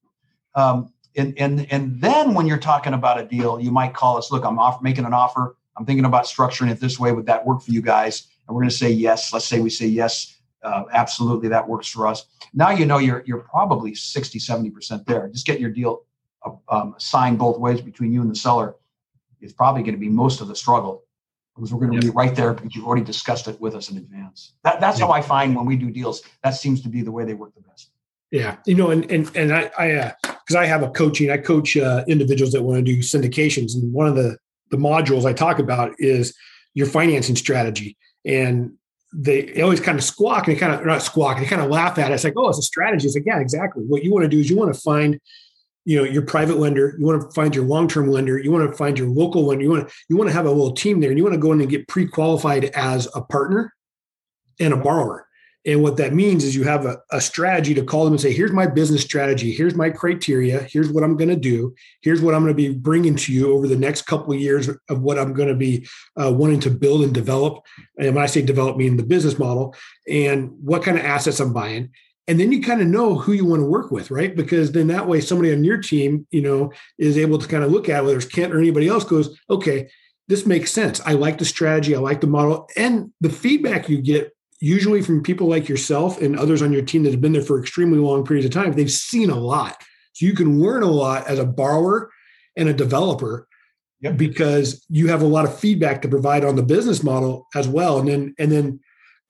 Um, 0.54 0.92
and 1.16 1.36
and 1.38 1.66
and 1.72 2.00
then 2.00 2.32
when 2.32 2.46
you're 2.46 2.58
talking 2.58 2.94
about 2.94 3.20
a 3.20 3.24
deal, 3.24 3.60
you 3.60 3.72
might 3.72 3.92
call 3.92 4.16
us. 4.16 4.30
Look, 4.30 4.44
I'm 4.44 4.58
off 4.58 4.80
making 4.80 5.04
an 5.04 5.12
offer. 5.12 5.56
I'm 5.76 5.84
thinking 5.84 6.04
about 6.04 6.24
structuring 6.24 6.70
it 6.70 6.80
this 6.80 6.98
way. 6.98 7.12
Would 7.12 7.26
that 7.26 7.44
work 7.44 7.62
for 7.62 7.72
you 7.72 7.82
guys? 7.82 8.28
And 8.46 8.54
we're 8.54 8.62
going 8.62 8.70
to 8.70 8.76
say 8.76 8.90
yes. 8.90 9.32
Let's 9.32 9.44
say 9.44 9.60
we 9.60 9.70
say 9.70 9.86
yes. 9.86 10.36
Uh, 10.62 10.84
absolutely, 10.92 11.48
that 11.48 11.68
works 11.68 11.88
for 11.88 12.06
us. 12.06 12.26
Now 12.54 12.70
you 12.70 12.86
know 12.86 12.98
you're 12.98 13.24
you're 13.26 13.40
probably 13.40 13.94
60, 13.94 14.38
70 14.38 14.70
percent 14.70 15.06
there. 15.06 15.28
Just 15.28 15.46
get 15.46 15.60
your 15.60 15.70
deal 15.70 16.04
um, 16.68 16.94
signed 16.98 17.38
both 17.38 17.58
ways 17.58 17.80
between 17.80 18.12
you 18.12 18.20
and 18.20 18.30
the 18.30 18.36
seller 18.36 18.76
is 19.40 19.52
probably 19.52 19.82
going 19.82 19.94
to 19.94 20.00
be 20.00 20.08
most 20.08 20.40
of 20.40 20.48
the 20.48 20.56
struggle 20.56 21.04
because 21.54 21.72
we're 21.72 21.80
going 21.80 22.00
to 22.00 22.06
yep. 22.06 22.14
be 22.14 22.16
right 22.16 22.34
there 22.34 22.54
because 22.54 22.74
you've 22.74 22.86
already 22.86 23.04
discussed 23.04 23.48
it 23.48 23.60
with 23.60 23.74
us 23.74 23.90
in 23.90 23.96
advance. 23.96 24.52
That, 24.62 24.80
that's 24.80 24.98
yep. 24.98 25.08
how 25.08 25.12
I 25.12 25.22
find 25.22 25.56
when 25.56 25.66
we 25.66 25.76
do 25.76 25.90
deals. 25.90 26.22
That 26.44 26.50
seems 26.50 26.80
to 26.82 26.88
be 26.88 27.02
the 27.02 27.10
way 27.10 27.24
they 27.24 27.34
work 27.34 27.54
the 27.54 27.62
best. 27.62 27.90
Yeah, 28.30 28.56
you 28.66 28.74
know, 28.74 28.90
and 28.90 29.10
and 29.10 29.30
and 29.34 29.54
I, 29.54 29.70
I, 29.78 30.14
because 30.22 30.54
uh, 30.54 30.58
I 30.58 30.66
have 30.66 30.82
a 30.82 30.90
coaching, 30.90 31.30
I 31.30 31.38
coach 31.38 31.76
uh, 31.78 32.04
individuals 32.06 32.52
that 32.52 32.62
want 32.62 32.76
to 32.76 32.82
do 32.82 32.98
syndications, 32.98 33.74
and 33.74 33.90
one 33.90 34.06
of 34.06 34.16
the 34.16 34.36
the 34.70 34.76
modules 34.76 35.24
I 35.24 35.32
talk 35.32 35.58
about 35.58 35.94
is 35.98 36.36
your 36.74 36.86
financing 36.86 37.36
strategy, 37.36 37.96
and 38.26 38.72
they, 39.14 39.46
they 39.46 39.62
always 39.62 39.80
kind 39.80 39.98
of 39.98 40.04
squawk 40.04 40.46
and 40.46 40.54
they 40.54 40.60
kind 40.60 40.74
of 40.74 40.84
not 40.84 41.02
squawk, 41.02 41.38
they 41.38 41.46
kind 41.46 41.62
of 41.62 41.70
laugh 41.70 41.98
at 41.98 42.10
it. 42.10 42.14
It's 42.14 42.24
like, 42.24 42.34
oh, 42.36 42.50
it's 42.50 42.58
a 42.58 42.62
strategy. 42.62 43.06
It's 43.06 43.16
like, 43.16 43.24
yeah, 43.26 43.40
exactly. 43.40 43.82
What 43.84 44.04
you 44.04 44.12
want 44.12 44.24
to 44.24 44.28
do 44.28 44.38
is 44.38 44.50
you 44.50 44.56
want 44.56 44.74
to 44.74 44.80
find 44.80 45.18
you 45.88 45.96
know 45.96 46.04
your 46.04 46.20
private 46.20 46.58
lender 46.58 46.94
you 46.98 47.06
want 47.06 47.22
to 47.22 47.30
find 47.30 47.54
your 47.54 47.64
long-term 47.64 48.10
lender 48.10 48.38
you 48.38 48.52
want 48.52 48.70
to 48.70 48.76
find 48.76 48.98
your 48.98 49.08
local 49.08 49.46
lender 49.46 49.64
you 49.64 49.70
want 49.70 49.88
to 49.88 49.94
you 50.10 50.18
want 50.18 50.28
to 50.28 50.34
have 50.34 50.44
a 50.44 50.50
little 50.50 50.72
team 50.72 51.00
there 51.00 51.08
and 51.08 51.18
you 51.18 51.24
want 51.24 51.34
to 51.34 51.40
go 51.40 51.50
in 51.50 51.60
and 51.62 51.70
get 51.70 51.88
pre-qualified 51.88 52.66
as 52.66 53.08
a 53.14 53.22
partner 53.22 53.72
and 54.60 54.74
a 54.74 54.76
borrower. 54.76 55.26
And 55.66 55.82
what 55.82 55.96
that 55.96 56.14
means 56.14 56.44
is 56.44 56.54
you 56.54 56.64
have 56.64 56.86
a, 56.86 56.98
a 57.10 57.20
strategy 57.20 57.74
to 57.74 57.82
call 57.82 58.04
them 58.04 58.14
and 58.14 58.20
say 58.20 58.32
here's 58.32 58.52
my 58.52 58.66
business 58.66 59.02
strategy 59.02 59.52
here's 59.52 59.74
my 59.74 59.90
criteria 59.90 60.60
here's 60.60 60.90
what 60.90 61.04
i'm 61.04 61.16
going 61.16 61.28
to 61.28 61.36
do 61.36 61.74
here's 62.00 62.22
what 62.22 62.32
i'm 62.32 62.42
going 62.42 62.56
to 62.56 62.56
be 62.56 62.72
bringing 62.72 63.16
to 63.16 63.32
you 63.32 63.52
over 63.52 63.66
the 63.66 63.76
next 63.76 64.02
couple 64.02 64.32
of 64.32 64.40
years 64.40 64.68
of 64.88 65.02
what 65.02 65.18
i'm 65.18 65.34
going 65.34 65.48
to 65.48 65.54
be 65.54 65.86
uh, 66.16 66.32
wanting 66.32 66.60
to 66.60 66.70
build 66.70 67.02
and 67.02 67.12
develop. 67.12 67.64
And 67.98 68.14
when 68.14 68.22
i 68.22 68.26
say 68.26 68.40
develop 68.40 68.76
meaning 68.76 68.96
the 68.96 69.02
business 69.02 69.38
model 69.38 69.74
and 70.08 70.52
what 70.62 70.84
kind 70.84 70.96
of 70.96 71.04
assets 71.04 71.40
i'm 71.40 71.52
buying 71.52 71.90
and 72.28 72.38
then 72.38 72.52
you 72.52 72.62
kind 72.62 72.80
of 72.80 72.86
know 72.86 73.16
who 73.16 73.32
you 73.32 73.44
want 73.44 73.60
to 73.60 73.66
work 73.66 73.90
with 73.90 74.10
right? 74.10 74.36
Because 74.36 74.72
then 74.72 74.86
that 74.88 75.08
way 75.08 75.20
somebody 75.20 75.52
on 75.52 75.64
your 75.64 75.78
team 75.78 76.26
you 76.30 76.42
know 76.42 76.72
is 76.98 77.18
able 77.18 77.38
to 77.38 77.48
kind 77.48 77.64
of 77.64 77.72
look 77.72 77.88
at 77.88 78.04
whether 78.04 78.16
it's 78.16 78.26
kent 78.26 78.54
or 78.54 78.58
anybody 78.58 78.86
else 78.86 79.04
goes 79.04 79.36
okay 79.50 79.88
this 80.28 80.44
makes 80.44 80.70
sense. 80.70 81.00
I 81.04 81.14
like 81.14 81.38
the 81.38 81.44
strategy. 81.44 81.96
I 81.96 81.98
like 81.98 82.20
the 82.20 82.26
model. 82.26 82.68
And 82.76 83.10
the 83.20 83.30
feedback 83.30 83.88
you 83.88 84.00
get 84.00 84.36
usually 84.60 85.02
from 85.02 85.22
people 85.22 85.48
like 85.48 85.68
yourself 85.68 86.20
and 86.20 86.38
others 86.38 86.62
on 86.62 86.72
your 86.72 86.82
team 86.82 87.02
that 87.04 87.12
have 87.12 87.20
been 87.20 87.32
there 87.32 87.42
for 87.42 87.60
extremely 87.60 87.98
long 87.98 88.24
periods 88.24 88.44
of 88.44 88.52
time 88.52 88.72
they've 88.72 88.90
seen 88.90 89.30
a 89.30 89.38
lot. 89.38 89.82
So 90.12 90.26
you 90.26 90.34
can 90.34 90.60
learn 90.60 90.82
a 90.82 90.90
lot 90.90 91.26
as 91.28 91.38
a 91.38 91.46
borrower 91.46 92.10
and 92.56 92.68
a 92.68 92.74
developer 92.74 93.46
yep. 94.00 94.16
because 94.16 94.84
you 94.90 95.08
have 95.08 95.22
a 95.22 95.26
lot 95.26 95.44
of 95.44 95.58
feedback 95.58 96.02
to 96.02 96.08
provide 96.08 96.44
on 96.44 96.56
the 96.56 96.62
business 96.62 97.02
model 97.02 97.46
as 97.54 97.68
well. 97.68 97.98
And 97.98 98.08
then 98.08 98.34
and 98.38 98.52
then 98.52 98.80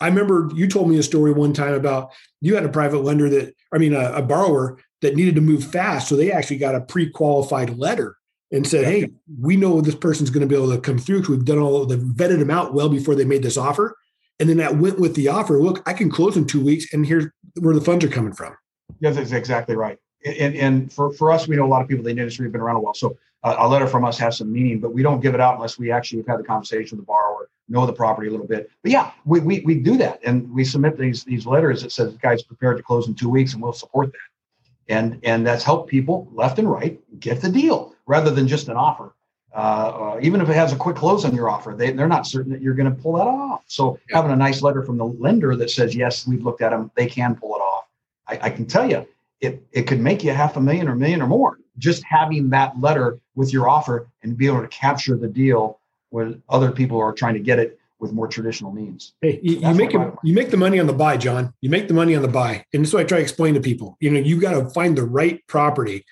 I 0.00 0.06
remember 0.08 0.50
you 0.54 0.68
told 0.68 0.88
me 0.88 0.98
a 0.98 1.02
story 1.02 1.32
one 1.32 1.52
time 1.52 1.74
about 1.74 2.12
you 2.40 2.54
had 2.54 2.64
a 2.64 2.68
private 2.68 3.00
lender 3.00 3.28
that, 3.30 3.54
I 3.72 3.78
mean, 3.78 3.94
a, 3.94 4.12
a 4.12 4.22
borrower 4.22 4.78
that 5.02 5.16
needed 5.16 5.34
to 5.36 5.40
move 5.40 5.64
fast. 5.64 6.08
So 6.08 6.16
they 6.16 6.30
actually 6.30 6.58
got 6.58 6.74
a 6.74 6.80
pre 6.80 7.10
qualified 7.10 7.78
letter 7.78 8.16
and 8.50 8.66
said, 8.66 8.84
Hey, 8.84 9.10
we 9.40 9.56
know 9.56 9.80
this 9.80 9.94
person's 9.94 10.30
going 10.30 10.40
to 10.40 10.46
be 10.46 10.54
able 10.54 10.74
to 10.74 10.80
come 10.80 10.98
through 10.98 11.20
because 11.20 11.36
we've 11.36 11.44
done 11.44 11.58
all 11.58 11.84
the 11.84 11.96
vetted 11.96 12.38
them 12.38 12.50
out 12.50 12.74
well 12.74 12.88
before 12.88 13.14
they 13.14 13.24
made 13.24 13.42
this 13.42 13.56
offer. 13.56 13.96
And 14.40 14.48
then 14.48 14.58
that 14.58 14.76
went 14.76 15.00
with 15.00 15.14
the 15.14 15.28
offer. 15.28 15.60
Look, 15.60 15.82
I 15.88 15.92
can 15.92 16.10
close 16.10 16.36
in 16.36 16.46
two 16.46 16.64
weeks, 16.64 16.92
and 16.92 17.04
here's 17.04 17.26
where 17.58 17.74
the 17.74 17.80
funds 17.80 18.04
are 18.04 18.08
coming 18.08 18.32
from. 18.32 18.56
Yes, 19.00 19.16
that's 19.16 19.32
exactly 19.32 19.74
right. 19.74 19.98
And, 20.24 20.54
and 20.54 20.92
for, 20.92 21.12
for 21.12 21.32
us, 21.32 21.48
we 21.48 21.56
know 21.56 21.64
a 21.64 21.66
lot 21.66 21.82
of 21.82 21.88
people 21.88 22.06
in 22.06 22.16
the 22.16 22.22
industry 22.22 22.46
have 22.46 22.52
been 22.52 22.60
around 22.60 22.76
a 22.76 22.80
while. 22.80 22.94
So 22.94 23.16
a 23.44 23.68
letter 23.68 23.86
from 23.86 24.04
us 24.04 24.18
has 24.18 24.38
some 24.38 24.52
meaning, 24.52 24.80
but 24.80 24.92
we 24.92 25.02
don't 25.02 25.20
give 25.20 25.34
it 25.34 25.40
out 25.40 25.54
unless 25.54 25.78
we 25.78 25.90
actually 25.92 26.18
have 26.18 26.26
had 26.26 26.38
the 26.40 26.44
conversation 26.44 26.98
with 26.98 27.06
the 27.06 27.06
borrower 27.06 27.48
know 27.68 27.86
the 27.86 27.92
property 27.92 28.28
a 28.28 28.30
little 28.30 28.46
bit. 28.46 28.70
But 28.82 28.92
yeah, 28.92 29.12
we, 29.24 29.40
we, 29.40 29.60
we 29.60 29.74
do 29.76 29.96
that. 29.98 30.20
And 30.24 30.50
we 30.52 30.64
submit 30.64 30.98
these, 30.98 31.24
these 31.24 31.46
letters 31.46 31.82
that 31.82 31.92
says, 31.92 32.14
guys 32.14 32.42
prepared 32.42 32.78
to 32.78 32.82
close 32.82 33.08
in 33.08 33.14
two 33.14 33.28
weeks 33.28 33.52
and 33.52 33.62
we'll 33.62 33.72
support 33.72 34.12
that. 34.12 34.94
And, 34.94 35.20
and 35.22 35.46
that's 35.46 35.64
helped 35.64 35.90
people 35.90 36.28
left 36.32 36.58
and 36.58 36.70
right 36.70 36.98
get 37.20 37.40
the 37.40 37.50
deal 37.50 37.94
rather 38.06 38.30
than 38.30 38.48
just 38.48 38.68
an 38.68 38.76
offer. 38.76 39.14
Uh, 39.54 40.14
uh, 40.14 40.20
even 40.22 40.40
if 40.40 40.48
it 40.48 40.54
has 40.54 40.72
a 40.72 40.76
quick 40.76 40.96
close 40.96 41.24
on 41.24 41.34
your 41.34 41.50
offer, 41.50 41.74
they, 41.76 41.90
they're 41.90 42.08
not 42.08 42.26
certain 42.26 42.52
that 42.52 42.62
you're 42.62 42.74
going 42.74 42.90
to 42.94 43.02
pull 43.02 43.14
that 43.14 43.26
off. 43.26 43.64
So 43.66 43.98
yeah. 44.08 44.16
having 44.16 44.30
a 44.30 44.36
nice 44.36 44.62
letter 44.62 44.82
from 44.82 44.98
the 44.98 45.06
lender 45.06 45.56
that 45.56 45.70
says, 45.70 45.94
yes, 45.94 46.26
we've 46.26 46.42
looked 46.42 46.62
at 46.62 46.70
them, 46.70 46.90
they 46.94 47.06
can 47.06 47.34
pull 47.34 47.54
it 47.56 47.60
off. 47.60 47.84
I, 48.26 48.38
I 48.42 48.50
can 48.50 48.66
tell 48.66 48.88
you, 48.88 49.06
it, 49.40 49.62
it 49.72 49.82
could 49.82 50.00
make 50.00 50.24
you 50.24 50.32
half 50.32 50.56
a 50.56 50.60
million 50.60 50.88
or 50.88 50.92
a 50.92 50.96
million 50.96 51.22
or 51.22 51.26
more 51.26 51.58
just 51.78 52.02
having 52.04 52.50
that 52.50 52.78
letter 52.80 53.18
with 53.38 53.52
your 53.52 53.68
offer 53.68 54.10
and 54.24 54.36
be 54.36 54.48
able 54.48 54.60
to 54.60 54.68
capture 54.68 55.16
the 55.16 55.28
deal 55.28 55.78
when 56.10 56.42
other 56.48 56.72
people 56.72 56.98
are 56.98 57.12
trying 57.12 57.34
to 57.34 57.40
get 57.40 57.60
it 57.60 57.78
with 58.00 58.12
more 58.12 58.26
traditional 58.26 58.72
means. 58.72 59.14
Hey, 59.22 59.38
you, 59.42 59.60
you 59.60 59.74
make 59.74 59.94
it, 59.94 60.00
you 60.24 60.34
make 60.34 60.50
the 60.50 60.56
money 60.56 60.80
on 60.80 60.88
the 60.88 60.92
buy, 60.92 61.16
John. 61.16 61.54
You 61.60 61.70
make 61.70 61.86
the 61.86 61.94
money 61.94 62.16
on 62.16 62.22
the 62.22 62.28
buy, 62.28 62.64
and 62.72 62.84
that's 62.84 62.92
what 62.92 63.02
I 63.02 63.04
try 63.04 63.18
to 63.18 63.22
explain 63.22 63.54
to 63.54 63.60
people. 63.60 63.96
You 64.00 64.10
know, 64.10 64.18
you 64.18 64.40
got 64.40 64.60
to 64.60 64.68
find 64.70 64.98
the 64.98 65.04
right 65.04 65.40
property, 65.46 66.04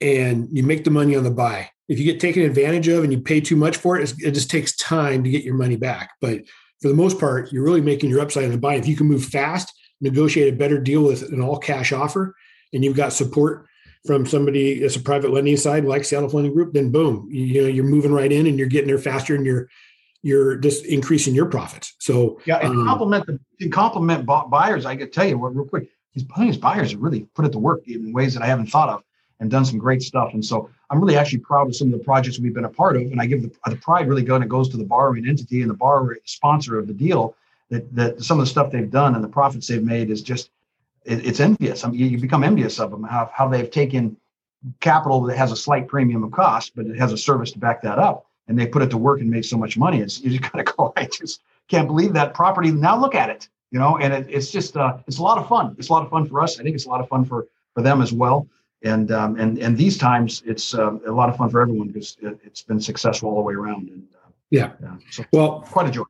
and 0.00 0.48
you 0.52 0.62
make 0.62 0.84
the 0.84 0.92
money 0.92 1.16
on 1.16 1.24
the 1.24 1.30
buy. 1.30 1.70
If 1.88 1.98
you 1.98 2.04
get 2.04 2.20
taken 2.20 2.42
advantage 2.42 2.86
of 2.86 3.02
and 3.02 3.12
you 3.12 3.20
pay 3.20 3.40
too 3.40 3.56
much 3.56 3.76
for 3.76 3.98
it, 3.98 4.12
it 4.20 4.30
just 4.30 4.50
takes 4.50 4.76
time 4.76 5.24
to 5.24 5.30
get 5.30 5.42
your 5.42 5.54
money 5.54 5.76
back. 5.76 6.10
But 6.20 6.42
for 6.80 6.86
the 6.86 6.94
most 6.94 7.18
part, 7.18 7.50
you're 7.50 7.64
really 7.64 7.80
making 7.80 8.10
your 8.10 8.20
upside 8.20 8.44
on 8.44 8.52
the 8.52 8.58
buy. 8.58 8.74
If 8.74 8.86
you 8.86 8.94
can 8.94 9.08
move 9.08 9.24
fast, 9.24 9.72
negotiate 10.00 10.54
a 10.54 10.56
better 10.56 10.78
deal 10.78 11.02
with 11.02 11.22
an 11.32 11.42
all 11.42 11.58
cash 11.58 11.92
offer, 11.92 12.36
and 12.72 12.84
you've 12.84 12.96
got 12.96 13.12
support 13.12 13.66
from 14.08 14.24
somebody 14.24 14.82
as 14.84 14.96
a 14.96 15.00
private 15.00 15.30
lending 15.30 15.58
side 15.58 15.84
like 15.84 16.02
Seattle 16.02 16.30
Funding 16.30 16.54
Group, 16.54 16.72
then 16.72 16.90
boom, 16.90 17.28
you, 17.30 17.44
you, 17.44 17.60
know 17.60 17.68
you're 17.68 17.84
moving 17.84 18.10
right 18.10 18.32
in 18.32 18.46
and 18.46 18.58
you're 18.58 18.66
getting 18.66 18.88
there 18.88 18.96
faster 18.96 19.34
and 19.34 19.44
you're 19.44 19.68
you're 20.22 20.56
just 20.56 20.86
increasing 20.86 21.34
your 21.34 21.44
profits. 21.44 21.94
So 21.98 22.40
yeah, 22.46 22.56
and 22.56 22.70
um, 22.70 22.86
compliment 22.86 23.26
the 23.26 23.38
and 23.60 23.70
compliment 23.70 24.24
buyers. 24.24 24.86
I 24.86 24.96
can 24.96 25.10
tell 25.10 25.28
you 25.28 25.38
what 25.38 25.54
real 25.54 25.66
quick. 25.66 25.90
These 26.14 26.24
these 26.38 26.56
buyers 26.56 26.92
have 26.92 27.02
really 27.02 27.24
put 27.34 27.44
it 27.44 27.52
to 27.52 27.58
work 27.58 27.86
in 27.86 28.14
ways 28.14 28.32
that 28.32 28.42
I 28.42 28.46
haven't 28.46 28.68
thought 28.68 28.88
of 28.88 29.02
and 29.40 29.50
done 29.50 29.66
some 29.66 29.78
great 29.78 30.00
stuff. 30.00 30.32
And 30.32 30.42
so 30.42 30.70
I'm 30.88 31.00
really 31.02 31.18
actually 31.18 31.40
proud 31.40 31.68
of 31.68 31.76
some 31.76 31.92
of 31.92 31.98
the 31.98 32.04
projects 32.04 32.38
we've 32.38 32.54
been 32.54 32.64
a 32.64 32.70
part 32.70 32.96
of. 32.96 33.02
And 33.02 33.20
I 33.20 33.26
give 33.26 33.42
the, 33.42 33.52
the 33.66 33.76
pride 33.76 34.08
really 34.08 34.22
going, 34.22 34.42
it 34.42 34.48
goes 34.48 34.70
to 34.70 34.78
the 34.78 34.84
borrowing 34.84 35.28
entity 35.28 35.60
and 35.60 35.70
the 35.70 35.74
borrower, 35.74 36.16
sponsor 36.24 36.78
of 36.78 36.86
the 36.86 36.94
deal. 36.94 37.36
That 37.68 37.94
that 37.94 38.24
some 38.24 38.40
of 38.40 38.46
the 38.46 38.50
stuff 38.50 38.72
they've 38.72 38.90
done 38.90 39.14
and 39.14 39.22
the 39.22 39.28
profits 39.28 39.66
they've 39.66 39.84
made 39.84 40.08
is 40.08 40.22
just 40.22 40.50
it, 41.08 41.26
it's 41.26 41.40
envious. 41.40 41.84
I 41.84 41.90
mean, 41.90 41.98
you, 41.98 42.06
you, 42.06 42.18
become 42.18 42.44
envious 42.44 42.78
of 42.78 42.90
them 42.90 43.02
how, 43.02 43.30
how 43.32 43.48
they've 43.48 43.70
taken 43.70 44.16
capital 44.80 45.22
that 45.22 45.36
has 45.36 45.52
a 45.52 45.56
slight 45.56 45.88
premium 45.88 46.22
of 46.22 46.30
cost, 46.32 46.72
but 46.76 46.86
it 46.86 46.96
has 46.98 47.12
a 47.12 47.18
service 47.18 47.52
to 47.52 47.58
back 47.58 47.82
that 47.82 47.98
up, 47.98 48.26
and 48.46 48.58
they 48.58 48.66
put 48.66 48.82
it 48.82 48.90
to 48.90 48.98
work 48.98 49.20
and 49.20 49.30
made 49.30 49.44
so 49.44 49.56
much 49.56 49.78
money. 49.78 50.00
It's 50.00 50.20
you 50.20 50.30
just 50.30 50.42
kind 50.42 50.66
of 50.66 50.76
go, 50.76 50.92
I 50.96 51.06
just 51.06 51.42
can't 51.68 51.86
believe 51.86 52.12
that 52.12 52.34
property. 52.34 52.70
Now 52.70 52.98
look 53.00 53.14
at 53.14 53.30
it, 53.30 53.48
you 53.70 53.78
know, 53.78 53.98
and 53.98 54.12
it, 54.12 54.26
it's 54.28 54.50
just 54.50 54.76
uh, 54.76 54.98
it's 55.06 55.18
a 55.18 55.22
lot 55.22 55.38
of 55.38 55.48
fun. 55.48 55.74
It's 55.78 55.88
a 55.88 55.92
lot 55.92 56.04
of 56.04 56.10
fun 56.10 56.26
for 56.26 56.42
us. 56.42 56.60
I 56.60 56.62
think 56.62 56.74
it's 56.74 56.86
a 56.86 56.90
lot 56.90 57.00
of 57.00 57.08
fun 57.08 57.24
for 57.24 57.46
for 57.74 57.82
them 57.82 58.02
as 58.02 58.12
well. 58.12 58.46
And 58.82 59.10
um, 59.10 59.38
and 59.40 59.58
and 59.58 59.76
these 59.76 59.98
times, 59.98 60.42
it's 60.46 60.74
uh, 60.74 60.98
a 61.06 61.12
lot 61.12 61.28
of 61.28 61.36
fun 61.36 61.50
for 61.50 61.60
everyone 61.60 61.88
because 61.88 62.16
it, 62.20 62.38
has 62.44 62.62
been 62.62 62.80
successful 62.80 63.30
all 63.30 63.36
the 63.36 63.42
way 63.42 63.54
around. 63.54 63.88
And 63.88 64.06
uh, 64.14 64.30
yeah, 64.50 64.72
yeah 64.80 64.96
so 65.10 65.24
well, 65.32 65.60
quite 65.62 65.88
a 65.88 65.90
joy. 65.90 66.04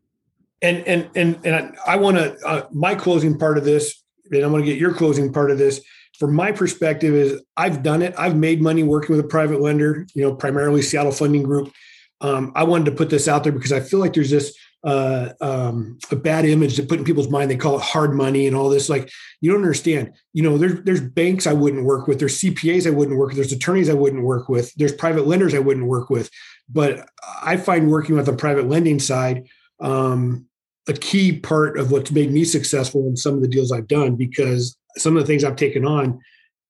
And 0.61 0.87
and 0.87 1.09
and 1.15 1.39
and 1.45 1.55
I, 1.87 1.95
I 1.95 1.97
want 1.97 2.17
to 2.19 2.37
uh, 2.47 2.67
my 2.73 2.95
closing 2.95 3.39
part 3.39 3.57
of 3.57 3.65
this 3.65 4.03
and 4.33 4.43
I'm 4.43 4.51
going 4.51 4.65
to 4.65 4.71
get 4.71 4.79
your 4.79 4.95
closing 4.95 5.33
part 5.33 5.51
of 5.51 5.59
this. 5.59 5.81
From 6.19 6.35
my 6.35 6.51
perspective, 6.51 7.15
is 7.15 7.41
I've 7.57 7.83
done 7.83 8.03
it. 8.03 8.15
I've 8.19 8.37
made 8.37 8.61
money 8.61 8.83
working 8.83 9.17
with 9.17 9.25
a 9.25 9.29
private 9.29 9.61
lender, 9.61 10.07
you 10.15 10.23
know, 10.23 10.35
primarily 10.35 10.83
Seattle 10.83 11.13
Funding 11.13 11.45
Group. 11.45 11.73
Um, 12.21 12.53
I 12.57 12.65
wanted 12.65 12.87
to 12.87 12.93
put 12.93 13.11
this 13.11 13.29
out 13.29 13.45
there 13.45 13.53
because 13.53 13.73
I 13.73 13.81
feel 13.81 14.01
like 14.01 14.15
there's 14.15 14.31
this 14.31 14.57
uh, 14.85 15.31
um, 15.41 15.99
a 16.11 16.17
bad 16.17 16.45
image 16.45 16.77
to 16.77 16.83
put 16.83 16.99
in 16.99 17.05
people's 17.05 17.31
mind. 17.31 17.51
They 17.51 17.57
call 17.57 17.77
it 17.77 17.83
hard 17.83 18.15
money 18.15 18.47
and 18.47 18.55
all 18.55 18.69
this. 18.69 18.89
Like 18.89 19.11
you 19.41 19.51
don't 19.51 19.61
understand. 19.61 20.13
You 20.33 20.43
know, 20.43 20.59
there's 20.59 20.83
there's 20.83 21.01
banks 21.01 21.47
I 21.47 21.53
wouldn't 21.53 21.85
work 21.85 22.07
with. 22.07 22.19
There's 22.19 22.41
CPAs 22.41 22.87
I 22.87 22.91
wouldn't 22.91 23.19
work 23.19 23.29
with. 23.29 23.37
There's 23.37 23.53
attorneys 23.53 23.91
I 23.91 23.95
wouldn't 23.95 24.25
work 24.25 24.49
with. 24.49 24.73
There's 24.75 24.93
private 24.93 25.27
lenders 25.27 25.55
I 25.55 25.59
wouldn't 25.59 25.87
work 25.87 26.11
with. 26.11 26.31
But 26.69 27.09
I 27.43 27.57
find 27.57 27.91
working 27.91 28.17
with 28.17 28.27
the 28.27 28.35
private 28.35 28.69
lending 28.69 28.99
side, 28.99 29.49
um, 29.81 30.47
a 30.89 30.95
key 30.95 31.39
part 31.39 31.79
of 31.79 31.91
what's 31.91 32.11
made 32.11 32.33
me 32.33 32.45
successful 32.45 33.07
in 33.07 33.17
some 33.17 33.35
of 33.35 33.43
the 33.43 33.49
deals 33.49 33.71
I've 33.71 33.89
done 33.89 34.17
because 34.17 34.77
some 34.97 35.17
of 35.17 35.23
the 35.23 35.27
things 35.27 35.45
I've 35.45 35.57
taken 35.57 35.85
on 35.85 36.21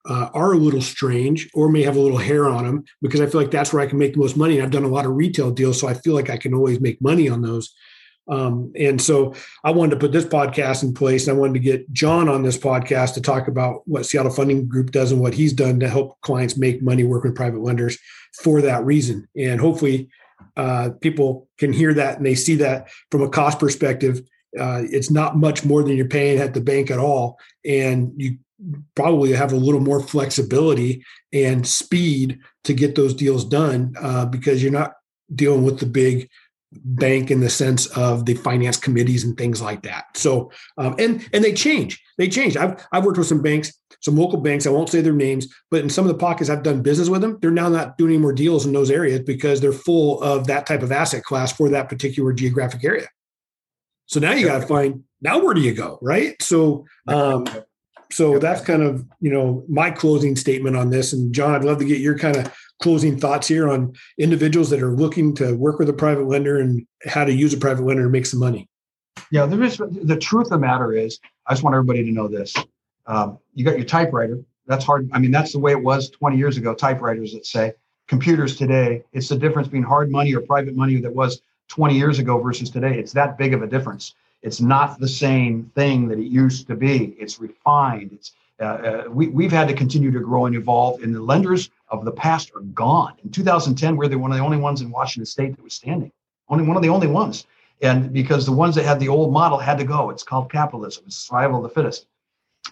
uh, 0.09 0.31
are 0.33 0.53
a 0.53 0.59
little 0.59 0.81
strange 0.81 1.49
or 1.55 1.69
may 1.69 1.83
have 1.83 1.97
a 1.97 2.01
little 2.01 2.19
hair 2.19 2.49
on 2.49 2.65
them 2.65 2.85
because 3.03 3.21
I 3.21 3.27
feel 3.27 3.41
like 3.41 3.51
that's 3.51 3.73
where 3.73 3.83
I 3.83 3.87
can 3.87 3.99
make 3.99 4.15
the 4.15 4.21
most 4.21 4.37
money. 4.37 4.57
And 4.57 4.65
I've 4.65 4.73
done 4.73 4.85
a 4.85 4.89
lot 4.89 5.07
of 5.07 5.15
retail 5.15 5.51
deals, 5.51 5.81
so 5.81 5.89
I 5.89 5.95
feel 5.95 6.15
like 6.15 6.31
I 6.31 6.37
can 6.37 6.55
always 6.55 6.81
make 6.81 7.01
money 7.01 7.29
on 7.29 7.43
those. 7.43 7.75
Um, 8.29 8.73
and 8.79 9.01
so 9.01 9.35
I 9.65 9.71
wanted 9.71 9.93
to 9.93 10.01
put 10.01 10.13
this 10.13 10.25
podcast 10.25 10.83
in 10.83 10.93
place. 10.93 11.27
And 11.27 11.37
I 11.37 11.41
wanted 11.41 11.55
to 11.55 11.61
get 11.61 11.91
John 11.93 12.29
on 12.29 12.43
this 12.43 12.59
podcast 12.59 13.15
to 13.15 13.23
talk 13.23 13.49
about 13.49 13.83
what 13.87 14.05
Seattle 14.05 14.33
Funding 14.33 14.69
Group 14.69 14.91
does 14.91 15.13
and 15.13 15.21
what 15.21 15.35
he's 15.35 15.53
done 15.53 15.81
to 15.81 15.89
help 15.89 16.21
clients 16.21 16.57
make 16.57 16.83
money 16.83 17.05
work 17.05 17.25
with 17.25 17.35
private 17.35 17.63
lenders 17.63 17.99
for 18.43 18.61
that 18.63 18.85
reason. 18.85 19.27
And 19.37 19.61
hopefully, 19.61 20.11
uh, 20.57 20.91
people 21.01 21.49
can 21.59 21.73
hear 21.73 21.95
that 21.95 22.17
and 22.17 22.27
they 22.27 22.35
see 22.35 22.57
that 22.57 22.89
from 23.11 23.23
a 23.23 23.29
cost 23.29 23.59
perspective. 23.59 24.23
Uh, 24.59 24.83
it's 24.85 25.11
not 25.11 25.37
much 25.37 25.65
more 25.65 25.83
than 25.83 25.97
you're 25.97 26.09
paying 26.09 26.39
at 26.39 26.55
the 26.55 26.61
bank 26.61 26.91
at 26.91 26.99
all. 26.99 27.39
And 27.65 28.13
you 28.17 28.39
probably 28.95 29.33
have 29.33 29.53
a 29.53 29.57
little 29.57 29.81
more 29.81 30.01
flexibility 30.01 31.05
and 31.33 31.67
speed 31.67 32.41
to 32.65 32.75
get 32.75 32.95
those 32.95 33.15
deals 33.15 33.45
done 33.45 33.95
uh, 34.01 34.27
because 34.27 34.63
you're 34.63 34.73
not 34.73 34.95
dealing 35.35 35.63
with 35.63 35.79
the 35.79 35.87
big 35.87 36.29
bank 36.73 37.31
in 37.31 37.41
the 37.41 37.49
sense 37.49 37.87
of 37.97 38.27
the 38.27 38.35
finance 38.35 38.77
committees 38.77 39.25
and 39.25 39.37
things 39.37 39.63
like 39.63 39.83
that. 39.83 40.05
So, 40.17 40.53
um, 40.77 40.95
and 40.99 41.27
and 41.33 41.43
they 41.43 41.53
change. 41.53 42.03
They 42.19 42.29
change. 42.29 42.57
I've 42.57 42.85
I've 42.93 43.05
worked 43.05 43.19
with 43.19 43.27
some 43.27 43.43
banks, 43.43 43.73
some 44.01 44.17
local 44.17 44.39
banks. 44.41 44.67
I 44.67 44.71
won't 44.71 44.91
say 44.91 45.01
their 45.01 45.13
names, 45.13 45.49
but 45.71 45.81
in 45.81 45.91
some 45.91 46.05
of 46.05 46.09
the 46.09 46.19
pockets 46.19 46.51
I've 46.51 46.63
done 46.63 46.83
business 46.83 47.09
with 47.09 47.23
them, 47.23 47.39
they're 47.41 47.51
now 47.51 47.69
not 47.69 47.97
doing 47.97 48.13
any 48.13 48.19
more 48.19 48.33
deals 48.33 48.67
in 48.67 48.73
those 48.73 48.91
areas 48.91 49.21
because 49.21 49.61
they're 49.61 49.73
full 49.73 50.23
of 50.23 50.47
that 50.49 50.67
type 50.67 50.83
of 50.83 50.93
asset 50.93 51.25
class 51.25 51.53
for 51.53 51.69
that 51.71 51.89
particular 51.89 52.33
geographic 52.33 52.85
area. 52.85 53.09
So 54.07 54.21
now 54.21 54.33
you 54.33 54.47
got 54.47 54.61
to 54.61 54.67
find 54.67 55.05
now 55.21 55.43
where 55.43 55.55
do 55.55 55.61
you 55.61 55.75
go, 55.75 55.99
right? 56.03 56.41
So, 56.43 56.87
um, 57.07 57.47
so 58.11 58.39
that's 58.39 58.63
kind 58.63 58.83
of 58.83 59.07
you 59.21 59.31
know 59.31 59.65
my 59.69 59.91
closing 59.91 60.37
statement 60.37 60.77
on 60.77 60.91
this. 60.91 61.13
And 61.15 61.33
John, 61.33 61.55
I'd 61.55 61.65
love 61.65 61.79
to 61.79 61.85
get 61.85 62.01
your 62.01 62.19
kind 62.19 62.37
of 62.37 62.53
closing 62.81 63.19
thoughts 63.19 63.49
here 63.49 63.69
on 63.69 63.93
individuals 64.19 64.71
that 64.71 64.83
are 64.83 64.93
looking 64.93 65.35
to 65.35 65.57
work 65.57 65.79
with 65.79 65.89
a 65.89 65.93
private 65.93 66.27
lender 66.27 66.59
and 66.59 66.87
how 67.07 67.25
to 67.25 67.33
use 67.33 67.53
a 67.53 67.59
private 67.59 67.85
lender 67.85 68.05
to 68.05 68.09
make 68.09 68.27
some 68.27 68.41
money? 68.41 68.69
Yeah, 69.31 69.47
there 69.47 69.63
is 69.63 69.79
the 69.79 70.17
truth 70.17 70.47
of 70.47 70.51
the 70.51 70.59
matter 70.59 70.93
is, 70.93 71.19
I 71.47 71.53
just 71.53 71.63
want 71.63 71.75
everybody 71.75 72.05
to 72.05 72.13
know 72.13 72.29
this. 72.29 72.55
Um, 73.07 73.39
you 73.55 73.65
got 73.65 73.77
your 73.77 73.87
typewriter. 73.87 74.41
That's 74.67 74.85
hard. 74.85 75.11
I 75.13 75.19
mean, 75.19 75.31
that's 75.31 75.53
the 75.53 75.59
way 75.59 75.73
it 75.73 75.83
was 75.83 76.11
20 76.11 76.37
years 76.37 76.57
ago. 76.57 76.75
Typewriters 76.75 77.33
that 77.33 77.47
say 77.47 77.73
computers 78.07 78.57
today. 78.57 79.05
It's 79.13 79.29
the 79.29 79.37
difference 79.37 79.69
between 79.69 79.83
hard 79.83 80.11
money 80.11 80.35
or 80.35 80.41
private 80.41 80.75
money 80.75 80.97
that 80.97 81.15
was 81.15 81.43
20 81.69 81.97
years 81.97 82.19
ago 82.19 82.39
versus 82.39 82.71
today. 82.71 82.99
It's 82.99 83.13
that 83.13 83.39
big 83.39 83.55
of 83.55 83.63
a 83.63 83.67
difference. 83.67 84.15
It's 84.43 84.61
not 84.61 84.99
the 85.01 85.09
same 85.09 85.71
thing 85.75 86.09
that 86.09 86.19
it 86.19 86.27
used 86.27 86.67
to 86.69 86.77
be. 86.77 87.17
It's 87.19 87.41
refined. 87.41 88.13
It's 88.13 88.33
uh, 88.61 88.65
uh, 88.65 89.05
we, 89.09 89.29
we've 89.29 89.53
had 89.53 89.69
to 89.69 89.75
continue 89.75 90.11
to 90.11 90.21
grow 90.21 90.47
and 90.47 90.57
evolve, 90.57 91.03
and 91.03 91.15
the 91.15 91.23
lenders 91.23 91.71
of 91.91 92.05
the 92.05 92.11
past 92.11 92.51
are 92.57 92.61
gone. 92.61 93.15
In 93.23 93.31
2010, 93.31 93.97
we 93.97 94.07
are 94.07 94.09
the, 94.09 94.19
one 94.19 94.33
of 94.33 94.37
the 94.37 94.43
only 94.43 94.57
ones 94.57 94.81
in 94.81 94.91
Washington 94.91 95.27
State 95.27 95.57
that 95.57 95.63
was 95.63 95.75
standing, 95.75 96.11
only 96.49 96.65
one 96.65 96.77
of 96.77 96.83
the 96.83 96.89
only 96.89 97.07
ones. 97.07 97.47
And 97.81 98.13
because 98.13 98.45
the 98.45 98.53
ones 98.53 98.75
that 98.75 98.85
had 98.85 98.99
the 98.99 99.09
old 99.09 99.33
model 99.33 99.59
had 99.59 99.79
to 99.79 99.85
go, 99.85 100.11
it's 100.11 100.25
called 100.25 100.51
capitalism, 100.51 101.05
it's 101.07 101.17
survival 101.17 101.59
of 101.59 101.63
the 101.63 101.69
fittest. 101.69 102.07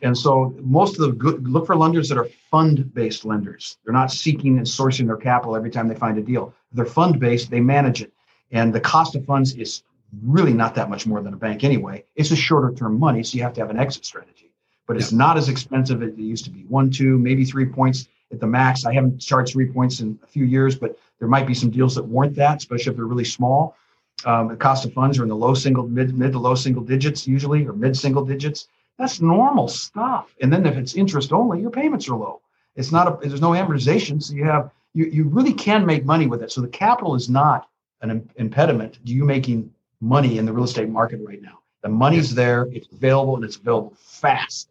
And 0.02 0.18
so 0.18 0.54
most 0.60 0.98
of 0.98 1.06
the 1.06 1.12
good 1.12 1.48
look 1.48 1.66
for 1.66 1.76
lenders 1.76 2.08
that 2.08 2.18
are 2.18 2.28
fund-based 2.50 3.24
lenders. 3.24 3.78
They're 3.84 3.94
not 3.94 4.10
seeking 4.10 4.58
and 4.58 4.66
sourcing 4.66 5.06
their 5.06 5.16
capital 5.16 5.54
every 5.54 5.70
time 5.70 5.86
they 5.86 5.94
find 5.94 6.18
a 6.18 6.22
deal. 6.22 6.52
They're 6.72 6.84
fund-based, 6.84 7.48
they 7.50 7.60
manage 7.60 8.02
it. 8.02 8.12
And 8.50 8.74
the 8.74 8.80
cost 8.80 9.14
of 9.14 9.24
funds 9.24 9.54
is 9.54 9.84
really 10.22 10.52
not 10.52 10.74
that 10.74 10.90
much 10.90 11.06
more 11.06 11.22
than 11.22 11.32
a 11.32 11.36
bank 11.36 11.62
anyway. 11.62 12.04
It's 12.16 12.32
a 12.32 12.36
shorter 12.36 12.72
term 12.74 12.98
money, 12.98 13.22
so 13.22 13.36
you 13.36 13.44
have 13.44 13.54
to 13.54 13.60
have 13.60 13.70
an 13.70 13.78
exit 13.78 14.04
strategy 14.04 14.45
but 14.86 14.96
it's 14.96 15.12
yeah. 15.12 15.18
not 15.18 15.36
as 15.36 15.48
expensive 15.48 16.02
as 16.02 16.10
it 16.10 16.18
used 16.18 16.44
to 16.44 16.50
be. 16.50 16.60
One, 16.68 16.90
two, 16.90 17.18
maybe 17.18 17.44
three 17.44 17.66
points 17.66 18.08
at 18.32 18.40
the 18.40 18.46
max. 18.46 18.84
I 18.84 18.92
haven't 18.94 19.20
charged 19.20 19.52
three 19.52 19.66
points 19.66 20.00
in 20.00 20.18
a 20.22 20.26
few 20.26 20.44
years, 20.44 20.76
but 20.76 20.98
there 21.18 21.28
might 21.28 21.46
be 21.46 21.54
some 21.54 21.70
deals 21.70 21.94
that 21.94 22.04
warrant 22.04 22.34
that, 22.36 22.58
especially 22.58 22.90
if 22.90 22.96
they're 22.96 23.06
really 23.06 23.24
small. 23.24 23.76
Um, 24.24 24.48
the 24.48 24.56
cost 24.56 24.84
of 24.84 24.92
funds 24.92 25.18
are 25.18 25.22
in 25.22 25.28
the 25.28 25.36
low 25.36 25.54
single, 25.54 25.86
mid, 25.86 26.16
mid 26.16 26.32
to 26.32 26.38
low 26.38 26.54
single 26.54 26.82
digits 26.82 27.26
usually, 27.26 27.66
or 27.66 27.72
mid 27.72 27.96
single 27.96 28.24
digits. 28.24 28.68
That's 28.98 29.20
normal 29.20 29.68
stuff. 29.68 30.34
And 30.40 30.52
then 30.52 30.64
if 30.64 30.76
it's 30.76 30.94
interest 30.94 31.32
only, 31.32 31.60
your 31.60 31.70
payments 31.70 32.08
are 32.08 32.16
low. 32.16 32.40
It's 32.76 32.92
not 32.92 33.08
a, 33.08 33.28
there's 33.28 33.40
no 33.40 33.50
amortization, 33.50 34.22
so 34.22 34.34
you 34.34 34.44
have 34.44 34.70
you 34.94 35.06
you 35.06 35.24
really 35.24 35.52
can 35.52 35.84
make 35.84 36.04
money 36.04 36.26
with 36.26 36.42
it. 36.42 36.52
So 36.52 36.60
the 36.60 36.68
capital 36.68 37.14
is 37.14 37.28
not 37.28 37.68
an 38.02 38.28
impediment 38.36 38.94
to 38.94 39.12
you 39.12 39.24
making 39.24 39.72
money 40.00 40.38
in 40.38 40.44
the 40.44 40.52
real 40.52 40.64
estate 40.64 40.88
market 40.88 41.20
right 41.24 41.40
now. 41.40 41.58
The 41.82 41.88
money's 41.88 42.34
there, 42.34 42.68
it's 42.72 42.88
available, 42.92 43.36
and 43.36 43.44
it's 43.44 43.56
available 43.56 43.94
fast. 43.96 44.68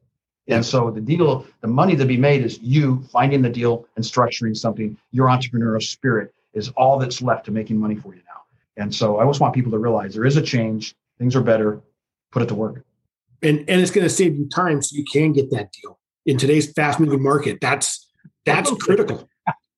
And 0.47 0.63
so 0.63 0.91
the 0.91 1.01
deal, 1.01 1.45
the 1.61 1.67
money 1.67 1.95
to 1.95 2.05
be 2.05 2.17
made 2.17 2.43
is 2.43 2.59
you 2.59 3.03
finding 3.11 3.41
the 3.41 3.49
deal 3.49 3.87
and 3.95 4.05
structuring 4.05 4.55
something. 4.55 4.97
Your 5.11 5.27
entrepreneurial 5.27 5.81
spirit 5.81 6.33
is 6.53 6.69
all 6.69 6.99
that's 6.99 7.21
left 7.21 7.45
to 7.45 7.51
making 7.51 7.77
money 7.77 7.95
for 7.95 8.13
you 8.13 8.21
now. 8.27 8.41
And 8.77 8.93
so 8.93 9.17
I 9.17 9.23
always 9.23 9.39
want 9.39 9.55
people 9.55 9.71
to 9.71 9.79
realize 9.79 10.13
there 10.13 10.25
is 10.25 10.37
a 10.37 10.41
change. 10.41 10.95
Things 11.17 11.35
are 11.35 11.41
better. 11.41 11.81
Put 12.31 12.43
it 12.43 12.47
to 12.47 12.55
work. 12.55 12.83
And 13.41 13.59
and 13.67 13.81
it's 13.81 13.91
going 13.91 14.05
to 14.05 14.09
save 14.09 14.35
you 14.37 14.47
time 14.49 14.81
so 14.81 14.95
you 14.95 15.05
can 15.11 15.33
get 15.33 15.49
that 15.51 15.71
deal 15.71 15.99
in 16.25 16.37
today's 16.37 16.71
fast 16.71 16.99
moving 16.99 17.21
market. 17.21 17.59
That's 17.61 18.07
that's 18.45 18.71
Absolutely. 18.71 18.85
critical. 18.85 19.29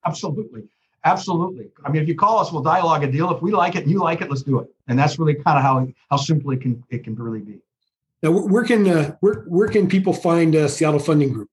Absolutely. 0.06 0.64
Absolutely. 1.06 1.70
I 1.86 1.90
mean, 1.90 2.02
if 2.02 2.08
you 2.08 2.16
call 2.16 2.40
us, 2.40 2.52
we'll 2.52 2.64
dialogue 2.64 3.04
a 3.04 3.12
deal. 3.12 3.34
If 3.34 3.42
we 3.42 3.52
like 3.52 3.76
it 3.76 3.84
and 3.84 3.92
you 3.92 4.00
like 4.00 4.22
it, 4.22 4.30
let's 4.30 4.42
do 4.42 4.60
it. 4.60 4.68
And 4.88 4.98
that's 4.98 5.18
really 5.20 5.36
kind 5.36 5.58
of 5.58 5.64
how 5.64 5.88
how 6.10 6.18
simple 6.18 6.52
it 6.52 6.62
can 6.62 6.84
it 6.90 7.04
can 7.04 7.16
really 7.16 7.40
be. 7.40 7.62
Now, 8.24 8.32
where 8.32 8.64
can 8.64 8.88
uh, 8.88 9.16
where 9.20 9.46
where 9.48 9.68
can 9.68 9.88
people 9.88 10.14
find 10.14 10.56
uh, 10.56 10.68
Seattle 10.68 11.00
Funding 11.00 11.32
Group? 11.32 11.50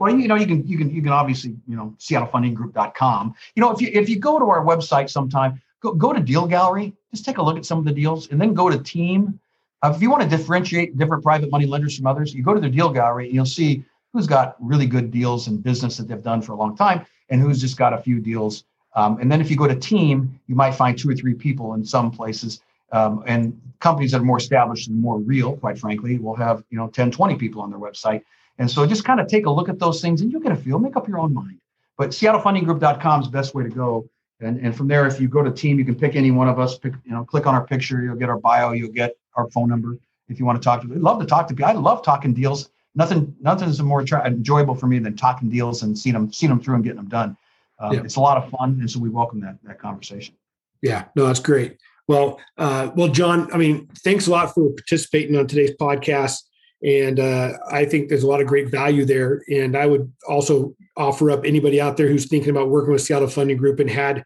Well, 0.00 0.14
you 0.14 0.28
know, 0.28 0.34
you 0.34 0.46
can 0.46 0.66
you 0.66 0.78
can 0.78 0.90
you 0.90 1.02
can 1.02 1.12
obviously 1.12 1.56
you 1.68 1.76
know 1.76 1.94
SeattleFundingGroup.com. 1.98 3.34
You 3.54 3.60
know, 3.60 3.72
if 3.72 3.80
you 3.80 3.90
if 3.92 4.08
you 4.08 4.18
go 4.18 4.38
to 4.38 4.46
our 4.46 4.64
website 4.64 5.10
sometime, 5.10 5.60
go 5.80 5.92
go 5.92 6.12
to 6.12 6.20
Deal 6.20 6.46
Gallery, 6.46 6.94
just 7.10 7.24
take 7.24 7.38
a 7.38 7.42
look 7.42 7.56
at 7.56 7.66
some 7.66 7.78
of 7.78 7.84
the 7.84 7.92
deals, 7.92 8.28
and 8.30 8.40
then 8.40 8.54
go 8.54 8.70
to 8.70 8.78
Team. 8.78 9.38
Uh, 9.82 9.92
if 9.94 10.00
you 10.00 10.10
want 10.10 10.22
to 10.22 10.28
differentiate 10.28 10.96
different 10.96 11.22
private 11.22 11.50
money 11.50 11.66
lenders 11.66 11.96
from 11.96 12.06
others, 12.06 12.34
you 12.34 12.42
go 12.42 12.54
to 12.54 12.60
the 12.60 12.70
Deal 12.70 12.90
Gallery 12.90 13.26
and 13.26 13.34
you'll 13.34 13.44
see 13.44 13.84
who's 14.12 14.26
got 14.26 14.56
really 14.58 14.86
good 14.86 15.10
deals 15.10 15.46
in 15.46 15.58
business 15.58 15.98
that 15.98 16.08
they've 16.08 16.22
done 16.22 16.40
for 16.40 16.52
a 16.52 16.56
long 16.56 16.74
time, 16.74 17.04
and 17.28 17.40
who's 17.40 17.60
just 17.60 17.76
got 17.76 17.92
a 17.92 17.98
few 17.98 18.18
deals. 18.18 18.64
Um, 18.94 19.18
and 19.20 19.30
then 19.30 19.42
if 19.42 19.50
you 19.50 19.58
go 19.58 19.66
to 19.66 19.76
Team, 19.76 20.40
you 20.46 20.54
might 20.54 20.74
find 20.74 20.98
two 20.98 21.10
or 21.10 21.14
three 21.14 21.34
people 21.34 21.74
in 21.74 21.84
some 21.84 22.10
places 22.10 22.62
um, 22.92 23.22
and 23.26 23.60
companies 23.80 24.12
that 24.12 24.20
are 24.20 24.24
more 24.24 24.38
established 24.38 24.88
and 24.88 25.00
more 25.00 25.18
real, 25.18 25.56
quite 25.56 25.78
frankly, 25.78 26.18
will 26.18 26.36
have, 26.36 26.64
you 26.70 26.78
know, 26.78 26.88
10, 26.88 27.10
20 27.10 27.36
people 27.36 27.60
on 27.62 27.70
their 27.70 27.78
website. 27.78 28.22
And 28.58 28.70
so 28.70 28.86
just 28.86 29.04
kind 29.04 29.20
of 29.20 29.26
take 29.26 29.46
a 29.46 29.50
look 29.50 29.68
at 29.68 29.78
those 29.78 30.00
things 30.00 30.22
and 30.22 30.32
you'll 30.32 30.40
get 30.40 30.52
a 30.52 30.56
feel, 30.56 30.78
make 30.78 30.96
up 30.96 31.08
your 31.08 31.18
own 31.18 31.34
mind. 31.34 31.58
But 31.98 32.10
SeattleFundingGroup.com 32.10 33.20
is 33.22 33.26
the 33.26 33.32
best 33.32 33.54
way 33.54 33.64
to 33.64 33.68
go. 33.68 34.08
And, 34.40 34.58
and 34.60 34.76
from 34.76 34.88
there, 34.88 35.06
if 35.06 35.20
you 35.20 35.28
go 35.28 35.42
to 35.42 35.50
team, 35.50 35.78
you 35.78 35.84
can 35.84 35.94
pick 35.94 36.14
any 36.14 36.30
one 36.30 36.48
of 36.48 36.58
us, 36.58 36.78
pick, 36.78 36.92
you 37.04 37.12
know, 37.12 37.24
click 37.24 37.46
on 37.46 37.54
our 37.54 37.66
picture, 37.66 38.02
you'll 38.02 38.16
get 38.16 38.28
our 38.28 38.38
bio, 38.38 38.72
you'll 38.72 38.92
get 38.92 39.16
our 39.34 39.50
phone 39.50 39.68
number 39.68 39.98
if 40.28 40.38
you 40.38 40.44
want 40.44 40.60
to 40.60 40.64
talk 40.64 40.82
to. 40.82 40.88
Love 40.88 41.20
to 41.20 41.26
talk 41.26 41.48
to 41.48 41.54
people. 41.54 41.70
I 41.70 41.72
love 41.72 42.02
talking 42.02 42.34
deals. 42.34 42.70
Nothing, 42.94 43.34
nothing 43.40 43.68
is 43.68 43.80
more 43.82 44.04
tra- 44.04 44.26
enjoyable 44.26 44.74
for 44.74 44.86
me 44.86 44.98
than 44.98 45.16
talking 45.16 45.48
deals 45.48 45.82
and 45.82 45.98
seeing 45.98 46.14
them, 46.14 46.32
seeing 46.32 46.50
them 46.50 46.60
through 46.60 46.76
and 46.76 46.84
getting 46.84 46.96
them 46.96 47.08
done. 47.08 47.36
Um, 47.78 47.92
yeah. 47.92 48.02
It's 48.04 48.16
a 48.16 48.20
lot 48.20 48.42
of 48.42 48.50
fun, 48.50 48.78
and 48.80 48.90
so 48.90 48.98
we 48.98 49.10
welcome 49.10 49.40
that 49.40 49.58
that 49.64 49.78
conversation. 49.78 50.34
Yeah, 50.82 51.04
no, 51.14 51.26
that's 51.26 51.40
great. 51.40 51.76
Well, 52.08 52.40
uh, 52.56 52.90
well, 52.94 53.08
John, 53.08 53.52
I 53.52 53.56
mean, 53.56 53.88
thanks 54.04 54.26
a 54.26 54.30
lot 54.30 54.54
for 54.54 54.70
participating 54.70 55.36
on 55.36 55.46
today's 55.46 55.72
podcast. 55.80 56.38
And 56.84 57.18
uh, 57.18 57.52
I 57.70 57.84
think 57.84 58.08
there's 58.08 58.22
a 58.22 58.28
lot 58.28 58.40
of 58.40 58.46
great 58.46 58.70
value 58.70 59.04
there. 59.04 59.42
And 59.48 59.76
I 59.76 59.86
would 59.86 60.12
also 60.28 60.74
offer 60.96 61.30
up 61.30 61.44
anybody 61.44 61.80
out 61.80 61.96
there 61.96 62.08
who's 62.08 62.28
thinking 62.28 62.50
about 62.50 62.70
working 62.70 62.92
with 62.92 63.02
Seattle 63.02 63.28
Funding 63.28 63.56
Group 63.56 63.80
and 63.80 63.90
had 63.90 64.24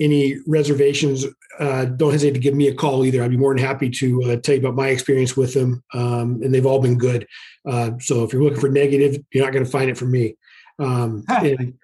any 0.00 0.36
reservations, 0.46 1.26
uh, 1.60 1.84
don't 1.84 2.10
hesitate 2.10 2.34
to 2.34 2.40
give 2.40 2.54
me 2.54 2.68
a 2.68 2.74
call 2.74 3.04
either. 3.04 3.22
I'd 3.22 3.30
be 3.30 3.36
more 3.36 3.54
than 3.54 3.62
happy 3.62 3.90
to 3.90 4.22
uh, 4.24 4.36
tell 4.36 4.54
you 4.54 4.60
about 4.60 4.74
my 4.74 4.88
experience 4.88 5.36
with 5.36 5.54
them. 5.54 5.82
Um, 5.94 6.40
and 6.42 6.52
they've 6.52 6.66
all 6.66 6.80
been 6.80 6.98
good. 6.98 7.26
Uh, 7.68 7.92
so 8.00 8.24
if 8.24 8.32
you're 8.32 8.42
looking 8.42 8.60
for 8.60 8.70
negative, 8.70 9.22
you're 9.32 9.44
not 9.44 9.52
going 9.52 9.64
to 9.64 9.70
find 9.70 9.90
it 9.90 9.98
from 9.98 10.10
me. 10.10 10.36
Um, 10.78 11.24
and, 11.28 11.74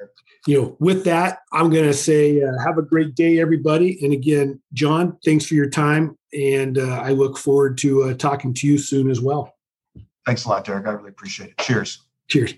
you 0.49 0.59
know, 0.59 0.77
with 0.81 1.05
that, 1.05 1.41
I'm 1.53 1.69
going 1.69 1.85
to 1.85 1.93
say 1.93 2.41
uh, 2.43 2.59
have 2.65 2.79
a 2.79 2.83
great 2.83 3.15
day, 3.15 3.39
everybody. 3.39 4.03
And 4.03 4.15
again, 4.15 4.59
John, 4.73 5.19
thanks 5.23 5.45
for 5.45 5.53
your 5.53 5.69
time. 5.69 6.17
And 6.33 6.79
uh, 6.79 7.03
I 7.03 7.11
look 7.11 7.37
forward 7.37 7.77
to 7.79 8.05
uh, 8.05 8.15
talking 8.15 8.55
to 8.55 8.67
you 8.67 8.79
soon 8.79 9.11
as 9.11 9.21
well. 9.21 9.55
Thanks 10.25 10.47
a 10.47 10.49
lot, 10.49 10.65
Derek. 10.65 10.87
I 10.87 10.93
really 10.93 11.11
appreciate 11.11 11.51
it. 11.51 11.59
Cheers. 11.59 12.03
Cheers. 12.29 12.55